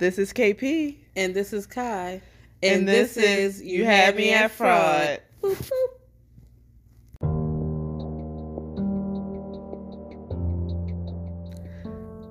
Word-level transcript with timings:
This 0.00 0.18
is 0.18 0.32
KP. 0.32 0.96
And 1.14 1.34
this 1.34 1.52
is 1.52 1.66
Kai. 1.66 2.22
And, 2.62 2.88
this, 2.88 3.18
is 3.18 3.60
You 3.60 3.84
Had 3.84 4.16
Me 4.16 4.32
at 4.32 4.50
Fraud. 4.50 5.20
Boop, 5.42 5.54
boop. 5.56 5.99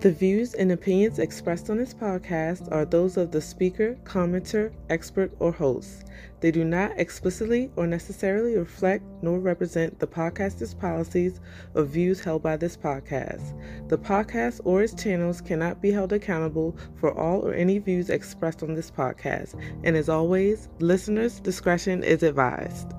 The 0.01 0.12
views 0.12 0.54
and 0.54 0.71
opinions 0.71 1.20
expressed 1.20 1.70
on 1.70 1.75
this 1.75 1.93
podcast 1.93 2.71
are 2.71 2.86
those 2.86 3.18
of 3.18 3.31
the 3.31 3.41
speaker, 3.41 3.98
commenter, 4.05 4.71
expert, 4.89 5.29
or 5.39 5.52
host. 5.52 6.05
They 6.39 6.52
do 6.52 6.63
not 6.63 6.98
explicitly 6.98 7.70
or 7.75 7.86
necessarily 7.86 8.55
reflect 8.55 9.04
nor 9.21 9.39
represent 9.39 9.99
the 9.99 10.07
podcaster's 10.07 10.73
policies 10.73 11.41
or 11.75 11.84
views 11.84 12.21
held 12.21 12.41
by 12.41 12.55
this 12.55 12.77
podcast. 12.77 13.43
The 13.89 13.98
podcast 13.98 14.62
or 14.63 14.84
its 14.84 14.93
channels 14.93 15.41
cannot 15.41 15.81
be 15.81 15.91
held 15.91 16.13
accountable 16.13 16.77
for 16.95 17.13
all 17.13 17.45
or 17.45 17.54
any 17.54 17.77
views 17.77 18.09
expressed 18.09 18.63
on 18.63 18.75
this 18.75 18.89
podcast. 18.89 19.61
And 19.84 19.97
as 19.97 20.08
always, 20.08 20.70
listeners' 20.80 21.41
discretion 21.41 22.05
is 22.05 22.23
advised. 22.23 22.94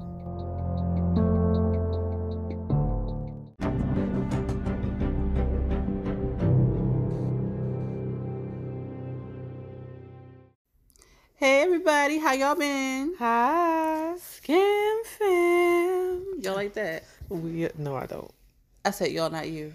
Everybody, 12.03 12.19
how 12.25 12.33
y'all 12.33 12.55
been? 12.55 13.15
Hi. 13.19 14.15
Scam 14.17 15.05
fam. 15.05 16.25
Y'all 16.41 16.55
like 16.55 16.73
that? 16.73 17.05
We, 17.29 17.69
no, 17.77 17.95
I 17.95 18.07
don't. 18.07 18.31
I 18.87 18.91
said 18.91 19.13
y'all, 19.13 19.29
not 19.29 19.51
you. 19.51 19.71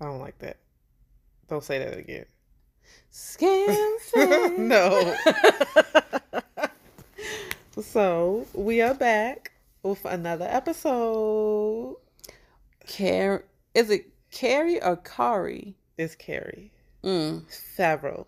I 0.00 0.06
don't 0.06 0.18
like 0.18 0.38
that. 0.38 0.56
Don't 1.50 1.62
say 1.62 1.78
that 1.78 1.98
again. 1.98 2.24
Scam 3.12 3.98
fam. 4.14 4.66
no. 4.66 5.14
so 7.82 8.46
we 8.54 8.80
are 8.80 8.94
back 8.94 9.52
with 9.82 10.02
another 10.06 10.48
episode. 10.48 11.96
Car- 12.96 13.44
is 13.74 13.90
it 13.90 14.08
Carrie 14.30 14.82
or 14.82 14.96
Kari? 14.96 15.74
It's 15.98 16.14
Carrie 16.14 16.72
Mm. 17.04 17.42
Favreau. 17.76 18.24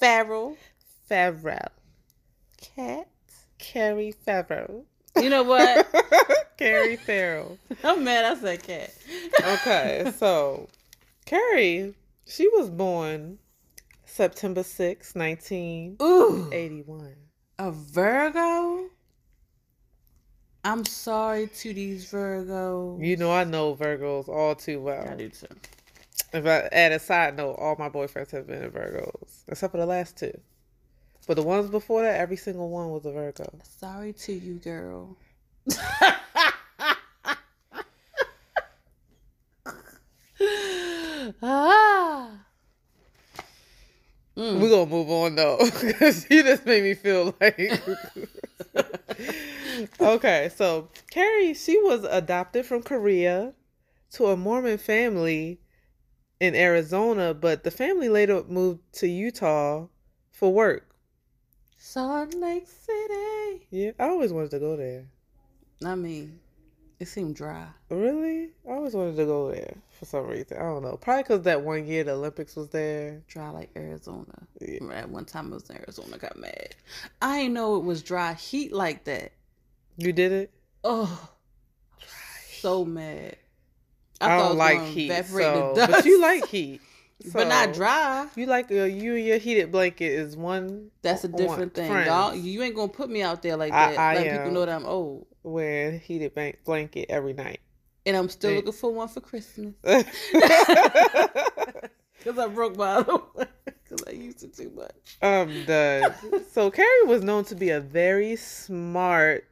Ferrell. 0.00 0.56
Favreau. 1.10 1.68
Cat. 2.60 3.08
Keri 3.58 4.12
Ferrell. 4.12 4.84
You 5.16 5.30
know 5.30 5.42
what? 5.42 5.86
Keri 6.58 6.96
Ferrell. 6.96 7.58
I'm 7.84 8.04
mad 8.04 8.24
I 8.24 8.40
said 8.40 8.62
cat. 8.62 8.94
Okay, 9.40 10.12
so 10.16 10.68
Keri, 11.24 11.94
she 12.26 12.48
was 12.48 12.70
born 12.70 13.38
September 14.04 14.62
6, 14.62 15.14
1981. 15.14 17.00
Ooh. 17.00 17.14
A 17.58 17.72
Virgo? 17.72 18.90
I'm 20.64 20.84
sorry 20.84 21.48
to 21.48 21.72
these 21.72 22.10
Virgos. 22.10 23.04
You 23.04 23.16
know, 23.16 23.32
I 23.32 23.44
know 23.44 23.74
Virgos 23.74 24.28
all 24.28 24.54
too 24.54 24.80
well. 24.80 25.08
I 25.08 25.14
do 25.14 25.28
too. 25.28 25.46
If 26.32 26.44
I 26.44 26.68
add 26.72 26.92
a 26.92 26.98
side 26.98 27.36
note, 27.36 27.54
all 27.54 27.76
my 27.78 27.88
boyfriends 27.88 28.32
have 28.32 28.46
been 28.46 28.70
Virgos, 28.70 29.44
except 29.48 29.72
for 29.72 29.78
the 29.78 29.86
last 29.86 30.16
two. 30.16 30.38
But 31.28 31.36
the 31.36 31.42
ones 31.42 31.68
before 31.68 32.02
that, 32.02 32.18
every 32.18 32.38
single 32.38 32.70
one 32.70 32.88
was 32.88 33.04
a 33.04 33.12
Virgo. 33.12 33.52
Sorry 33.62 34.14
to 34.14 34.32
you, 34.32 34.54
girl. 34.54 35.14
ah. 41.42 42.30
Mm. 44.38 44.58
We're 44.58 44.70
gonna 44.70 44.86
move 44.86 45.10
on 45.10 45.34
though, 45.34 45.58
because 45.82 46.26
you 46.30 46.42
just 46.42 46.64
made 46.64 46.82
me 46.82 46.94
feel 46.94 47.34
like. 47.38 47.78
okay, 50.00 50.50
so 50.56 50.88
Keri, 51.10 51.52
she 51.52 51.78
was 51.82 52.04
adopted 52.04 52.64
from 52.64 52.82
Korea 52.82 53.52
to 54.12 54.28
a 54.28 54.36
Mormon 54.36 54.78
family 54.78 55.60
in 56.40 56.54
Arizona, 56.54 57.34
but 57.34 57.64
the 57.64 57.70
family 57.70 58.08
later 58.08 58.42
moved 58.48 58.80
to 58.94 59.06
Utah 59.06 59.88
for 60.30 60.54
work. 60.54 60.87
Salt 61.78 62.34
Lake 62.34 62.66
City. 62.66 63.66
Yeah, 63.70 63.92
I 64.00 64.08
always 64.08 64.32
wanted 64.32 64.50
to 64.50 64.58
go 64.58 64.76
there. 64.76 65.04
I 65.84 65.94
mean, 65.94 66.40
it 66.98 67.06
seemed 67.06 67.36
dry. 67.36 67.68
Really? 67.88 68.50
I 68.68 68.72
always 68.72 68.94
wanted 68.94 69.16
to 69.16 69.24
go 69.24 69.52
there 69.52 69.74
for 69.96 70.04
some 70.04 70.26
reason. 70.26 70.56
I 70.56 70.62
don't 70.62 70.82
know. 70.82 70.96
Probably 70.96 71.22
because 71.22 71.42
that 71.42 71.62
one 71.62 71.86
year 71.86 72.02
the 72.02 72.12
Olympics 72.12 72.56
was 72.56 72.68
there. 72.70 73.22
Dry 73.28 73.50
like 73.50 73.70
Arizona. 73.76 74.34
Yeah. 74.60 74.92
At 74.92 75.08
one 75.08 75.24
time, 75.24 75.52
I 75.52 75.54
was 75.54 75.70
in 75.70 75.76
Arizona. 75.76 76.18
Got 76.18 76.36
mad. 76.36 76.74
I 77.22 77.42
didn't 77.42 77.54
know 77.54 77.76
it 77.76 77.84
was 77.84 78.02
dry 78.02 78.34
heat 78.34 78.72
like 78.72 79.04
that. 79.04 79.30
You 79.96 80.12
did 80.12 80.32
it? 80.32 80.50
Oh, 80.82 81.30
so 82.50 82.84
mad. 82.84 83.36
I, 84.20 84.26
thought 84.26 84.48
don't 84.48 84.58
like 84.58 84.82
heat. 84.82 85.12
So, 85.26 85.74
but 85.76 86.04
you 86.04 86.20
like 86.20 86.48
heat. 86.48 86.80
But 87.32 87.48
not 87.48 87.74
dry. 87.74 88.28
You 88.36 88.46
like 88.46 88.70
uh, 88.70 88.84
you 88.84 89.16
and 89.16 89.24
your 89.24 89.38
heated 89.38 89.72
blanket 89.72 90.12
is 90.12 90.36
one 90.36 90.90
That's 91.02 91.24
a 91.24 91.28
different 91.28 91.74
thing. 91.74 91.90
friends 91.90 92.06
Y'all, 92.06 92.34
you 92.34 92.62
ain't 92.62 92.76
gonna 92.76 92.88
put 92.88 93.10
me 93.10 93.22
out 93.22 93.42
there 93.42 93.56
like 93.56 93.72
that. 93.72 93.98
I 93.98 94.14
Let 94.14 94.26
am. 94.28 94.38
people 94.38 94.52
know 94.52 94.66
that 94.66 94.74
I'm 94.74 94.86
old. 94.86 95.26
wearing 95.42 95.98
heated 95.98 96.32
blanket 96.64 97.06
every 97.08 97.32
night. 97.32 97.60
And 98.06 98.16
I'm 98.16 98.28
still 98.28 98.54
looking 98.54 98.72
for 98.72 98.92
one 98.92 99.08
for 99.08 99.20
Christmas. 99.20 99.74
Because 102.18 102.38
I 102.38 102.48
broke 102.48 102.76
my 102.76 102.94
other 102.96 103.14
one. 103.14 103.46
Because 103.64 104.04
I 104.08 104.10
used 104.10 104.42
it 104.42 104.56
too 104.56 104.70
much. 104.74 105.18
Um 105.22 105.64
done. 105.64 106.14
So 106.50 106.70
Keri 106.70 107.06
was 107.06 107.22
known 107.22 107.44
to 107.46 107.54
be 107.54 107.70
a 107.70 107.80
very 107.80 108.36
smart 108.36 109.48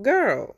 girl. 0.00 0.56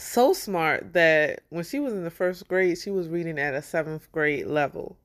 So 0.00 0.32
smart 0.32 0.94
that 0.94 1.42
when 1.50 1.62
she 1.62 1.78
was 1.78 1.92
in 1.92 2.04
the 2.04 2.10
first 2.10 2.48
grade, 2.48 2.78
she 2.78 2.90
was 2.90 3.06
reading 3.06 3.38
at 3.38 3.52
a 3.52 3.60
seventh 3.60 4.10
grade 4.10 4.46
level. 4.46 4.96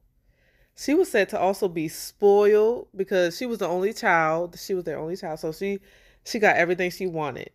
She 0.77 0.93
was 0.93 1.11
said 1.11 1.27
to 1.29 1.39
also 1.39 1.67
be 1.67 1.89
spoiled 1.89 2.87
because 2.95 3.35
she 3.35 3.45
was 3.45 3.59
the 3.59 3.67
only 3.67 3.91
child. 3.91 4.57
She 4.57 4.73
was 4.73 4.85
their 4.85 4.97
only 4.97 5.17
child, 5.17 5.41
so 5.41 5.51
she 5.51 5.81
she 6.23 6.39
got 6.39 6.55
everything 6.55 6.91
she 6.91 7.07
wanted. 7.07 7.49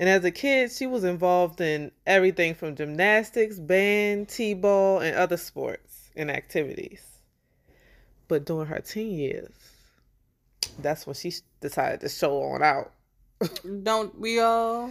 And 0.00 0.08
as 0.08 0.24
a 0.24 0.32
kid, 0.32 0.72
she 0.72 0.88
was 0.88 1.04
involved 1.04 1.60
in 1.60 1.92
everything 2.08 2.56
from 2.56 2.74
gymnastics, 2.74 3.60
band, 3.60 4.28
t-ball, 4.28 4.98
and 4.98 5.14
other 5.14 5.36
sports 5.36 6.10
and 6.16 6.28
activities. 6.28 7.04
But 8.26 8.46
during 8.46 8.66
her 8.66 8.80
teen 8.80 9.12
years, 9.12 9.54
that's 10.80 11.06
when 11.06 11.14
she 11.14 11.34
decided 11.60 12.00
to 12.00 12.08
show 12.08 12.42
on 12.42 12.64
out. 12.64 12.92
Don't 13.84 14.18
we 14.18 14.40
all? 14.40 14.90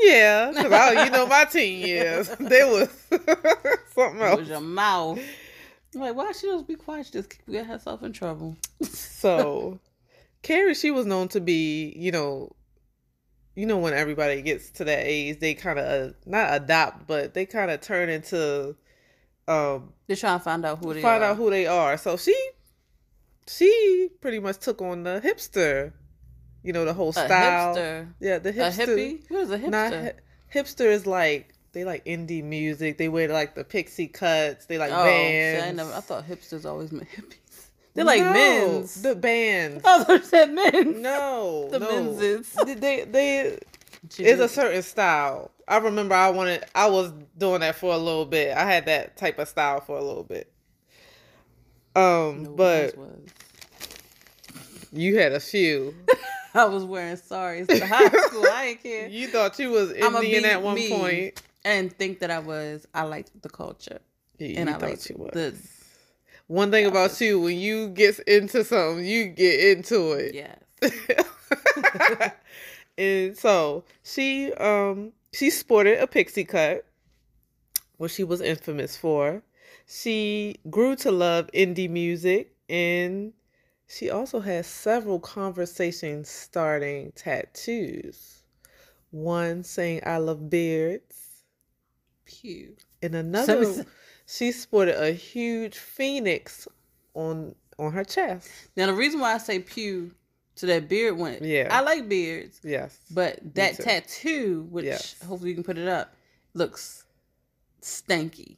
Yeah, 0.00 0.52
I, 0.56 1.04
you 1.04 1.10
know, 1.10 1.26
my 1.26 1.44
teen 1.50 1.86
years, 1.86 2.28
they 2.40 2.64
was 2.64 2.88
something 3.94 4.20
It 4.20 4.24
else. 4.24 4.40
was 4.40 4.48
your 4.48 4.60
mouth. 4.60 5.20
I'm 5.94 6.00
like, 6.00 6.14
why 6.16 6.32
she 6.32 6.46
just 6.48 6.66
be 6.66 6.74
quiet? 6.76 7.06
She 7.06 7.12
just 7.12 7.38
get 7.48 7.66
herself 7.66 8.02
in 8.02 8.12
trouble. 8.12 8.56
So, 8.82 9.78
Keri, 10.42 10.74
she 10.74 10.90
was 10.90 11.04
known 11.06 11.28
to 11.28 11.40
be, 11.40 11.92
you 11.96 12.10
know, 12.10 12.52
you 13.54 13.66
know, 13.66 13.76
when 13.76 13.92
everybody 13.92 14.40
gets 14.40 14.70
to 14.70 14.84
that 14.84 15.00
age, 15.04 15.38
they 15.40 15.52
kind 15.52 15.78
of 15.78 15.84
uh, 15.84 16.12
not 16.24 16.54
adopt, 16.54 17.06
but 17.06 17.34
they 17.34 17.44
kind 17.44 17.70
of 17.70 17.82
turn 17.82 18.08
into, 18.08 18.74
um, 19.46 19.92
They're 20.06 20.16
trying 20.16 20.38
to 20.38 20.44
find 20.44 20.64
out 20.64 20.78
who 20.82 20.94
they 20.94 21.02
find 21.02 21.22
are. 21.22 21.30
out 21.32 21.36
who 21.36 21.50
they 21.50 21.66
are. 21.66 21.98
So 21.98 22.16
she, 22.16 22.34
she 23.46 24.08
pretty 24.22 24.38
much 24.38 24.58
took 24.58 24.80
on 24.80 25.02
the 25.02 25.20
hipster, 25.22 25.92
you 26.62 26.72
know, 26.72 26.84
the 26.84 26.94
whole 26.94 27.10
a 27.10 27.12
style. 27.12 27.74
hipster. 27.76 28.08
Yeah, 28.20 28.38
the 28.38 28.50
A 28.50 28.52
hipster. 28.52 28.86
hippie? 28.86 29.30
What 29.30 29.40
is 29.42 29.50
a 29.50 29.58
hipster? 29.58 29.70
Not 29.70 30.14
hipster 30.54 30.86
is 30.86 31.06
like 31.06 31.54
they 31.72 31.84
like 31.84 32.04
indie 32.04 32.44
music. 32.44 32.98
They 32.98 33.08
wear 33.08 33.28
like 33.28 33.54
the 33.54 33.64
pixie 33.64 34.08
cuts. 34.08 34.66
They 34.66 34.78
like 34.78 34.92
oh, 34.92 35.04
bands. 35.04 35.62
see, 35.62 35.68
I, 35.68 35.72
never, 35.72 35.92
I 35.92 36.00
thought 36.00 36.28
hipsters 36.28 36.64
always 36.64 36.92
meant 36.92 37.08
hippies. 37.10 37.36
They're 37.94 38.04
like 38.06 38.22
No, 38.22 38.32
men's. 38.32 39.02
The 39.02 39.14
bands. 39.14 39.82
Thought 39.84 40.08
you 40.08 40.22
said 40.22 40.50
men's. 40.50 40.96
No, 40.98 41.68
The 41.72 41.78
no. 41.78 42.02
men's. 42.02 42.52
They, 42.64 42.74
they, 42.74 43.04
they 43.04 43.58
it's 44.18 44.40
a 44.40 44.48
certain 44.48 44.82
style. 44.82 45.50
I 45.68 45.76
remember 45.76 46.14
I 46.14 46.30
wanted. 46.30 46.64
I 46.74 46.88
was 46.88 47.12
doing 47.36 47.60
that 47.60 47.74
for 47.76 47.92
a 47.92 47.98
little 47.98 48.24
bit. 48.24 48.56
I 48.56 48.64
had 48.64 48.86
that 48.86 49.18
type 49.18 49.38
of 49.38 49.46
style 49.46 49.80
for 49.82 49.98
a 49.98 50.02
little 50.02 50.24
bit. 50.24 50.50
Um, 51.94 52.44
No, 52.44 52.50
but 52.56 52.94
you 54.92 55.18
had 55.18 55.32
a 55.32 55.40
few. 55.40 55.94
I 56.54 56.64
was 56.66 56.84
wearing 56.84 57.16
saris 57.16 57.66
to 57.68 57.86
high 57.86 58.08
school. 58.08 58.44
I 58.46 58.64
ain't 58.66 58.82
care. 58.82 59.08
You 59.08 59.28
thought 59.28 59.58
you 59.58 59.70
was 59.70 59.92
Indian 59.92 60.44
at 60.44 60.62
one 60.62 60.78
point. 60.88 61.42
And 61.64 61.92
think 61.96 62.18
that 62.20 62.30
I 62.30 62.40
was. 62.40 62.86
I 62.92 63.02
liked 63.04 63.30
the 63.40 63.48
culture, 63.48 64.00
You, 64.38 64.54
and 64.56 64.68
I 64.68 64.72
thought 64.72 64.82
liked 64.82 65.08
you 65.08 65.16
was. 65.16 65.30
the 65.32 65.54
One 66.48 66.70
thing 66.70 66.86
about 66.86 67.20
you, 67.20 67.40
when 67.40 67.58
you 67.58 67.88
get 67.88 68.18
into 68.20 68.64
something, 68.64 69.04
you 69.04 69.26
get 69.26 69.76
into 69.78 70.12
it. 70.12 70.34
yes. 70.34 70.58
and 72.98 73.36
so 73.36 73.84
she 74.02 74.52
um 74.54 75.12
she 75.32 75.50
sported 75.50 75.98
a 76.00 76.06
pixie 76.06 76.44
cut, 76.44 76.84
what 77.96 78.10
she 78.10 78.24
was 78.24 78.40
infamous 78.40 78.96
for. 78.96 79.42
She 79.86 80.56
grew 80.70 80.96
to 80.96 81.10
love 81.12 81.50
indie 81.54 81.90
music 81.90 82.52
And 82.68 83.32
she 83.92 84.08
also 84.10 84.40
has 84.40 84.66
several 84.66 85.20
conversations 85.20 86.28
starting 86.28 87.12
tattoos. 87.14 88.42
One 89.10 89.62
saying, 89.64 90.00
I 90.06 90.16
love 90.16 90.48
beards. 90.48 91.42
Pew. 92.24 92.74
And 93.02 93.14
another, 93.14 93.64
Some- 93.64 93.86
she 94.26 94.52
sported 94.52 94.94
a 94.94 95.12
huge 95.12 95.76
phoenix 95.78 96.66
on 97.14 97.54
on 97.78 97.92
her 97.92 98.04
chest. 98.04 98.48
Now 98.76 98.86
the 98.86 98.94
reason 98.94 99.18
why 99.20 99.34
I 99.34 99.38
say 99.38 99.58
pew 99.58 100.12
to 100.56 100.66
that 100.66 100.88
beard 100.88 101.16
one, 101.16 101.38
Yeah. 101.42 101.68
I 101.70 101.80
like 101.80 102.08
beards, 102.08 102.60
Yes. 102.62 102.98
but 103.10 103.40
that 103.54 103.76
tattoo, 103.76 104.66
which 104.70 104.84
Yes. 104.84 105.16
hopefully 105.26 105.50
you 105.50 105.54
can 105.56 105.64
put 105.64 105.78
it 105.78 105.88
up, 105.88 106.14
looks 106.54 107.04
stanky. 107.80 108.56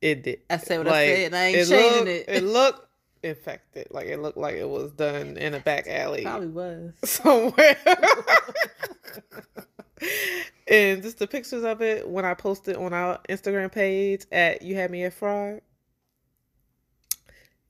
It 0.00 0.22
did. 0.22 0.40
I 0.48 0.58
said 0.58 0.78
what 0.78 0.88
I 0.88 1.06
said, 1.06 1.26
and 1.26 1.36
I 1.36 1.44
ain't 1.46 1.68
changing 1.68 1.98
looked, 2.04 2.08
it. 2.08 2.24
It 2.28 2.42
looked 2.44 2.85
infected. 3.26 3.88
Like 3.90 4.06
it 4.06 4.20
looked 4.20 4.38
like 4.38 4.54
it 4.56 4.68
was 4.68 4.92
done 4.92 5.36
in 5.36 5.54
a 5.54 5.60
back 5.60 5.86
alley 5.88 6.22
Probably 6.22 6.48
was. 6.48 6.92
somewhere. 7.04 7.76
and 10.68 11.02
just 11.02 11.18
the 11.18 11.26
pictures 11.26 11.64
of 11.64 11.82
it 11.82 12.08
when 12.08 12.24
I 12.24 12.34
posted 12.34 12.76
on 12.76 12.92
our 12.92 13.18
Instagram 13.28 13.70
page 13.72 14.24
at 14.32 14.62
You 14.62 14.74
Had 14.74 14.90
Me 14.90 15.04
at 15.04 15.12
Fraud, 15.14 15.60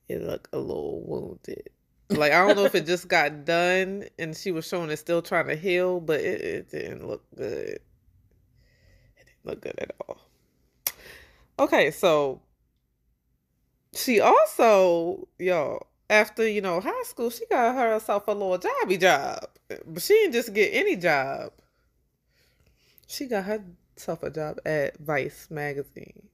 it 0.09 0.23
looked 0.23 0.49
a 0.53 0.59
little 0.59 1.03
wounded. 1.05 1.71
Like 2.09 2.33
I 2.33 2.47
don't 2.47 2.57
know 2.57 2.65
if 2.65 2.75
it 2.77 2.87
just 2.87 3.09
got 3.09 3.45
done 3.45 4.05
and 4.19 4.37
she 4.37 4.53
was 4.53 4.67
showing 4.67 4.91
it 4.91 4.99
still 4.99 5.23
trying 5.23 5.49
to 5.49 5.57
heal, 5.57 5.99
but 6.01 6.21
it, 6.21 6.41
it 6.41 6.71
didn't 6.71 7.07
look 7.07 7.25
good. 7.37 7.81
It 9.19 9.27
didn't 9.27 9.45
look 9.45 9.61
good 9.61 9.75
at 9.79 9.93
all. 10.07 10.21
Okay, 11.59 11.91
so 11.91 12.43
she 13.97 14.21
also, 14.21 15.27
yo, 15.39 15.87
after 16.09 16.47
you 16.47 16.61
know 16.61 16.81
high 16.81 17.03
school, 17.05 17.31
she 17.31 17.45
got 17.47 17.75
herself 17.75 18.29
a 18.29 18.33
little 18.33 18.59
jobby 18.59 19.01
job, 19.01 19.49
but 19.87 20.03
she 20.03 20.15
didn't 20.15 20.35
just 20.35 20.53
get 20.55 20.71
any 20.73 20.97
job. 20.97 21.53
She 23.09 23.27
got 23.27 23.45
herself 23.45 24.23
a 24.23 24.31
job 24.31 24.59
at 24.67 24.99
Vice 24.99 25.49
magazine, 25.51 26.29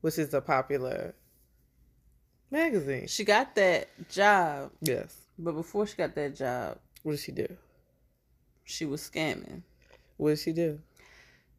which 0.00 0.18
is 0.18 0.32
a 0.34 0.40
popular 0.40 1.14
magazine. 2.50 3.06
She 3.08 3.24
got 3.24 3.54
that 3.56 3.88
job, 4.08 4.70
Yes. 4.80 5.16
but 5.38 5.52
before 5.52 5.86
she 5.86 5.96
got 5.96 6.14
that 6.14 6.36
job, 6.36 6.78
What 7.02 7.12
did 7.12 7.20
she 7.20 7.32
do? 7.32 7.48
she 8.64 8.84
was 8.84 9.08
scamming. 9.08 9.62
What 10.16 10.30
did 10.30 10.38
she 10.38 10.52
do? 10.52 10.78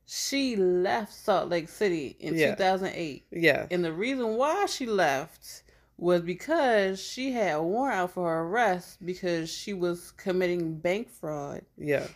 She 0.06 0.56
left 0.56 1.14
Salt 1.14 1.50
Lake 1.50 1.70
City 1.70 2.16
in 2.20 2.36
Yeah. 2.36 2.56
2008. 2.56 3.26
Yeah. 3.32 3.68
And 3.72 3.84
the 3.84 3.94
reason 3.94 4.36
why 4.36 4.66
she 4.66 4.86
left 4.86 5.64
was 5.98 6.22
because 6.22 7.02
she 7.02 7.32
had 7.32 7.56
a 7.56 7.64
warrant 7.64 7.98
out 8.00 8.12
for 8.12 8.30
her 8.30 8.42
arrest 8.42 9.04
because 9.06 9.50
she 9.52 9.74
was 9.74 10.12
committing 10.12 10.78
bank 10.80 11.10
fraud 11.10 11.62
Yeah. 11.78 12.08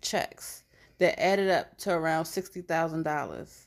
checks 0.00 0.64
that 0.98 1.20
added 1.22 1.50
up 1.50 1.76
to 1.78 1.92
around 1.92 2.24
$60,000. 2.24 3.66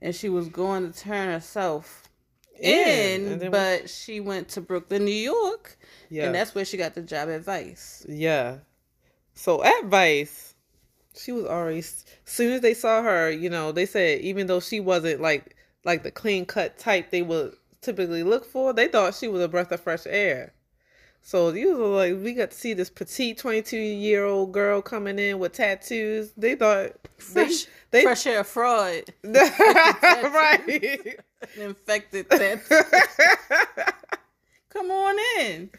And 0.00 0.14
she 0.14 0.28
was 0.28 0.48
going 0.48 0.90
to 0.90 0.98
turn 0.98 1.28
herself 1.28 2.08
in, 2.58 3.38
then- 3.40 3.50
but 3.50 3.90
she 3.90 4.20
went 4.20 4.48
to 4.50 4.60
Brooklyn, 4.60 5.04
New 5.04 5.10
York, 5.10 5.76
Yeah. 6.08 6.26
and 6.26 6.34
that's 6.34 6.54
where 6.54 6.64
she 6.64 6.76
got 6.76 6.94
the 6.94 7.02
job 7.02 7.28
at 7.28 7.40
Vice. 7.42 8.06
Yeah. 8.08 8.58
So 9.34 9.62
at 9.62 9.84
Vice, 9.84 10.54
she 11.18 11.32
was 11.32 11.44
already. 11.46 11.78
As 11.78 12.04
soon 12.24 12.52
as 12.52 12.60
they 12.60 12.74
saw 12.74 13.02
her, 13.02 13.30
you 13.30 13.50
know, 13.50 13.72
they 13.72 13.86
said 13.86 14.20
even 14.20 14.46
though 14.46 14.60
she 14.60 14.80
wasn't 14.80 15.20
like 15.20 15.56
like 15.84 16.02
the 16.02 16.10
clean 16.10 16.44
cut 16.46 16.78
type 16.78 17.10
they 17.10 17.22
would 17.22 17.54
typically 17.80 18.22
look 18.22 18.44
for, 18.44 18.72
they 18.72 18.88
thought 18.88 19.14
she 19.14 19.28
was 19.28 19.42
a 19.42 19.48
breath 19.48 19.72
of 19.72 19.80
fresh 19.80 20.06
air. 20.06 20.52
So 21.20 21.50
you 21.50 21.76
were 21.76 21.88
like, 21.88 22.14
we 22.22 22.32
got 22.32 22.52
to 22.52 22.56
see 22.56 22.72
this 22.72 22.90
petite 22.90 23.38
twenty 23.38 23.62
two 23.62 23.76
year 23.78 24.24
old 24.24 24.52
girl 24.52 24.80
coming 24.80 25.18
in 25.18 25.38
with 25.38 25.52
tattoos. 25.52 26.32
They 26.36 26.54
thought 26.54 26.92
Fresh, 27.18 27.66
they, 27.90 28.02
fresh 28.02 28.26
air 28.26 28.44
fraud, 28.44 29.02
right. 29.24 31.16
infected 31.56 32.28
that. 32.30 33.94
Come 34.70 34.90
on 34.90 35.16
in. 35.40 35.70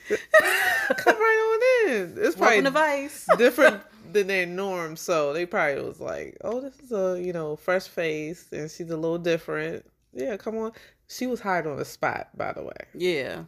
Come 0.98 1.16
right 1.16 1.86
on 1.86 1.90
in. 1.92 2.14
It's 2.18 2.36
probably 2.36 2.58
Welcome 2.62 2.74
Vice. 2.74 3.28
different 3.38 3.82
than 4.14 4.28
their 4.28 4.46
norm. 4.46 4.96
So 4.96 5.34
they 5.34 5.46
probably 5.46 5.84
was 5.84 6.00
like, 6.00 6.38
"Oh, 6.44 6.62
this 6.62 6.80
is 6.80 6.92
a 6.92 7.22
you 7.22 7.34
know 7.34 7.56
fresh 7.56 7.88
face, 7.88 8.48
and 8.52 8.70
she's 8.70 8.90
a 8.90 8.98
little 8.98 9.18
different." 9.18 9.86
Yeah, 10.14 10.38
come 10.38 10.58
on. 10.58 10.72
She 11.08 11.28
was 11.28 11.40
hired 11.40 11.68
on 11.68 11.78
the 11.78 11.86
spot, 11.86 12.30
by 12.38 12.54
the 12.54 12.64
way. 12.64 12.78
Yeah. 12.94 13.44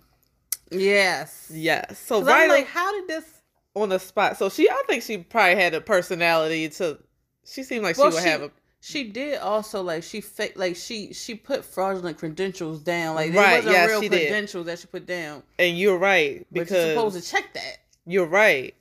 Yes. 0.72 1.52
Yes. 1.54 2.00
So 2.00 2.24
right 2.24 2.44
I'm 2.44 2.50
like, 2.50 2.68
how 2.68 2.92
did 2.92 3.08
this? 3.08 3.26
on 3.76 3.90
the 3.90 4.00
spot. 4.00 4.38
So 4.38 4.50
she, 4.50 4.70
I 4.70 4.84
think 4.88 5.02
she 5.04 5.18
probably 5.20 5.56
had 5.62 5.74
a 5.74 5.82
personality 5.82 6.68
to. 6.70 6.98
She 7.46 7.64
seemed 7.64 7.84
like 7.84 7.98
Well, 7.98 8.12
she 8.12 8.16
would 8.16 8.24
she, 8.24 8.30
have 8.30 8.42
a 8.44 8.52
she 8.82 9.04
did 9.06 9.40
also 9.40 9.82
like 9.82 10.04
she 10.04 10.22
fake 10.22 10.54
like 10.58 10.76
she 10.76 11.14
she 11.14 11.36
put 11.36 11.64
fraudulent 11.64 12.18
credentials 12.18 12.80
down. 12.82 13.16
Like 13.16 13.34
Right, 13.34 13.58
wasn't 13.58 13.74
yes, 13.74 13.90
real 13.90 14.02
she 14.02 14.10
did. 14.10 14.28
credentials 14.28 14.66
that 14.66 14.80
she 14.80 14.88
put 14.88 15.06
down. 15.06 15.44
And 15.60 15.78
you're 15.78 15.98
right 15.98 16.46
But 16.52 16.70
you're 16.70 16.90
supposed 16.90 17.22
to 17.24 17.28
check 17.32 17.54
that. 17.54 17.78
you're 18.06 18.26
right. 18.26 18.76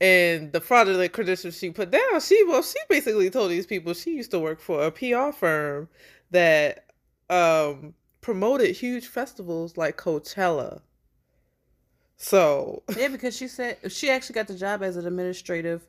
And 0.00 0.50
the 0.52 0.60
fraudulent 0.60 1.12
credentials 1.12 1.58
she 1.58 1.70
put 1.70 1.90
down, 1.90 2.20
she 2.20 2.42
well, 2.44 2.62
she 2.62 2.78
basically 2.88 3.28
told 3.28 3.50
these 3.50 3.66
people 3.66 3.92
she 3.92 4.14
used 4.14 4.30
to 4.30 4.40
work 4.40 4.60
for 4.60 4.82
a 4.84 4.90
PR 4.90 5.30
firm 5.30 5.88
that 6.30 6.86
um 7.28 7.94
promoted 8.20 8.76
huge 8.76 9.06
festivals 9.06 9.76
like 9.76 9.96
Coachella. 9.98 10.80
So 12.16 12.82
Yeah, 12.96 13.08
because 13.08 13.36
she 13.36 13.48
said 13.48 13.78
she 13.88 14.10
actually 14.10 14.34
got 14.34 14.46
the 14.46 14.54
job 14.54 14.82
as 14.82 14.96
an 14.96 15.06
administrative 15.06 15.82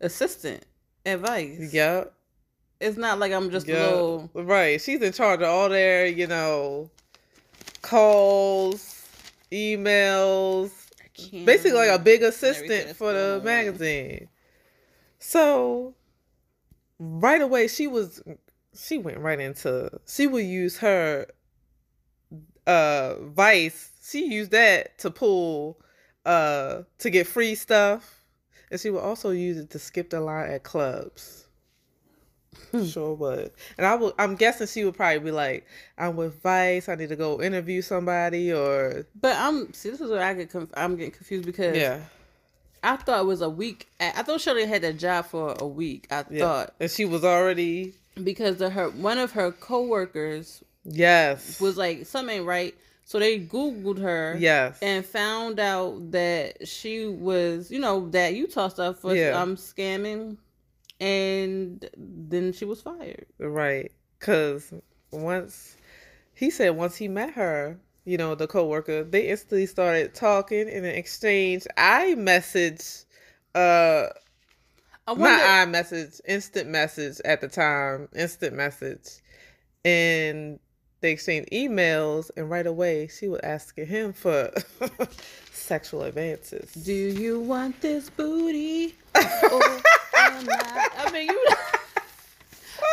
assistant 0.00 0.64
advice. 1.06 1.72
Yeah, 1.72 2.04
It's 2.80 2.96
not 2.96 3.18
like 3.18 3.32
I'm 3.32 3.50
just 3.50 3.68
a 3.68 3.72
little 3.72 4.30
right. 4.34 4.80
She's 4.80 5.00
in 5.00 5.12
charge 5.12 5.40
of 5.40 5.48
all 5.48 5.68
their, 5.68 6.06
you 6.06 6.26
know, 6.26 6.90
calls, 7.82 9.06
emails, 9.52 10.70
basically 11.44 11.72
like 11.72 11.90
a 11.90 11.98
big 11.98 12.22
assistant 12.22 12.96
for 12.96 13.12
the 13.12 13.40
magazine. 13.44 14.28
So 15.18 15.94
right 16.98 17.40
away 17.40 17.68
she 17.68 17.86
was 17.86 18.22
she 18.78 18.98
went 18.98 19.18
right 19.18 19.40
into 19.40 19.90
she 20.06 20.26
would 20.26 20.44
use 20.44 20.78
her 20.78 21.26
uh 22.66 23.14
vice 23.22 23.90
she 24.04 24.26
used 24.26 24.50
that 24.50 24.98
to 24.98 25.10
pull 25.10 25.80
uh 26.26 26.82
to 26.98 27.10
get 27.10 27.26
free 27.26 27.54
stuff. 27.54 28.24
And 28.70 28.80
she 28.80 28.90
would 28.90 29.00
also 29.00 29.30
use 29.30 29.56
it 29.58 29.70
to 29.70 29.78
skip 29.80 30.10
the 30.10 30.20
line 30.20 30.50
at 30.50 30.62
clubs 30.62 31.46
sure 32.86 33.14
would 33.14 33.50
and 33.78 33.86
i 33.86 33.94
will. 33.94 34.12
i'm 34.18 34.34
guessing 34.34 34.66
she 34.66 34.84
would 34.84 34.94
probably 34.94 35.18
be 35.20 35.30
like 35.30 35.66
i'm 35.98 36.16
with 36.16 36.40
vice 36.42 36.88
i 36.88 36.94
need 36.96 37.08
to 37.08 37.16
go 37.16 37.40
interview 37.40 37.80
somebody 37.80 38.52
or 38.52 39.06
But 39.20 39.36
I'm 39.36 39.72
see 39.72 39.90
this 39.90 40.00
is 40.00 40.10
where 40.10 40.22
I 40.22 40.34
get 40.34 40.50
conf- 40.50 40.70
I'm 40.74 40.96
getting 40.96 41.12
confused 41.12 41.46
because 41.46 41.76
yeah 41.76 42.00
I 42.82 42.96
thought 42.96 43.20
it 43.20 43.26
was 43.26 43.42
a 43.42 43.50
week. 43.50 43.88
I 44.00 44.22
thought 44.22 44.40
Shirley 44.40 44.64
had 44.64 44.80
that 44.82 44.96
job 44.96 45.26
for 45.26 45.54
a 45.60 45.66
week. 45.66 46.06
I 46.10 46.24
yeah 46.30 46.40
thought 46.40 46.74
and 46.80 46.90
she 46.90 47.04
was 47.04 47.24
already 47.24 47.94
because 48.24 48.56
the, 48.56 48.70
her 48.70 48.88
one 48.90 49.18
of 49.18 49.32
her 49.32 49.52
coworkers 49.52 50.64
yes 50.84 51.60
was 51.60 51.76
like 51.76 52.06
something 52.06 52.36
ain't 52.38 52.46
right, 52.46 52.74
so 53.04 53.18
they 53.18 53.38
googled 53.38 54.00
her. 54.00 54.36
yes 54.38 54.78
And 54.82 55.04
found 55.04 55.60
out 55.60 56.10
that 56.12 56.66
she 56.66 57.06
was, 57.06 57.70
you 57.70 57.78
know, 57.80 58.08
that 58.10 58.34
Utah 58.34 58.68
stuff 58.68 59.04
was 59.04 59.18
Yeah. 59.18 59.40
um 59.40 59.56
scamming, 59.56 60.38
and 61.00 61.88
then 61.96 62.52
she 62.52 62.64
was 62.64 62.82
fired. 62.82 63.26
Right. 63.38 63.90
Cause 64.20 64.72
once 65.10 65.76
he 66.34 66.50
said 66.50 66.70
once 66.70 66.96
he 66.96 67.08
met 67.08 67.32
her, 67.34 67.78
you 68.04 68.18
know, 68.18 68.34
the 68.34 68.46
coworker, 68.46 69.04
they 69.04 69.28
instantly 69.28 69.66
started 69.66 70.14
talking 70.14 70.68
in 70.68 70.84
an 70.84 70.94
exchange 70.94 71.66
I 71.76 72.14
message, 72.14 73.04
uh 73.54 74.06
I 75.08 75.14
not 75.14 75.18
wonder. 75.18 75.78
iMessage, 75.78 76.20
instant 76.28 76.68
message 76.68 77.20
at 77.24 77.40
the 77.40 77.48
time, 77.48 78.08
instant 78.14 78.54
message. 78.54 79.20
And 79.84 80.60
they 81.00 81.12
exchanged 81.12 81.50
emails 81.50 82.30
and 82.36 82.50
right 82.50 82.66
away 82.66 83.08
she 83.08 83.26
was 83.28 83.40
asking 83.42 83.86
him 83.86 84.12
for 84.12 84.52
sexual 85.52 86.02
advances. 86.02 86.72
Do 86.72 86.92
you 86.92 87.40
want 87.40 87.80
this 87.80 88.10
booty? 88.10 88.94
or 89.14 89.80
not? 90.44 90.92
I 90.98 91.10
mean, 91.12 91.28
you. 91.28 91.46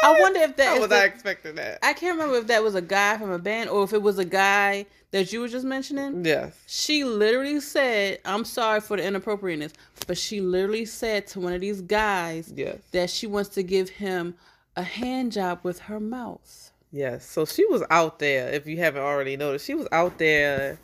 I 0.04 0.20
wonder 0.20 0.42
if 0.42 0.56
that 0.58 0.80
was 0.80 0.92
I 0.92 1.06
expecting 1.06 1.56
that? 1.56 1.80
I 1.82 1.94
can't 1.94 2.18
remember 2.18 2.38
if 2.38 2.48
that 2.48 2.62
was 2.64 2.76
a 2.76 2.82
guy 2.82 3.18
from 3.18 3.32
a 3.32 3.40
band 3.40 3.70
or 3.70 3.84
if 3.84 3.94
it 3.94 4.02
was 4.02 4.20
a 4.20 4.26
guy 4.26 4.86
that 5.12 5.32
you 5.34 5.40
were 5.40 5.48
just 5.48 5.66
mentioning. 5.66 6.24
Yes. 6.26 6.56
She 6.68 7.04
literally 7.04 7.60
said, 7.62 8.20
I'm 8.26 8.46
sorry 8.46 8.80
for 8.82 8.98
the 8.98 9.04
inappropriateness, 9.06 9.74
but 10.06 10.18
she 10.18 10.42
literally 10.42 10.86
said 10.86 11.26
to 11.28 11.40
one 11.40 11.54
of 11.54 11.62
these 11.62 11.82
guys 11.82 12.54
Yes. 12.56 12.78
that 12.92 13.10
she 13.10 13.26
wants 13.28 13.50
to 13.52 13.64
give 13.64 13.90
him 13.90 14.36
a 14.76 14.84
hand 14.84 15.32
job 15.32 15.60
with 15.64 15.80
her 15.80 16.00
mouth. 16.00 16.72
Yes. 16.92 17.26
So 17.26 17.46
she 17.46 17.66
was 17.66 17.84
out 17.90 18.20
there, 18.20 18.50
if 18.50 18.68
you 18.68 18.78
haven't 18.78 19.02
already 19.02 19.36
noticed. 19.38 19.66
She 19.66 19.74
was 19.74 19.88
out 19.92 20.18
there 20.18 20.78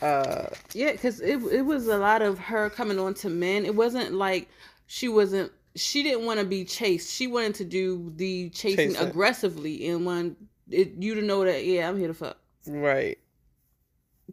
Uh, 0.00 0.46
Yeah, 0.72 0.92
because 0.92 1.20
it 1.20 1.40
it 1.52 1.62
was 1.62 1.86
a 1.86 1.96
lot 1.98 2.22
of 2.22 2.38
her 2.38 2.68
coming 2.70 2.98
on 2.98 3.14
to 3.14 3.28
men. 3.30 3.64
It 3.64 3.74
wasn't 3.76 4.12
like 4.14 4.48
she 4.88 5.06
wasn't. 5.08 5.52
She 5.74 6.02
didn't 6.02 6.26
want 6.26 6.40
to 6.40 6.46
be 6.46 6.64
chased. 6.64 7.14
She 7.14 7.26
wanted 7.26 7.54
to 7.56 7.64
do 7.64 8.12
the 8.16 8.50
chasing 8.50 8.94
Chase 8.94 9.00
aggressively 9.00 9.88
and 9.88 10.04
want 10.04 10.36
it, 10.70 10.92
you 10.98 11.14
to 11.14 11.22
know 11.22 11.44
that 11.44 11.64
yeah, 11.64 11.88
I'm 11.88 11.98
here 11.98 12.08
to 12.08 12.14
fuck. 12.14 12.38
right. 12.66 13.18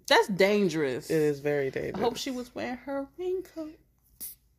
That's 0.07 0.27
dangerous. 0.27 1.09
It 1.09 1.21
is 1.21 1.39
very 1.39 1.69
dangerous. 1.71 1.95
I 1.95 1.99
hope 1.99 2.17
she 2.17 2.31
was 2.31 2.53
wearing 2.55 2.77
her 2.77 3.07
raincoat, 3.17 3.77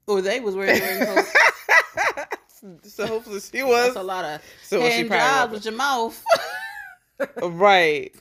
or 0.06 0.20
they 0.20 0.40
was 0.40 0.54
wearing 0.54 0.80
raincoat. 0.80 1.26
so 2.82 3.06
hopefully 3.06 3.40
she 3.40 3.62
was. 3.62 3.86
That's 3.86 3.96
a 3.96 4.02
lot 4.02 4.24
of 4.24 4.42
So 4.62 4.80
she 4.88 4.96
hand 4.96 5.10
jobs 5.10 5.52
with 5.52 5.64
your 5.64 5.74
mouth. 5.74 6.22
Right. 7.42 8.14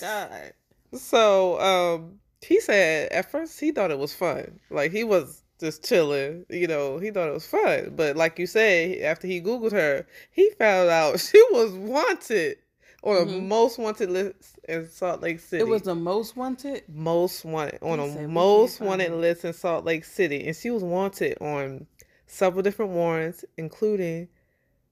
God. 0.00 0.52
So 0.92 1.60
um 1.60 2.18
he 2.42 2.60
said 2.60 3.12
at 3.12 3.30
first 3.30 3.60
he 3.60 3.70
thought 3.70 3.92
it 3.92 3.98
was 3.98 4.12
fun. 4.12 4.58
Like 4.70 4.90
he 4.90 5.04
was 5.04 5.42
just 5.60 5.84
chilling, 5.84 6.44
you 6.48 6.66
know, 6.66 6.98
he 6.98 7.10
thought 7.10 7.28
it 7.28 7.32
was 7.34 7.46
fun. 7.46 7.92
But 7.94 8.16
like 8.16 8.38
you 8.38 8.46
said, 8.46 8.98
after 9.02 9.26
he 9.26 9.40
Googled 9.40 9.72
her, 9.72 10.06
he 10.30 10.50
found 10.58 10.88
out 10.90 11.20
she 11.20 11.40
was 11.52 11.72
wanted 11.72 12.56
on 13.02 13.16
a 13.16 13.24
Mhm. 13.26 13.46
most 13.48 13.78
wanted 13.78 14.10
list 14.10 14.58
in 14.68 14.88
Salt 14.90 15.22
Lake 15.22 15.40
City. 15.40 15.62
It 15.62 15.68
was 15.68 15.82
the 15.82 15.94
most 15.94 16.36
wanted. 16.36 16.82
most 16.88 17.44
wanted 17.44 17.78
on 17.82 17.98
a 18.00 18.28
most 18.28 18.80
wanted 18.80 19.12
list 19.12 19.44
in 19.44 19.52
Salt 19.52 19.84
Lake 19.84 20.04
City, 20.04 20.46
and 20.46 20.56
she 20.56 20.70
was 20.70 20.82
wanted 20.82 21.38
on 21.40 21.86
several 22.26 22.62
different 22.62 22.92
warrants, 22.92 23.44
including 23.56 24.28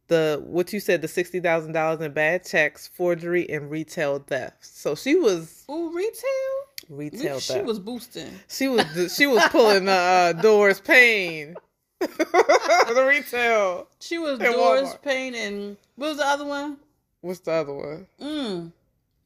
the 0.09 0.43
what 0.47 0.73
you 0.73 0.81
said 0.81 1.03
the 1.03 1.09
sixty 1.09 1.39
thousand 1.39 1.73
dollars 1.73 2.01
in 2.01 2.13
bad 2.13 2.45
checks, 2.45 2.87
forgery, 2.89 3.49
and 3.51 3.71
retail 3.71 4.19
theft. 4.21 4.65
So 4.65 4.95
she 4.95 5.15
was 5.17 5.65
Ooh, 5.71 5.95
retail. 5.95 6.58
Retail 6.89 7.41
she 7.41 7.61
was 7.61 7.79
boosting. 7.79 8.31
she 8.49 8.69
was 8.69 9.15
she 9.17 9.27
was 9.27 9.43
pulling 9.51 9.85
the 9.87 9.93
uh, 9.93 10.33
Doris 10.43 10.81
Payne, 10.81 11.55
the 12.01 13.05
retail. 13.09 13.89
She 14.01 14.19
was 14.19 14.39
Doris 14.39 14.91
Walmart. 14.95 15.03
Payne 15.03 15.35
and 15.35 15.77
what 15.97 16.09
was 16.09 16.17
the 16.19 16.27
other 16.27 16.45
one? 16.45 16.77
What's 17.21 17.41
the 17.41 17.53
other 17.53 17.75
one? 17.75 18.07
Mm. 18.21 18.73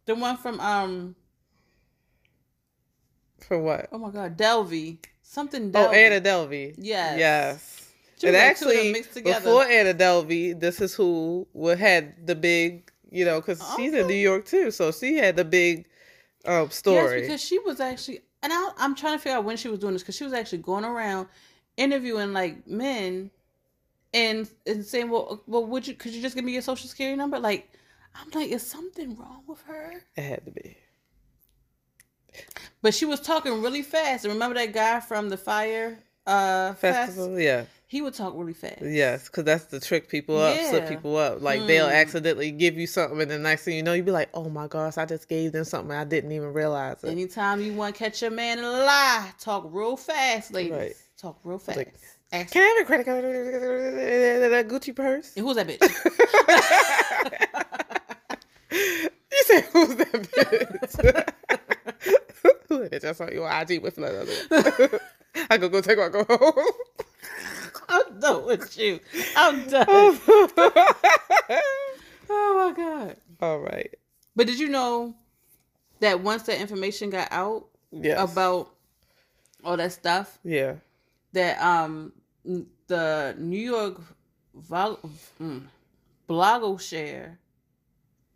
The 0.06 0.14
one 0.14 0.36
from 0.36 0.58
um 0.60 1.14
For 3.40 3.58
what? 3.58 3.88
oh 3.92 3.98
my 3.98 4.10
god, 4.10 4.36
Delvey. 4.36 4.98
Something 5.22 5.70
Oh, 5.74 5.88
Delvey. 5.88 5.94
Anna 5.94 6.20
Delvey. 6.20 6.74
Yes. 6.78 7.18
Yes. 7.18 7.78
She 8.20 8.26
and 8.28 8.34
was 8.36 8.42
like 8.42 8.56
two 8.58 8.64
of 8.66 8.70
them 8.70 8.76
actually, 8.78 8.92
mixed 8.92 9.12
together. 9.14 9.40
before 9.44 9.64
Anna 9.64 9.94
Delvey, 9.94 10.58
this 10.58 10.80
is 10.80 10.94
who 10.94 11.46
would 11.54 11.78
had 11.78 12.26
the 12.26 12.34
big, 12.34 12.90
you 13.10 13.24
know, 13.24 13.40
because 13.40 13.62
she's 13.76 13.92
in 13.94 14.06
New 14.06 14.14
York 14.14 14.44
too, 14.46 14.70
so 14.70 14.92
she 14.92 15.16
had 15.16 15.36
the 15.36 15.44
big 15.44 15.86
um, 16.46 16.70
Yes, 16.84 17.12
because 17.12 17.42
she 17.42 17.58
was 17.58 17.80
actually, 17.80 18.20
and 18.42 18.52
I, 18.52 18.70
I'm 18.78 18.94
trying 18.94 19.14
to 19.14 19.18
figure 19.18 19.38
out 19.38 19.44
when 19.44 19.56
she 19.56 19.68
was 19.68 19.78
doing 19.78 19.92
this 19.92 20.02
because 20.02 20.16
she 20.16 20.24
was 20.24 20.32
actually 20.32 20.58
going 20.58 20.84
around 20.84 21.28
interviewing 21.76 22.32
like 22.32 22.66
men, 22.66 23.30
and 24.14 24.48
and 24.66 24.84
saying, 24.84 25.10
well, 25.10 25.42
well, 25.46 25.64
would 25.66 25.86
you 25.86 25.94
could 25.94 26.12
you 26.12 26.22
just 26.22 26.34
give 26.34 26.44
me 26.44 26.52
your 26.52 26.62
social 26.62 26.88
security 26.88 27.16
number? 27.16 27.38
Like, 27.38 27.70
I'm 28.14 28.28
like, 28.34 28.50
is 28.50 28.66
something 28.66 29.16
wrong 29.16 29.42
with 29.46 29.62
her? 29.62 30.02
it 30.16 30.22
had 30.22 30.44
to 30.44 30.50
be. 30.50 30.76
But 32.80 32.94
she 32.94 33.04
was 33.04 33.20
talking 33.20 33.62
really 33.62 33.82
fast. 33.82 34.24
And 34.24 34.32
remember 34.32 34.54
that 34.54 34.72
guy 34.72 35.00
from 35.00 35.28
the 35.28 35.36
Fyre 35.36 35.98
uh 36.26 36.74
fest? 36.74 37.14
Festival, 37.14 37.38
yeah, 37.38 37.64
He 37.92 38.00
would 38.00 38.14
talk 38.14 38.32
really 38.34 38.54
fast. 38.54 38.80
yes, 38.80 39.26
because 39.28 39.44
that's 39.44 39.66
the 39.66 39.78
trick 39.78 40.08
people 40.08 40.38
up, 40.40 40.56
slip 40.70 40.88
people 40.88 41.14
up. 41.18 41.42
Like 41.42 41.66
they'll 41.66 41.88
Mm. 41.88 41.94
accidentally 42.00 42.50
give 42.50 42.78
you 42.78 42.86
something, 42.86 43.20
and 43.20 43.30
the 43.30 43.38
next 43.38 43.64
thing 43.64 43.76
you 43.76 43.82
know, 43.82 43.92
you'd 43.92 44.06
be 44.06 44.12
like, 44.12 44.30
"Oh 44.32 44.48
my 44.48 44.66
gosh, 44.66 44.96
I 44.96 45.04
just 45.04 45.28
gave 45.28 45.52
them 45.52 45.64
something 45.64 45.94
I 45.94 46.04
didn't 46.04 46.32
even 46.32 46.54
realize 46.54 47.04
it." 47.04 47.10
Anytime 47.10 47.60
you 47.60 47.74
want 47.74 47.94
to 47.94 47.98
catch 48.02 48.22
your 48.22 48.30
man 48.30 48.60
in 48.60 48.64
a 48.64 48.70
lie, 48.70 49.30
talk 49.38 49.68
real 49.70 49.98
fast, 49.98 50.54
ladies. 50.54 50.72
Right. 50.72 50.94
Talk 51.18 51.38
real 51.44 51.58
fast. 51.58 51.76
Like, 51.76 51.92
Ask, 52.32 52.54
Can 52.54 52.62
I 52.62 52.66
have 52.66 52.78
a 52.82 52.86
credit 52.86 53.04
card? 53.04 53.24
That 54.52 54.68
Gucci 54.68 54.96
purse? 54.96 55.34
who's 55.34 55.56
that 55.56 55.68
bitch? 55.68 55.82
you 58.72 59.42
said 59.44 59.64
who's 59.64 59.96
that 59.96 60.12
bitch? 60.12 60.96
Who 62.68 62.88
that 62.88 62.90
bitch? 62.90 63.04
I 63.04 63.12
saw 63.12 63.30
you 63.30 63.44
on 63.44 63.62
IG 63.70 63.82
with 63.82 63.98
another. 63.98 64.24
I 65.50 65.58
go 65.58 65.68
go 65.68 65.82
take 65.82 65.98
my 65.98 66.08
go 66.08 66.24
home. 66.24 66.64
I'm 67.88 68.18
done 68.20 68.44
with 68.46 68.76
you. 68.78 69.00
I'm 69.36 69.66
done. 69.68 69.86
oh 69.88 70.18
my 72.30 72.72
god. 72.76 73.16
All 73.40 73.58
right. 73.60 73.94
But 74.36 74.46
did 74.46 74.58
you 74.58 74.68
know 74.68 75.14
that 76.00 76.20
once 76.20 76.44
that 76.44 76.60
information 76.60 77.10
got 77.10 77.28
out 77.30 77.66
Yes. 77.90 78.32
about 78.32 78.70
all 79.64 79.76
that 79.76 79.92
stuff, 79.92 80.38
yeah. 80.44 80.74
that 81.32 81.60
um 81.62 82.12
the 82.86 83.34
New 83.38 83.60
York 83.60 84.00
vol- 84.54 84.98
mm, 85.40 85.62
blogoshare, 86.28 87.36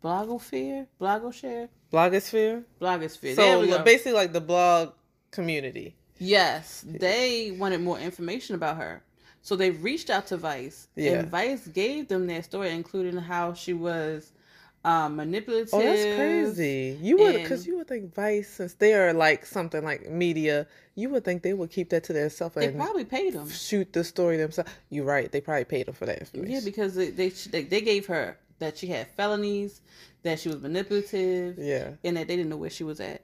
blogosphere, 0.03 0.85
blogoshare, 1.01 1.69
Blogosphere. 1.91 2.63
blogosphere. 2.79 3.35
there 3.35 3.55
So 3.55 3.61
we 3.61 3.67
go. 3.67 3.83
basically, 3.83 4.13
like 4.13 4.31
the 4.33 4.41
blog 4.41 4.91
community. 5.31 5.95
Yes, 6.19 6.83
they 6.87 7.51
wanted 7.57 7.81
more 7.81 7.97
information 7.99 8.55
about 8.55 8.77
her. 8.77 9.03
So 9.41 9.55
they 9.55 9.71
reached 9.71 10.09
out 10.09 10.27
to 10.27 10.37
Vice, 10.37 10.87
Yeah. 10.95 11.19
and 11.19 11.29
Vice 11.29 11.67
gave 11.67 12.07
them 12.09 12.27
their 12.27 12.43
story, 12.43 12.71
including 12.71 13.17
how 13.17 13.53
she 13.53 13.73
was 13.73 14.31
um, 14.83 15.15
manipulative. 15.15 15.73
Oh, 15.73 15.81
that's 15.81 16.03
crazy. 16.15 16.97
You 17.01 17.17
would, 17.17 17.33
because 17.35 17.65
you 17.67 17.77
would 17.77 17.87
think 17.87 18.13
Vice, 18.13 18.49
since 18.49 18.73
they 18.75 18.93
are 18.93 19.13
like 19.13 19.45
something 19.45 19.83
like 19.83 20.09
media, 20.09 20.67
you 20.95 21.09
would 21.09 21.25
think 21.25 21.43
they 21.43 21.53
would 21.53 21.71
keep 21.71 21.89
that 21.89 22.03
to 22.05 22.13
themselves 22.13 22.55
They 22.55 22.67
and 22.67 22.77
probably 22.77 23.05
paid 23.05 23.33
them. 23.33 23.49
shoot 23.49 23.91
the 23.93 24.03
story 24.03 24.37
themselves. 24.37 24.69
You're 24.89 25.05
right. 25.05 25.31
They 25.31 25.41
probably 25.41 25.65
paid 25.65 25.87
them 25.87 25.95
for 25.95 26.05
that 26.05 26.19
information. 26.19 26.53
Yeah, 26.53 26.61
because 26.63 26.95
they, 26.95 27.09
they 27.09 27.29
they 27.29 27.63
they 27.63 27.81
gave 27.81 28.05
her 28.07 28.37
that 28.59 28.77
she 28.77 28.87
had 28.87 29.07
felonies, 29.15 29.81
that 30.23 30.39
she 30.39 30.49
was 30.49 30.59
manipulative, 30.61 31.57
yeah. 31.59 31.91
and 32.03 32.17
that 32.17 32.27
they 32.27 32.35
didn't 32.35 32.49
know 32.49 32.57
where 32.57 32.69
she 32.69 32.83
was 32.83 32.99
at. 32.99 33.23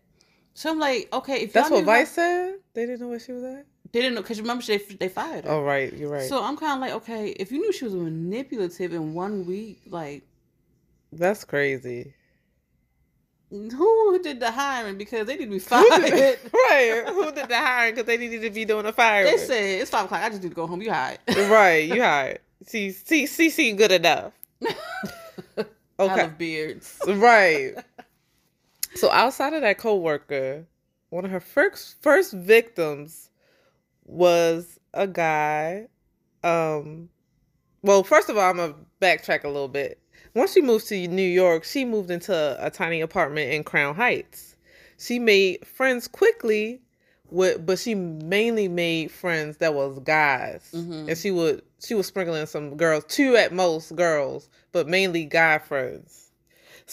So 0.54 0.70
I'm 0.72 0.80
like, 0.80 1.10
okay, 1.12 1.42
if 1.42 1.54
That's 1.54 1.70
what 1.72 1.84
Vice 1.86 2.12
said. 2.12 2.56
They 2.74 2.86
didn't 2.86 3.02
know 3.02 3.08
where 3.08 3.20
she 3.20 3.32
was 3.32 3.44
at. 3.44 3.66
they 3.92 4.02
didn't 4.02 4.16
know 4.16 4.22
because 4.22 4.40
remember 4.40 4.64
they 4.66 4.78
they 4.78 5.10
fired 5.10 5.46
her. 5.46 5.52
Oh, 5.52 5.64
right. 5.64 5.92
You're 5.94 6.10
right. 6.12 6.22
So 6.30 6.44
I'm 6.44 6.58
kind 6.58 6.74
of 6.74 6.80
like, 6.82 6.94
okay, 7.04 7.30
if 7.30 7.52
you 7.52 7.60
knew 7.60 7.72
she 7.72 7.86
was 7.86 7.96
manipulative 7.96 8.94
in 8.94 9.14
one 9.14 9.46
week, 9.46 9.82
like 9.90 10.24
That's 11.12 11.44
crazy. 11.44 12.14
who 13.50 14.20
did 14.24 14.40
the 14.40 14.52
hiring? 14.52 14.98
Because 14.98 15.28
they 15.28 15.36
need 15.38 15.46
to 15.46 15.52
be 15.52 15.60
Who 15.60 15.60
fired. 15.60 16.02
did, 16.12 16.40
right. 16.54 17.04
Who 17.08 17.32
did 17.32 17.48
the 17.50 17.58
hiring? 17.58 17.96
Because 17.96 18.08
they 18.08 18.18
needed 18.18 18.42
to 18.44 18.50
be 18.50 18.66
doing 18.66 18.86
a 18.86 18.94
fire. 18.94 19.26
They 19.26 19.38
said 19.38 19.82
it's 19.82 19.90
five 19.92 20.06
o'clock. 20.06 20.22
I 20.24 20.30
just 20.30 20.42
need 20.44 20.50
to 20.50 20.56
go 20.56 20.66
home. 20.68 20.82
You 20.82 20.92
hired. 20.92 21.20
right. 21.36 21.88
You 21.88 22.02
hired. 22.04 22.40
See, 22.66 22.92
see, 22.92 23.26
see, 23.28 23.50
see, 23.50 23.74
good 23.74 23.92
enough. 23.92 24.34
I 24.66 24.70
Okay. 26.00 26.22
love 26.24 26.38
beards. 26.38 27.00
Right. 27.08 27.76
So 28.96 29.10
outside 29.12 29.54
of 29.54 29.62
that 29.62 29.78
coworker, 29.78 30.66
one 31.10 31.26
of 31.26 31.32
her 31.32 31.40
first 31.40 32.02
first 32.02 32.34
victims 32.34 33.30
was 34.06 34.80
a 34.94 35.08
guy. 35.08 35.88
Um, 36.44 37.10
well, 37.82 38.04
first 38.04 38.30
of 38.30 38.38
all, 38.38 38.50
I'm 38.50 38.58
gonna 38.58 38.76
backtrack 39.02 39.44
a 39.44 39.48
little 39.50 39.68
bit. 39.68 40.00
Once 40.36 40.54
she 40.54 40.62
moved 40.62 40.88
to 40.88 41.08
New 41.08 41.22
York, 41.28 41.64
she 41.64 41.86
moved 41.86 42.10
into 42.10 42.58
a 42.60 42.70
tiny 42.70 43.02
apartment 43.02 43.52
in 43.52 43.64
Crown 43.64 43.96
Heights. 43.96 44.56
She 44.98 45.20
made 45.20 45.66
friends 45.66 46.08
quickly, 46.08 46.82
with 47.30 47.66
but 47.66 47.80
she 47.80 47.96
mainly 47.96 48.68
made 48.68 49.12
friends 49.12 49.58
that 49.58 49.74
was 49.74 50.00
guys, 50.00 50.70
Mhm. 50.74 51.10
and 51.10 51.18
she 51.18 51.32
would 51.32 51.62
she 51.86 51.94
was 51.96 52.08
sprinkling 52.08 52.46
some 52.46 52.78
girls, 52.78 53.04
two 53.08 53.36
at 53.36 53.52
most 53.52 53.96
girls, 53.96 54.50
but 54.72 54.88
mainly 54.88 55.26
guy 55.26 55.58
friends. 55.58 56.23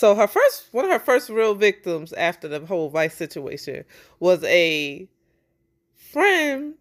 So 0.00 0.14
her 0.14 0.26
first 0.26 0.73
one 0.73 0.87
of 0.87 0.90
her 0.90 0.99
first 0.99 1.28
real 1.28 1.54
victims 1.54 2.14
after 2.14 2.49
the 2.49 2.64
whole 2.64 2.88
vice 2.88 3.14
situation 3.14 3.85
was 4.19 4.42
a 4.45 5.07
friend 5.95 6.76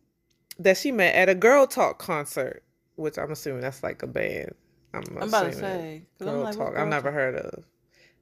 that 0.58 0.78
she 0.78 0.94
met 0.94 1.14
at 1.16 1.28
a 1.28 1.36
girl 1.36 1.68
talk 1.68 2.00
concert, 2.00 2.64
which 2.96 3.18
I'm 3.18 3.30
assuming 3.30 3.60
that's 3.60 3.84
like 3.84 4.04
a 4.04 4.08
band. 4.08 4.56
I'm, 4.94 5.04
I'm 5.18 5.28
about 5.28 5.42
to 5.42 5.48
assuming. 5.50 5.60
say. 5.70 6.04
girl 6.18 6.30
I'm 6.30 6.44
like, 6.44 6.56
talk. 6.56 6.72
girl 6.72 6.82
I've 6.82 6.88
never 6.88 7.10
talk? 7.10 7.14
heard 7.14 7.36
of. 7.36 7.66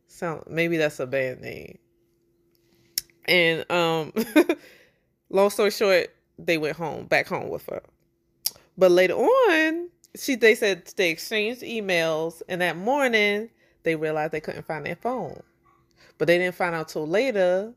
Sound 0.08 0.46
maybe 0.48 0.78
that's 0.78 1.00
a 1.00 1.06
band 1.06 1.42
name. 1.42 1.78
And 3.26 3.72
um, 3.72 4.14
long 5.30 5.52
story 5.52 5.70
short, 5.70 6.08
they 6.40 6.58
went 6.58 6.76
home, 6.76 7.06
back 7.06 7.28
home 7.28 7.50
with 7.50 7.68
her. 7.68 7.84
But 8.80 8.90
later 8.90 9.14
on, 9.14 9.90
she 10.16 10.34
they 10.34 10.56
said 10.56 10.92
they 10.98 11.12
exchanged 11.12 11.62
emails, 11.62 12.42
and 12.50 12.62
that 12.62 12.78
morning 12.78 13.52
they 13.84 13.96
realized 13.96 14.32
they 14.32 14.42
couldn't 14.42 14.66
find 14.66 14.86
their 14.86 14.96
phone. 14.96 15.42
But 16.18 16.28
they 16.28 16.38
didn't 16.38 16.56
find 16.56 16.76
out 16.76 16.90
till 16.90 17.08
later. 17.08 17.74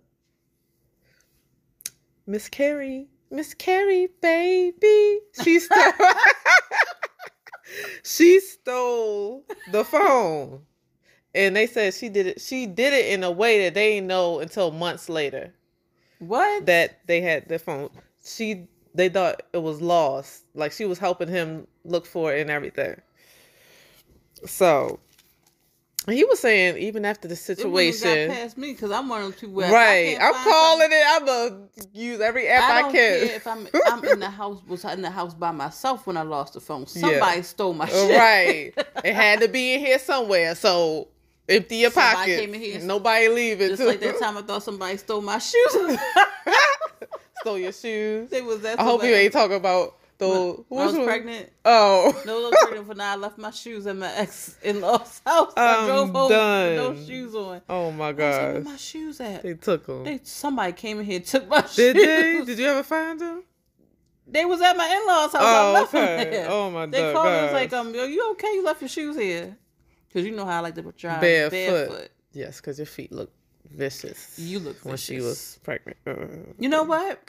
Miss 2.26 2.48
Keri, 2.48 3.08
Miss 3.30 3.54
Keri, 3.54 4.08
baby, 4.20 5.18
she 5.42 5.58
stole. 5.58 5.92
she 8.04 8.40
stole 8.40 9.44
the 9.72 9.84
phone, 9.84 10.60
and 11.34 11.56
they 11.56 11.66
said 11.66 11.94
she 11.94 12.08
did 12.08 12.26
it. 12.26 12.40
She 12.40 12.66
did 12.66 12.92
it 12.92 13.06
in 13.06 13.24
a 13.24 13.30
way 13.30 13.64
that 13.64 13.74
they 13.74 13.94
didn't 13.94 14.06
know 14.06 14.38
until 14.38 14.70
months 14.70 15.08
later. 15.08 15.52
What? 16.20 16.66
that 16.66 17.00
they 17.06 17.22
had 17.22 17.48
their 17.48 17.58
phone. 17.58 17.88
She 18.24 18.66
they 18.94 19.08
thought 19.08 19.42
it 19.52 19.62
was 19.62 19.80
lost. 19.80 20.44
Like 20.54 20.72
she 20.72 20.84
was 20.84 20.98
helping 20.98 21.28
him 21.28 21.66
look 21.84 22.06
for 22.06 22.34
it 22.34 22.40
and 22.42 22.50
everything. 22.50 23.00
So 24.46 25.00
he 26.08 26.24
was 26.24 26.40
saying 26.40 26.78
even 26.78 27.04
after 27.04 27.28
the 27.28 27.36
situation, 27.36 28.30
past 28.30 28.56
me 28.56 28.72
because 28.72 28.90
I'm 28.90 29.08
one 29.08 29.20
of 29.22 29.26
those 29.32 29.40
people. 29.40 29.56
Where 29.56 29.66
if 29.66 29.72
I 29.72 29.74
right? 29.74 30.18
I'm 30.20 30.34
calling 30.34 30.80
something- 30.90 30.98
it. 30.98 31.04
I'm 31.06 31.26
gonna 31.26 31.68
use 31.92 32.20
every 32.20 32.48
app 32.48 32.70
I 32.70 32.88
I, 32.88 32.92
can. 32.92 33.22
if 33.24 33.46
I'm 33.46 33.68
I'm 33.86 34.04
in 34.04 34.20
the 34.20 34.30
house 34.40 34.60
was 34.66 34.84
in 34.86 35.02
the 35.02 35.10
house 35.10 35.34
by 35.34 35.50
myself 35.50 36.06
when 36.06 36.16
I 36.16 36.22
lost 36.22 36.54
the 36.54 36.60
phone. 36.60 36.86
Somebody 36.86 37.42
stole 37.42 37.74
my 37.74 37.84
uh, 37.84 37.88
shit. 37.88 38.18
right? 38.18 38.86
It 39.04 39.14
had 39.14 39.40
to 39.40 39.48
be 39.58 39.74
in 39.74 39.80
here 39.80 39.98
somewhere. 39.98 40.54
So 40.54 41.08
empty 41.48 41.76
your 41.76 41.90
Somebody 41.90 42.16
pocket. 42.16 42.40
came 42.40 42.54
in 42.54 42.60
here- 42.60 42.80
Nobody 42.80 43.28
leave 43.28 43.60
it. 43.60 43.68
Just 43.68 43.82
too. 43.82 43.88
like 43.88 44.00
that 44.00 44.18
time 44.20 44.36
I 44.38 44.42
thought 44.42 44.62
somebody 44.62 44.96
stole 44.96 45.20
my 45.20 45.38
shoes. 45.38 45.98
Stole 47.40 47.58
your 47.58 47.72
shoes. 47.72 48.28
they 48.30 48.42
was 48.42 48.60
that. 48.62 48.78
I 48.78 48.84
hope 48.84 49.02
you 49.02 49.10
ain't 49.10 49.32
talking 49.32 49.56
about 49.56 49.96
the. 50.20 50.64
When 50.68 50.80
I 50.82 50.86
was 50.86 50.94
one? 50.96 51.04
pregnant. 51.04 51.50
Oh. 51.64 52.22
No, 52.24 52.38
I 52.38 52.48
was 52.50 52.58
pregnant 52.62 52.86
for 52.86 52.94
now. 52.94 53.12
I 53.12 53.16
left 53.16 53.38
my 53.38 53.50
shoes 53.50 53.86
at 53.86 53.96
my 53.96 54.12
ex 54.14 54.56
in 54.62 54.80
law's 54.80 55.20
house. 55.26 55.52
I 55.56 55.76
I'm 55.80 55.86
drove 55.86 56.10
home 56.10 56.30
done. 56.30 56.68
with 56.94 56.98
no 57.00 57.06
shoes 57.06 57.34
on. 57.34 57.62
Oh 57.68 57.90
my 57.90 58.08
I 58.08 58.12
was 58.12 58.54
like, 58.54 58.64
my 58.64 58.76
shoes 58.76 59.20
at? 59.20 59.42
They 59.42 59.54
took 59.54 59.86
them. 59.86 60.04
They 60.04 60.20
somebody 60.22 60.72
came 60.72 61.00
in 61.00 61.04
here 61.06 61.16
and 61.16 61.24
took 61.26 61.48
my 61.48 61.60
Did 61.62 61.68
shoes. 61.70 61.94
Did 61.94 61.96
they? 61.96 62.44
Did 62.44 62.58
you 62.60 62.66
ever 62.66 62.82
find 62.84 63.18
them? 63.20 63.42
They 64.26 64.44
was 64.44 64.60
at 64.60 64.76
my 64.76 64.86
in 64.86 65.06
laws 65.08 65.32
house. 65.32 65.42
I 65.42 65.68
Oh, 65.68 65.72
left 65.72 65.92
them 65.92 66.30
there. 66.30 66.46
Oh 66.50 66.70
my 66.70 66.82
god. 66.86 66.92
They 66.92 67.00
god. 67.00 67.12
called 67.14 67.26
me 67.26 67.32
and 67.32 67.44
was 67.46 67.52
like, 67.52 67.72
um, 67.72 67.94
yo, 67.94 68.04
you 68.04 68.30
okay? 68.32 68.48
You 68.54 68.64
left 68.64 68.80
your 68.80 68.88
shoes 68.88 69.16
here. 69.16 69.56
Cause 70.12 70.24
you 70.24 70.30
know 70.32 70.44
how 70.44 70.58
I 70.58 70.60
like 70.60 70.74
to 70.76 70.82
drive 70.82 71.20
Barefoot. 71.20 71.50
barefoot. 71.50 72.10
Yes, 72.32 72.60
because 72.60 72.78
your 72.78 72.86
feet 72.86 73.10
look 73.12 73.32
vicious. 73.72 74.38
You 74.38 74.58
look 74.60 74.76
when 74.84 74.96
she 74.96 75.20
was 75.20 75.58
pregnant. 75.62 75.96
Uh, 76.06 76.52
You 76.58 76.68
know 76.68 76.82
what? 76.84 77.20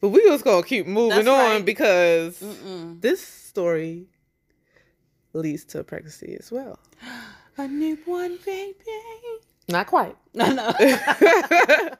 But 0.00 0.08
we 0.10 0.28
was 0.30 0.42
gonna 0.42 0.62
keep 0.62 0.86
moving 0.86 1.24
That's 1.24 1.28
on 1.28 1.56
right. 1.56 1.64
because 1.64 2.38
Mm-mm. 2.40 3.00
this 3.00 3.20
story 3.26 4.06
leads 5.32 5.64
to 5.66 5.84
pregnancy 5.84 6.36
as 6.38 6.50
well. 6.50 6.78
A 7.58 7.68
newborn 7.68 8.38
baby. 8.44 8.74
Not 9.68 9.86
quite. 9.86 10.16
No, 10.34 10.52
no. 10.52 10.72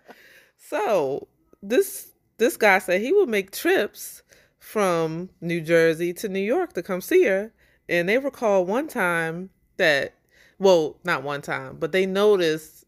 so 0.58 1.28
this 1.62 2.12
this 2.38 2.56
guy 2.56 2.78
said 2.78 3.00
he 3.00 3.12
would 3.12 3.28
make 3.28 3.50
trips 3.50 4.22
from 4.58 5.28
New 5.40 5.60
Jersey 5.60 6.12
to 6.14 6.28
New 6.28 6.38
York 6.40 6.72
to 6.74 6.82
come 6.82 7.00
see 7.00 7.24
her, 7.24 7.52
and 7.88 8.08
they 8.08 8.18
recall 8.18 8.64
one 8.64 8.88
time 8.88 9.50
that, 9.78 10.14
well, 10.58 10.96
not 11.04 11.22
one 11.22 11.42
time, 11.42 11.76
but 11.78 11.92
they 11.92 12.06
noticed 12.06 12.84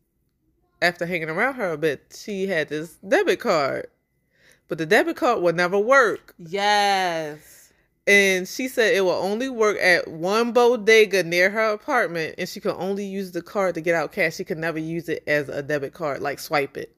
after 0.81 1.05
hanging 1.07 1.29
around 1.29 1.55
her 1.55 1.73
a 1.73 1.77
bit, 1.79 2.17
she 2.19 2.47
had 2.47 2.69
this 2.69 2.95
debit 3.07 3.41
card, 3.41 3.89
but 4.73 4.79
the 4.79 4.87
debit 4.87 5.17
card 5.17 5.43
would 5.43 5.55
never 5.55 5.79
work. 5.79 6.35
yes. 6.39 7.71
And 8.07 8.49
she 8.49 8.69
said 8.69 8.95
it 8.95 9.03
will 9.03 9.11
only 9.11 9.51
work 9.51 9.77
at 9.79 10.09
one 10.09 10.53
bodega 10.53 11.23
near 11.25 11.51
her 11.51 11.73
apartment, 11.73 12.37
and 12.39 12.49
she 12.49 12.59
could 12.59 12.77
only 12.77 13.05
use 13.05 13.33
the 13.33 13.43
card 13.43 13.75
to 13.75 13.83
get 13.83 13.95
out 13.95 14.13
cash. 14.13 14.37
She 14.37 14.45
could 14.45 14.57
never 14.57 14.79
use 14.79 15.11
it 15.11 15.25
as 15.27 15.51
a 15.51 15.63
debit 15.63 15.93
card, 15.93 16.23
like 16.23 16.39
swipe 16.39 16.79
it. 16.79 16.97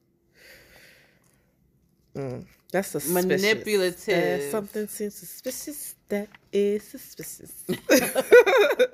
Mm, 2.15 2.45
that's 2.71 2.87
suspicious. 2.87 3.41
Manipulative. 3.41 4.05
There's 4.05 4.51
something 4.51 4.87
seems 4.87 5.15
suspicious. 5.15 5.95
That 6.07 6.29
is 6.53 6.81
suspicious. 6.81 7.65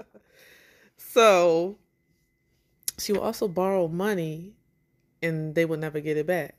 so 0.97 1.77
she 2.97 3.13
will 3.13 3.21
also 3.21 3.47
borrow 3.47 3.87
money, 3.87 4.55
and 5.21 5.53
they 5.53 5.65
will 5.65 5.77
never 5.77 5.99
get 5.99 6.17
it 6.17 6.25
back. 6.25 6.55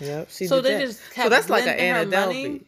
Yep. 0.00 0.28
She 0.30 0.46
So 0.46 0.60
they 0.60 0.74
that. 0.74 0.86
just 0.86 1.00
so 1.14 1.28
that's 1.28 1.48
like 1.48 1.66
an 1.66 1.78
Anna? 1.78 2.10
Delvey. 2.10 2.64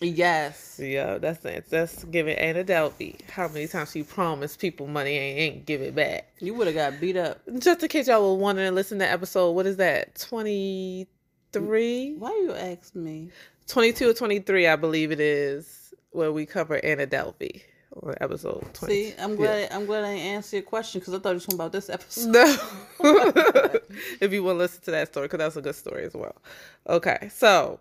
Yes. 0.00 0.80
Yeah, 0.82 1.18
that's 1.18 1.44
it. 1.44 1.66
That's 1.70 2.04
giving 2.04 2.36
Anna 2.36 2.64
Delvey 2.64 3.20
how 3.30 3.48
many 3.48 3.68
times 3.68 3.92
she 3.92 4.02
promised 4.02 4.58
people 4.58 4.86
money 4.88 5.16
and 5.16 5.38
ain't 5.38 5.66
give 5.66 5.80
it 5.80 5.94
back. 5.94 6.32
You 6.40 6.54
would 6.54 6.66
have 6.66 6.74
got 6.76 7.00
beat 7.00 7.16
up. 7.16 7.40
Just 7.58 7.82
in 7.82 7.88
case 7.88 8.08
y'all 8.08 8.34
were 8.34 8.40
wondering, 8.40 8.74
listen 8.74 8.98
to 8.98 9.08
episode, 9.08 9.52
what 9.52 9.66
is 9.66 9.76
that? 9.76 10.16
23? 10.16 12.14
Why 12.18 12.30
you 12.30 12.52
ask 12.52 12.94
me? 12.96 13.30
22 13.68 14.10
or 14.10 14.14
23, 14.14 14.66
I 14.66 14.76
believe 14.76 15.12
it 15.12 15.20
is, 15.20 15.94
where 16.10 16.32
we 16.32 16.46
cover 16.46 16.84
Anna 16.84 17.06
Delvey 17.06 17.62
episode 18.20 18.66
20. 18.74 18.94
See, 18.94 19.14
I'm 19.18 19.36
glad 19.36 19.70
I'm 19.72 19.86
glad 19.86 20.04
I 20.04 20.14
didn't 20.14 20.26
answer 20.26 20.56
your 20.56 20.62
question 20.62 21.00
because 21.00 21.14
I 21.14 21.18
thought 21.18 21.30
you 21.30 21.36
were 21.36 21.40
talking 21.40 21.54
about 21.54 21.72
this 21.72 21.90
episode. 21.90 22.30
No. 22.32 22.56
if 24.20 24.32
you 24.32 24.42
want 24.42 24.56
to 24.56 24.58
listen 24.58 24.82
to 24.82 24.90
that 24.92 25.08
story, 25.08 25.26
because 25.26 25.38
that's 25.38 25.56
a 25.56 25.62
good 25.62 25.74
story 25.74 26.04
as 26.04 26.14
well. 26.14 26.36
Okay, 26.88 27.28
so 27.32 27.80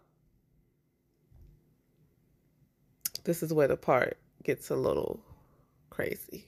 this 3.24 3.44
is 3.44 3.54
where 3.54 3.68
the 3.68 3.78
part 3.78 4.18
gets 4.44 4.70
a 4.70 4.76
little 4.76 5.20
crazy. 5.90 6.46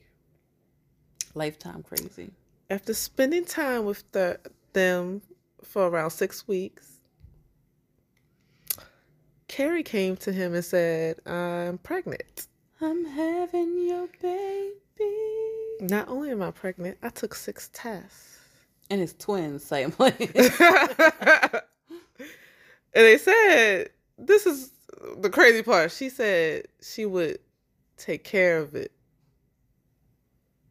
Lifetime 1.35 1.83
crazy. 1.83 2.31
After 2.69 2.93
spending 2.93 3.45
time 3.45 3.85
with 3.85 4.09
the, 4.11 4.39
them 4.73 5.21
for 5.63 5.87
around 5.87 6.11
six 6.11 6.47
weeks, 6.47 6.89
Keri 9.47 9.83
came 9.83 10.15
to 10.17 10.31
him 10.31 10.53
and 10.53 10.65
said, 10.65 11.19
I'm 11.27 11.77
pregnant. 11.79 12.47
I'm 12.83 13.05
having 13.05 13.87
your 13.87 14.07
baby. 14.21 14.73
Not 15.79 16.09
only 16.09 16.31
am 16.31 16.41
I 16.41 16.51
pregnant, 16.51 16.97
I 17.01 17.09
took 17.09 17.33
six 17.33 17.69
tests. 17.71 18.39
And 18.89 18.99
it's 18.99 19.13
twins, 19.13 19.63
same 19.63 19.91
place. 19.91 20.19
and 20.59 21.61
they 22.93 23.17
said, 23.17 23.89
this 24.17 24.45
is 24.45 24.71
the 25.17 25.29
crazy 25.29 25.63
part. 25.63 25.91
She 25.91 26.09
said 26.09 26.65
she 26.81 27.05
would 27.05 27.39
take 27.97 28.25
care 28.25 28.57
of 28.57 28.75
it. 28.75 28.91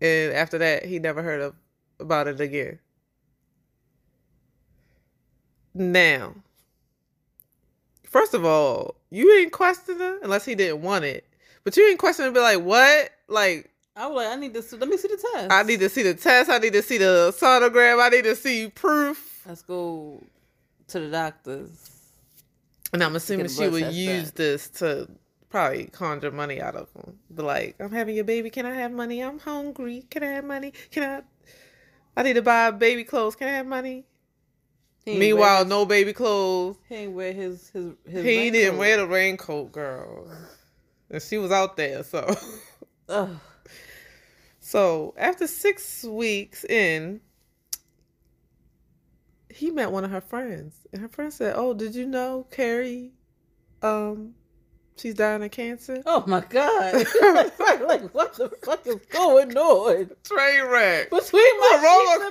And 0.03 0.35
after 0.35 0.59
that, 0.59 0.85
he 0.85 0.99
never 0.99 1.23
heard 1.23 1.41
of, 1.41 1.55
about 1.99 2.29
it 2.29 2.41
again. 2.41 2.79
Now, 5.75 6.35
first 8.05 8.35
of 8.35 8.45
all, 8.45 8.97
you 9.11 9.35
ain't 9.39 9.53
question 9.53 9.99
her 9.99 10.19
unless 10.23 10.45
he 10.45 10.55
didn't 10.55 10.83
want 10.83 11.07
it. 11.07 11.27
But 11.65 11.77
you 11.77 11.89
ain't 11.89 11.99
question 11.99 12.25
and 12.25 12.35
be 12.35 12.41
like, 12.41 12.61
what? 12.61 13.11
Like, 13.29 13.71
I 13.95 14.07
was 14.07 14.17
like, 14.17 14.29
I 14.29 14.37
need 14.37 14.55
to 14.55 14.63
see, 14.63 14.77
let 14.77 14.89
me 14.89 14.97
see 14.97 15.09
the 15.09 15.23
test. 15.33 15.53
I 15.53 15.63
need 15.63 15.81
to 15.81 15.89
see 15.89 16.03
the 16.03 16.15
test. 16.15 16.51
I 16.51 16.59
need 16.59 16.73
to 16.73 16.83
see 16.83 16.99
the 16.99 17.35
sonogram. 17.39 18.03
I 18.03 18.09
need 18.09 18.25
to 18.25 18.35
see 18.35 18.69
proof. 18.69 19.43
Let's 19.47 19.63
go 19.63 20.23
to 20.89 21.01
the 21.01 21.11
doctors. 21.11 21.91
And 22.93 23.03
I'm 23.03 23.17
assuming 23.17 23.49
she 23.49 23.69
would 23.69 23.93
use 23.93 24.31
done. 24.31 24.33
this 24.35 24.69
to 24.71 25.09
probably 25.51 25.85
conjure 25.87 26.31
money 26.31 26.61
out 26.61 26.75
of 26.75 26.93
them. 26.95 27.19
But 27.31 27.45
like, 27.45 27.77
I'm 27.81 27.93
having 27.93 28.17
your 28.17 28.25
baby. 28.25 28.51
Can 28.51 28.67
I 28.67 28.75
have 28.75 28.93
money? 28.93 29.23
I'm 29.23 29.39
hungry. 29.39 30.05
Can 30.11 30.23
I 30.23 30.29
have 30.29 30.45
money? 30.45 30.73
Can 30.91 31.03
I? 31.05 31.23
I 32.19 32.23
need 32.23 32.35
to 32.35 32.43
buy 32.43 32.71
baby 32.71 33.05
clothes. 33.05 33.37
Can 33.37 33.49
I 33.49 33.53
have 33.53 33.67
money? 33.67 34.05
Meanwhile, 35.07 35.61
wear, 35.61 35.65
no 35.65 35.85
baby 35.85 36.13
clothes. 36.13 36.77
he 36.89 36.95
ain't 36.95 37.13
wear 37.13 37.33
his 37.33 37.69
his 37.71 37.93
his. 38.09 38.25
He 38.25 38.51
didn't 38.51 38.79
wear 38.79 38.99
the 38.99 39.07
raincoat, 39.07 39.73
girl. 39.73 40.31
And 41.13 41.23
she 41.23 41.37
was 41.39 41.53
out 41.53 41.77
there, 41.77 42.03
so. 42.03 42.35
Ugh. 43.09 43.39
So 44.61 45.13
after 45.19 45.47
six 45.47 46.03
weeks 46.05 46.65
in, 46.65 47.21
he 49.51 49.71
met 49.71 49.93
one 49.93 50.05
of 50.05 50.11
her 50.11 50.21
friends, 50.21 50.75
and 50.93 51.03
her 51.03 51.09
friend 51.09 51.33
said, 51.33 51.55
"Oh, 51.57 51.75
did 51.75 51.95
you 51.95 52.07
know 52.07 52.47
Keri? 52.51 53.13
Um, 53.83 54.35
she's 54.97 55.15
dying 55.15 55.43
of 55.43 55.51
cancer." 55.51 56.03
Oh 56.07 56.25
my 56.27 56.41
god! 56.49 56.95
like 57.87 58.15
what 58.15 58.35
the 58.35 58.51
fuck 58.65 58.87
is 58.87 58.97
going 59.11 59.57
on 59.57 60.11
Train 60.25 60.65
wreck. 60.65 61.11
between 61.11 61.61
my 61.61 61.75
roller 61.83 62.31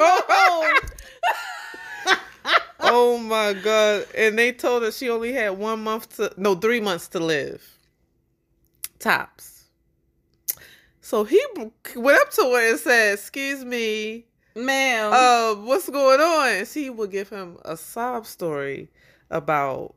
oh 2.80 3.20
my 3.20 3.54
god! 3.54 4.08
And 4.18 4.40
they 4.40 4.52
told 4.52 4.84
her 4.84 4.92
she 4.92 5.10
only 5.10 5.34
had 5.34 5.52
one 5.52 5.84
month 5.84 6.16
to, 6.18 6.34
no, 6.38 6.56
three 6.56 6.80
months 6.80 7.08
to 7.10 7.20
live. 7.20 7.71
Tops. 9.02 9.66
So 11.02 11.24
he 11.24 11.44
went 11.96 12.22
up 12.22 12.32
to 12.32 12.42
her 12.44 12.70
and 12.72 12.80
said, 12.80 13.14
"Excuse 13.14 13.66
me." 13.66 14.26
ma'am. 14.56 15.14
uh, 15.14 15.56
what's 15.64 15.90
going 15.90 16.20
on? 16.20 16.50
And 16.50 16.68
she 16.68 16.90
would 16.90 17.12
give 17.12 17.30
him 17.30 17.58
a 17.66 17.78
sob 17.78 18.26
story 18.26 18.90
about 19.30 19.96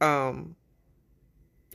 um 0.00 0.56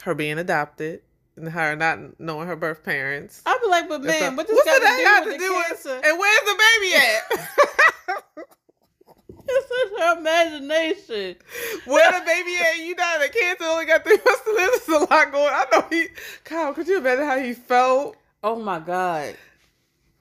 her 0.03 0.13
being 0.13 0.37
adopted 0.37 1.01
and 1.35 1.49
her 1.49 1.75
not 1.75 2.19
knowing 2.19 2.47
her 2.47 2.55
birth 2.55 2.83
parents. 2.83 3.41
I'd 3.45 3.59
be 3.61 3.69
like, 3.69 3.89
but 3.89 4.03
man, 4.03 4.17
stuff. 4.17 4.37
what 4.37 4.47
this 4.47 4.55
What's 4.55 4.79
got 4.79 5.23
to 5.23 5.25
do 5.25 5.31
with 5.31 5.39
the 5.39 5.63
cancer? 5.69 6.01
And 6.07 6.19
where's 6.19 6.41
the 6.41 6.59
baby 6.79 6.95
at? 6.95 7.49
It's 9.49 9.67
such 9.91 9.99
her 9.99 10.19
imagination. 10.19 11.35
Where 11.85 12.11
the 12.11 12.25
baby 12.25 12.55
at? 12.57 12.85
You 12.85 12.95
died 12.95 13.25
of 13.25 13.31
cancer. 13.31 13.63
Only 13.65 13.85
got 13.85 14.03
three 14.03 14.17
months 14.23 14.43
to 14.43 14.51
live. 14.51 14.69
There's 14.87 15.01
a 15.01 15.05
lot 15.05 15.31
going. 15.31 15.51
I 15.51 15.65
know 15.71 15.85
he. 15.89 16.07
Kyle, 16.43 16.73
could 16.73 16.87
you 16.87 16.97
imagine 16.99 17.25
how 17.25 17.39
he 17.39 17.53
felt? 17.53 18.15
Oh 18.43 18.59
my 18.59 18.79
god. 18.79 19.35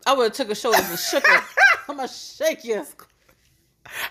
I 0.07 0.15
would 0.15 0.25
have 0.25 0.33
took 0.33 0.49
her 0.49 0.55
shoulders 0.55 0.89
and 0.89 0.99
shook 0.99 1.27
her. 1.27 1.43
I'm 1.89 1.97
gonna 1.97 2.09
shake 2.09 2.65
you. 2.65 2.85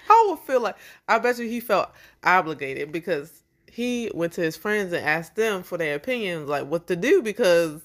I 0.10 0.26
would 0.30 0.40
feel 0.40 0.62
like 0.62 0.76
I 1.08 1.20
bet 1.20 1.38
you 1.38 1.48
he 1.48 1.60
felt 1.60 1.90
obligated 2.24 2.92
because 2.92 3.44
he 3.72 4.12
went 4.14 4.34
to 4.34 4.42
his 4.42 4.56
friends 4.56 4.94
and 4.94 5.06
asked 5.06 5.36
them 5.36 5.64
for 5.64 5.78
their 5.78 5.96
opinions, 5.96 6.50
like 6.50 6.68
what 6.68 6.88
to 6.88 6.96
do 6.96 7.22
because 7.22 7.82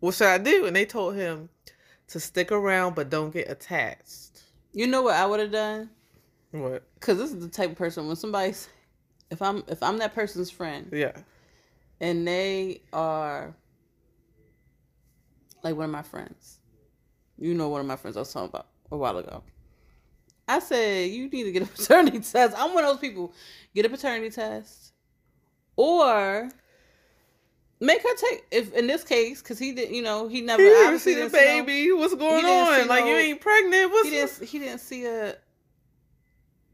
what 0.00 0.14
should 0.14 0.28
I 0.28 0.38
do? 0.38 0.66
And 0.66 0.74
they 0.74 0.86
told 0.86 1.16
him 1.16 1.48
to 2.08 2.20
stick 2.20 2.52
around 2.52 2.94
but 2.94 3.10
don't 3.10 3.32
get 3.32 3.50
attached. 3.50 4.42
You 4.72 4.86
know 4.86 5.02
what 5.02 5.14
I 5.14 5.26
would 5.26 5.40
have 5.40 5.52
done? 5.52 5.90
What? 6.50 6.82
Because 6.94 7.18
this 7.18 7.32
is 7.32 7.40
the 7.40 7.48
type 7.48 7.70
of 7.70 7.76
person 7.76 8.06
when 8.06 8.16
somebody's, 8.16 8.68
if 9.30 9.42
I'm 9.42 9.62
if 9.68 9.82
I'm 9.82 9.98
that 9.98 10.14
person's 10.14 10.50
friend, 10.50 10.88
Yeah. 10.92 11.12
and 12.00 12.26
they 12.26 12.82
are 12.92 13.54
like 15.62 15.74
one 15.76 15.84
of 15.86 15.90
my 15.90 16.02
friends. 16.02 16.58
You 17.38 17.54
know 17.54 17.68
one 17.68 17.80
of 17.80 17.86
my 17.86 17.96
friends 17.96 18.16
I 18.16 18.20
was 18.20 18.32
talking 18.32 18.48
about 18.48 18.66
a 18.90 18.96
while 18.96 19.18
ago. 19.18 19.42
I 20.46 20.60
said 20.60 21.10
you 21.10 21.28
need 21.28 21.44
to 21.44 21.52
get 21.52 21.62
a 21.62 21.66
paternity 21.76 22.20
test. 22.20 22.54
I'm 22.56 22.72
one 22.74 22.84
of 22.84 22.90
those 22.90 23.00
people. 23.00 23.32
Get 23.74 23.84
a 23.86 23.88
paternity 23.88 24.30
test, 24.30 24.92
or 25.76 26.48
make 27.80 28.02
her 28.02 28.16
take. 28.16 28.46
If 28.50 28.74
in 28.74 28.86
this 28.86 29.04
case, 29.04 29.42
because 29.42 29.58
he 29.58 29.72
didn't, 29.72 29.94
you 29.94 30.02
know, 30.02 30.28
he 30.28 30.40
never 30.40 30.62
He 30.62 30.68
didn't 30.68 30.98
see 31.00 31.14
the 31.14 31.22
no- 31.22 31.28
baby. 31.28 31.92
What's 31.92 32.14
going 32.14 32.44
on? 32.44 32.88
Like 32.88 33.04
you 33.04 33.16
ain't 33.16 33.40
pregnant. 33.40 33.90
What's 33.90 34.08
he 34.08 34.14
didn't. 34.14 34.42
He 34.44 34.58
didn't 34.58 34.80
see 34.80 35.06
a. 35.06 35.36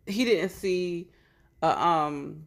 He 0.06 0.24
didn't 0.26 0.50
see, 0.50 1.08
a 1.62 1.82
um, 1.82 2.46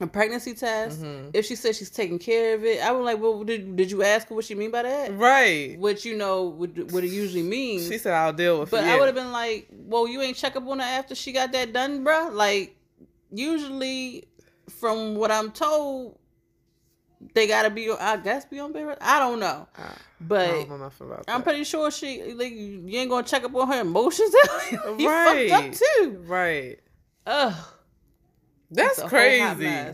a 0.00 0.06
pregnancy 0.06 0.52
test. 0.52 1.00
Mhm. 1.00 1.30
If 1.32 1.46
she 1.46 1.54
said 1.54 1.76
she's 1.76 1.90
taking 1.90 2.18
care 2.18 2.54
of 2.54 2.64
it, 2.64 2.82
I 2.82 2.90
was 2.92 3.04
like, 3.04 3.20
well, 3.20 3.42
did 3.44 3.76
did 3.76 3.90
you 3.90 4.02
ask 4.02 4.28
her 4.28 4.34
what 4.34 4.44
she 4.44 4.54
mean 4.54 4.70
by 4.70 4.82
that? 4.82 5.16
Right. 5.16 5.78
What 5.78 6.04
you 6.04 6.16
know, 6.16 6.42
what, 6.42 6.76
what 6.92 7.04
it 7.04 7.10
usually 7.10 7.42
means. 7.42 7.88
She 7.88 7.98
said 7.98 8.12
I'll 8.12 8.32
deal 8.32 8.60
with 8.60 8.70
but 8.70 8.78
it. 8.78 8.86
But 8.86 8.90
I 8.90 8.98
would 8.98 9.06
have 9.06 9.14
been 9.14 9.32
like, 9.32 9.68
well, 9.70 10.06
you 10.08 10.20
ain't 10.20 10.36
check 10.36 10.56
up 10.56 10.66
on 10.66 10.80
her 10.80 10.84
after 10.84 11.14
she 11.14 11.32
got 11.32 11.52
that 11.52 11.72
done, 11.72 12.04
bruh. 12.04 12.32
Like, 12.32 12.76
usually, 13.30 14.24
from 14.68 15.14
what 15.14 15.30
I'm 15.30 15.52
told, 15.52 16.18
they 17.34 17.46
gotta 17.46 17.70
be. 17.70 17.90
I 17.90 18.16
guess 18.16 18.44
be 18.44 18.58
on 18.58 18.72
bed. 18.72 18.86
rest. 18.86 18.98
I 19.02 19.18
don't 19.18 19.40
know, 19.40 19.66
I, 19.76 19.82
I 19.82 19.86
but. 20.20 20.68
nothing 20.68 21.06
about 21.06 21.24
I'm 21.28 21.42
pretty 21.42 21.64
sure 21.64 21.90
she 21.90 22.32
like 22.34 22.52
you 22.52 22.98
ain't 22.98 23.10
gonna 23.10 23.26
check 23.26 23.44
up 23.44 23.54
on 23.54 23.68
her 23.68 23.80
emotions. 23.80 24.32
you 24.98 25.08
Right. 25.08 25.50
fucked 25.50 25.64
up 25.66 25.74
too. 25.74 26.22
Right. 26.26 26.78
Ugh, 27.26 27.54
That's 28.70 28.90
it's 28.90 28.98
a 28.98 29.02
whole 29.02 29.08
hot 29.10 29.56
crazy. 29.56 29.92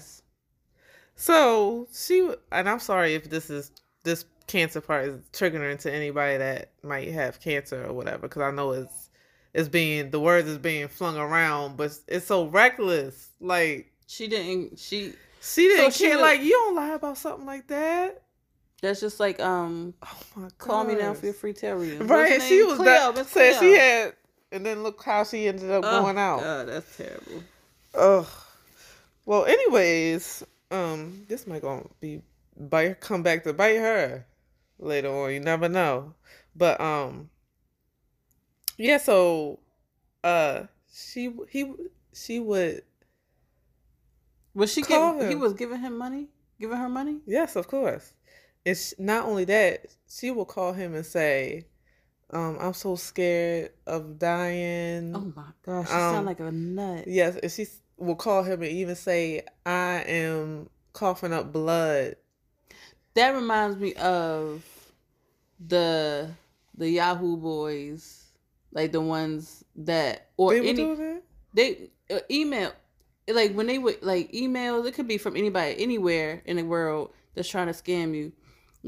So 1.17 1.89
she 1.93 2.31
and 2.53 2.69
I'm 2.69 2.79
sorry 2.79 3.15
if 3.15 3.29
this 3.29 3.51
is 3.51 3.71
this 4.05 4.25
cancer 4.47 4.81
part 4.81 5.05
is 5.07 5.21
triggering 5.33 5.79
to 5.81 5.93
anybody 5.93 6.39
that 6.39 6.71
might 6.83 7.09
have 7.13 7.41
cancer 7.41 7.85
or 7.85 7.93
whatever 7.93 8.23
because 8.23 8.43
I 8.43 8.51
know 8.51 8.73
it's 8.73 9.11
it's 9.55 9.69
being 9.69 10.11
the 10.11 10.21
words 10.21 10.47
is 10.49 10.59
being 10.59 10.89
flung 10.89 11.17
around, 11.17 11.77
but 11.77 11.99
it's 12.07 12.27
so 12.27 12.47
reckless. 12.47 13.31
Like 13.41 13.93
She 14.07 14.29
didn't. 14.29 14.79
She. 14.79 15.13
She 15.41 15.63
didn't 15.69 15.95
care. 15.95 16.17
was- 16.17 16.21
like 16.23 16.43
you 16.43 16.51
don't 16.51 16.75
lie 16.77 16.95
about 16.95 17.19
something 17.19 17.47
like 17.47 17.67
that. 17.69 18.23
That's 18.81 19.01
just 19.01 19.19
like 19.19 19.41
um. 19.41 19.95
Oh 20.03 20.19
my 20.37 20.43
god! 20.43 20.59
Call 20.59 20.85
me 20.85 20.95
now 20.95 21.15
for 21.15 21.27
your 21.27 21.35
free 21.35 21.53
reading. 21.63 22.07
Right. 22.07 22.33
and 22.33 22.43
She 22.43 22.63
was 22.63 22.77
Cleo, 22.77 23.13
that 23.13 23.27
said 23.27 23.59
she 23.59 23.73
had, 23.73 24.13
and 24.53 24.65
then 24.65 24.83
look 24.83 25.03
how 25.03 25.25
she 25.25 25.49
ended 25.49 25.71
up 25.71 25.85
Oh, 25.85 26.03
going 26.03 26.17
out. 26.19 26.41
God, 26.41 26.69
that's 26.69 26.97
terrible. 26.97 27.43
Ugh. 27.95 28.27
Well, 29.27 29.45
anyways, 29.47 30.45
um, 30.71 31.25
this 31.29 31.47
might 31.47 31.63
gonna 31.63 31.89
be 32.01 32.23
bite 32.57 33.01
come 33.01 33.23
back 33.23 33.43
to 33.45 33.53
bite 33.53 33.77
her 33.77 34.25
later 34.79 35.11
on. 35.11 35.33
You 35.33 35.41
never 35.41 35.69
know. 35.69 36.15
But 36.55 36.81
um, 36.81 37.31
yeah. 38.77 38.99
So, 38.99 39.59
uh, 40.23 40.63
she 40.93 41.33
he 41.51 41.73
she 42.15 42.39
would 42.41 42.83
Was 44.55 44.73
she 44.73 44.83
giving? 44.83 45.29
He 45.29 45.35
was 45.35 45.53
giving 45.55 45.81
him 45.81 45.97
money, 45.99 46.29
giving 46.61 46.77
her 46.79 46.89
money. 46.89 47.19
yes, 47.27 47.57
of 47.57 47.69
course. 47.69 48.13
It's 48.65 48.93
not 48.99 49.25
only 49.27 49.45
that 49.47 49.87
she 50.09 50.31
will 50.31 50.45
call 50.45 50.73
him 50.73 50.95
and 50.95 51.07
say, 51.07 51.67
um, 52.31 52.59
I'm 52.61 52.75
so 52.75 52.97
scared 52.97 53.71
of 53.87 54.19
dying. 54.19 55.15
Oh 55.17 55.33
my 55.35 55.45
gosh, 55.65 55.87
she 55.89 55.95
Um, 55.95 56.15
sound 56.15 56.27
like 56.27 56.41
a 56.41 56.51
nut. 56.53 57.07
Yes, 57.09 57.37
and 57.37 57.51
she 57.51 57.67
will 57.97 58.17
call 58.17 58.43
him 58.43 58.63
and 58.63 58.71
even 58.71 58.95
say, 58.97 59.43
I 59.65 60.03
am 60.07 60.69
coughing 60.93 61.33
up 61.33 61.53
blood. 61.53 62.17
That 63.15 63.31
reminds 63.31 63.79
me 63.79 63.95
of 63.95 64.65
the 65.67 66.31
the 66.77 66.89
Yahoo 66.91 67.37
boys, 67.37 68.25
like 68.73 68.93
the 68.93 69.01
ones 69.01 69.65
that 69.77 70.29
or 70.37 70.53
They 70.53 70.69
any 70.69 71.21
they 71.55 71.91
uh, 72.11 72.21
email 72.31 72.73
like 73.33 73.53
when 73.55 73.67
they 73.67 73.79
would 73.79 74.03
like 74.03 74.33
emails. 74.33 74.87
It 74.87 74.95
could 74.95 75.09
be 75.09 75.19
from 75.19 75.37
anybody 75.37 75.75
anywhere 75.83 76.43
in 76.45 76.57
the 76.57 76.63
world 76.65 77.13
that's 77.35 77.49
trying 77.49 77.67
to 77.69 77.73
scam 77.73 78.15
you. 78.15 78.33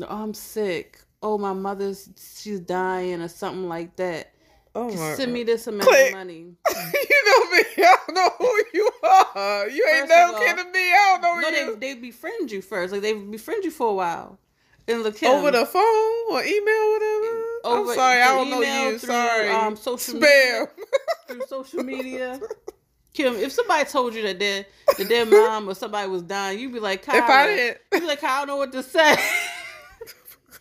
Oh, 0.03 0.07
I'm 0.22 0.35
sick. 0.35 1.00
Oh, 1.22 1.37
my 1.38 1.53
mother's 1.53 2.09
she's 2.37 2.61
dying 2.61 3.20
or 3.20 3.29
something 3.29 3.68
like 3.68 3.96
that. 3.96 4.33
Oh 4.74 4.88
my 4.94 5.14
Send 5.14 5.33
me 5.33 5.42
this 5.42 5.66
amount 5.66 5.88
Click. 5.88 6.12
of 6.12 6.18
money. 6.18 6.37
you 6.70 7.24
know 7.26 7.50
me. 7.50 7.62
I 7.79 7.96
don't 8.07 8.14
know 8.14 8.31
who 8.38 8.62
you 8.72 8.90
are. 9.03 9.68
You 9.68 9.85
ain't 9.88 10.00
First 10.00 10.03
of 10.05 10.09
never 10.11 10.33
all- 10.35 10.38
kidding 10.38 10.72
me. 10.72 10.79
I 10.92 11.18
don't 11.20 11.22
know 11.22 11.40
No, 11.40 11.57
you. 11.57 11.76
they 11.76 11.94
they 11.94 12.00
befriend 12.00 12.50
you 12.53 12.62
first. 12.62 12.92
Like 12.92 13.03
they 13.03 13.12
befriend 13.14 13.64
you 13.64 13.70
for 13.72 13.88
a 13.90 13.94
while. 13.94 14.38
And 14.88 15.03
look. 15.03 15.22
Over 15.22 15.50
the 15.50 15.66
phone 15.66 16.33
or 16.33 16.42
email, 16.42 16.92
whatever. 16.92 17.44
Over- 17.64 17.90
I'm 17.90 17.96
sorry, 17.96 18.22
I 18.22 18.29
don't 18.35 18.50
know 18.50 18.61
you. 18.62 18.98
through, 18.98 19.09
sorry. 19.09 19.48
um, 19.50 19.76
social 19.76 20.14
Spam. 20.20 20.68
through 21.29 21.42
social 21.48 21.83
media. 21.85 22.40
Kim, 23.12 23.35
if 23.37 23.53
somebody 23.53 23.85
told 23.88 24.14
you 24.14 24.23
that 24.23 24.38
their 24.38 24.64
that 24.99 25.09
their 25.09 25.27
mom 25.27 25.68
or 25.68 25.75
somebody 25.75 26.09
was 26.09 26.23
dying, 26.23 26.59
you'd 26.59 26.73
be 26.73 26.81
like, 26.81 27.03
if 27.03 27.09
I 27.09 27.46
didn't, 27.46 27.79
you'd 27.92 28.01
be 28.01 28.07
like, 28.07 28.23
I 28.23 28.38
don't 28.38 28.46
know 28.49 28.57
what 28.57 28.73
to 28.73 28.83
say. 28.83 29.01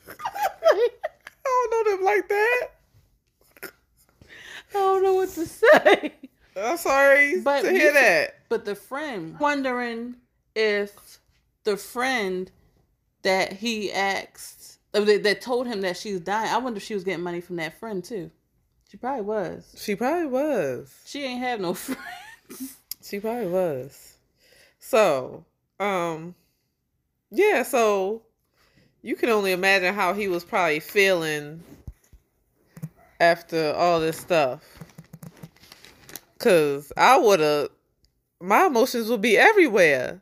I 0.09 0.89
don't 1.43 1.71
know 1.71 1.91
them 1.97 2.05
like 2.05 2.27
that. 2.29 2.67
I 4.71 4.73
don't 4.73 5.03
know 5.03 5.13
what 5.13 5.29
to 5.29 5.45
say. 5.45 6.13
I'm 6.55 6.77
sorry 6.77 7.41
But 7.41 7.61
to 7.63 7.71
hear 7.71 7.93
that. 7.93 8.35
But 8.49 8.65
the 8.65 8.75
friend, 8.75 9.39
wondering 9.39 10.15
if 10.55 11.19
the 11.63 11.77
friend 11.77 12.51
that 13.21 13.53
he 13.53 13.91
asked, 13.91 14.79
uh, 14.93 15.01
that, 15.01 15.23
that 15.23 15.41
told 15.41 15.67
him 15.67 15.81
that 15.81 15.97
she's 15.97 16.19
dying, 16.19 16.49
I 16.51 16.57
wonder 16.57 16.77
if 16.77 16.83
she 16.83 16.93
was 16.95 17.03
getting 17.03 17.23
money 17.23 17.41
from 17.41 17.57
that 17.57 17.79
friend 17.79 18.03
too. 18.03 18.31
She 18.89 18.97
probably 18.97 19.21
was. 19.21 19.75
She 19.77 19.95
probably 19.95 20.27
was. 20.27 20.93
She 21.05 21.23
ain't 21.23 21.41
have 21.41 21.59
no 21.59 21.73
friends. 21.75 22.01
She 23.01 23.19
probably 23.19 23.47
was. 23.47 24.17
So, 24.79 25.45
um, 25.79 26.35
yeah, 27.31 27.63
so 27.63 28.21
you 29.01 29.15
can 29.15 29.29
only 29.29 29.51
imagine 29.51 29.93
how 29.93 30.13
he 30.13 30.27
was 30.27 30.43
probably 30.43 30.79
feeling 30.79 31.63
after 33.19 33.73
all 33.73 33.99
this 33.99 34.17
stuff. 34.17 34.63
Cause 36.37 36.91
I 36.95 37.17
would 37.17 37.39
have, 37.39 37.69
my 38.41 38.65
emotions 38.65 39.09
would 39.09 39.21
be 39.21 39.37
everywhere. 39.37 40.21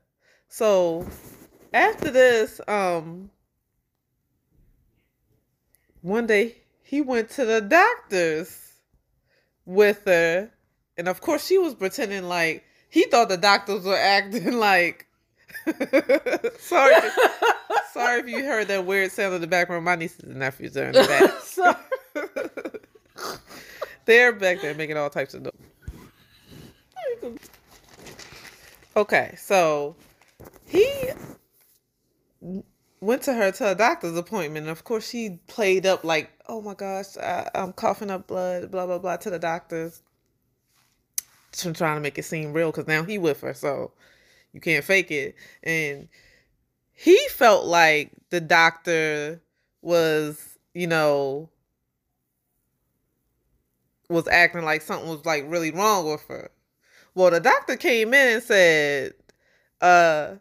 So 0.49 1.05
after 1.73 2.09
this, 2.09 2.59
um, 2.67 3.29
one 6.01 6.25
day 6.25 6.55
he 6.83 7.01
went 7.01 7.29
to 7.31 7.45
the 7.45 7.61
doctors 7.61 8.73
with 9.65 10.03
her, 10.05 10.49
and 10.97 11.07
of 11.07 11.21
course 11.21 11.45
she 11.45 11.57
was 11.57 11.73
pretending 11.75 12.23
like 12.27 12.63
he 12.89 13.03
thought 13.05 13.29
the 13.29 13.37
doctors 13.37 13.83
were 13.83 13.95
acting 13.95 14.57
like. 14.59 15.05
sorry, 16.59 16.93
sorry 17.91 18.19
if 18.19 18.27
you 18.27 18.43
heard 18.45 18.67
that 18.67 18.85
weird 18.85 19.11
sound 19.11 19.35
in 19.35 19.41
the 19.41 19.47
background. 19.47 19.85
My 19.85 19.95
nieces 19.95 20.23
and 20.23 20.37
nephews 20.39 20.75
are 20.77 20.85
in 20.85 20.93
the 20.93 21.03
back. 22.13 22.81
They're 24.05 24.33
back 24.33 24.61
there 24.61 24.73
making 24.73 24.97
all 24.97 25.09
types 25.09 25.33
of 25.33 25.43
noise. 25.43 25.53
Okay, 28.95 29.35
so 29.37 29.95
he 30.65 30.87
went 33.01 33.21
to 33.23 33.33
her 33.33 33.51
to 33.51 33.71
a 33.71 33.75
doctor's 33.75 34.17
appointment. 34.17 34.63
And 34.63 34.71
of 34.71 34.83
course, 34.83 35.09
she 35.09 35.39
played 35.47 35.85
up 35.85 36.03
like, 36.03 36.31
"Oh 36.47 36.61
my 36.61 36.73
gosh, 36.73 37.17
I, 37.17 37.49
I'm 37.53 37.73
coughing 37.73 38.09
up 38.09 38.27
blood," 38.27 38.71
blah 38.71 38.85
blah 38.85 38.99
blah 38.99 39.17
to 39.17 39.29
the 39.29 39.39
doctors, 39.39 40.01
trying 41.51 41.97
to 41.97 42.01
make 42.01 42.17
it 42.17 42.23
seem 42.23 42.53
real 42.53 42.71
because 42.71 42.87
now 42.87 43.03
he 43.03 43.17
with 43.17 43.41
her, 43.41 43.53
so 43.53 43.91
you 44.53 44.61
can't 44.61 44.83
fake 44.83 45.11
it. 45.11 45.35
And 45.63 46.07
he 46.93 47.17
felt 47.29 47.65
like 47.65 48.11
the 48.29 48.41
doctor 48.41 49.41
was, 49.81 50.57
you 50.73 50.87
know, 50.87 51.49
was 54.09 54.27
acting 54.27 54.63
like 54.63 54.81
something 54.81 55.09
was 55.09 55.25
like 55.25 55.43
really 55.47 55.71
wrong 55.71 56.09
with 56.09 56.23
her. 56.27 56.49
Well, 57.13 57.31
the 57.31 57.39
doctor 57.39 57.75
came 57.75 58.13
in 58.13 58.35
and 58.35 58.43
said, 58.43 59.13
uh, 59.81 60.35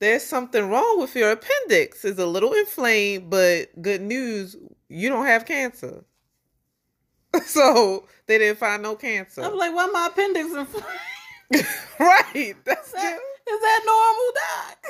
there's 0.00 0.22
something 0.22 0.68
wrong 0.68 1.00
with 1.00 1.14
your 1.14 1.30
appendix. 1.30 2.04
It's 2.04 2.18
a 2.18 2.26
little 2.26 2.52
inflamed, 2.52 3.30
but 3.30 3.80
good 3.80 4.02
news, 4.02 4.56
you 4.88 5.08
don't 5.08 5.26
have 5.26 5.46
cancer. 5.46 6.04
so 7.46 8.06
they 8.26 8.38
didn't 8.38 8.58
find 8.58 8.82
no 8.82 8.96
cancer. 8.96 9.42
I'm 9.42 9.56
like, 9.56 9.74
why 9.74 9.86
my 9.86 10.08
appendix 10.10 10.54
inflamed? 10.54 10.86
right. 12.00 12.54
That's 12.64 12.86
Is 12.88 12.92
that, 12.94 13.18
it. 13.18 13.50
is 13.50 13.60
that 13.60 13.80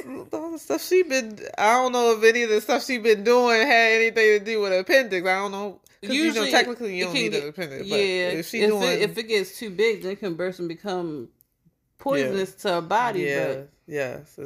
normal, 0.07 0.25
doc? 0.25 0.35
All 0.43 0.53
the 0.53 0.59
stuff 0.59 0.83
she 0.83 1.03
been. 1.03 1.39
I 1.59 1.73
don't 1.75 1.93
know 1.93 2.13
if 2.17 2.23
any 2.25 2.43
of 2.45 2.51
the 2.51 2.61
stuff 2.61 2.85
she 2.85 2.99
been 2.99 3.25
doing 3.25 3.67
had 3.67 3.93
anything 3.93 4.39
to 4.39 4.45
do 4.45 4.61
with 4.61 4.73
appendix. 4.73 5.27
I 5.27 5.35
don't 5.35 5.53
know. 5.53 5.81
'Cause, 6.03 6.15
you 6.15 6.33
know, 6.35 6.45
technically 6.51 6.99
you 6.99 7.05
don't 7.05 7.15
need 7.15 7.33
get- 7.33 7.43
an 7.45 7.49
appendix. 7.49 7.87
Yeah, 7.87 7.97
But 8.31 8.39
if 8.39 8.49
she 8.49 8.61
if, 8.61 8.71
doing, 8.71 8.83
it, 8.83 9.01
if 9.03 9.17
it 9.19 9.23
gets 9.23 9.59
too 9.59 9.71
big, 9.71 10.03
then 10.03 10.13
it 10.13 10.21
can 10.21 10.35
burst 10.35 10.59
and 10.61 10.69
become 10.69 11.29
poisonous 11.99 12.53
to 12.57 12.75
our 12.75 12.83
body. 12.83 13.21
yeah, 13.21 13.47
But 13.55 13.69
yes, 13.87 14.39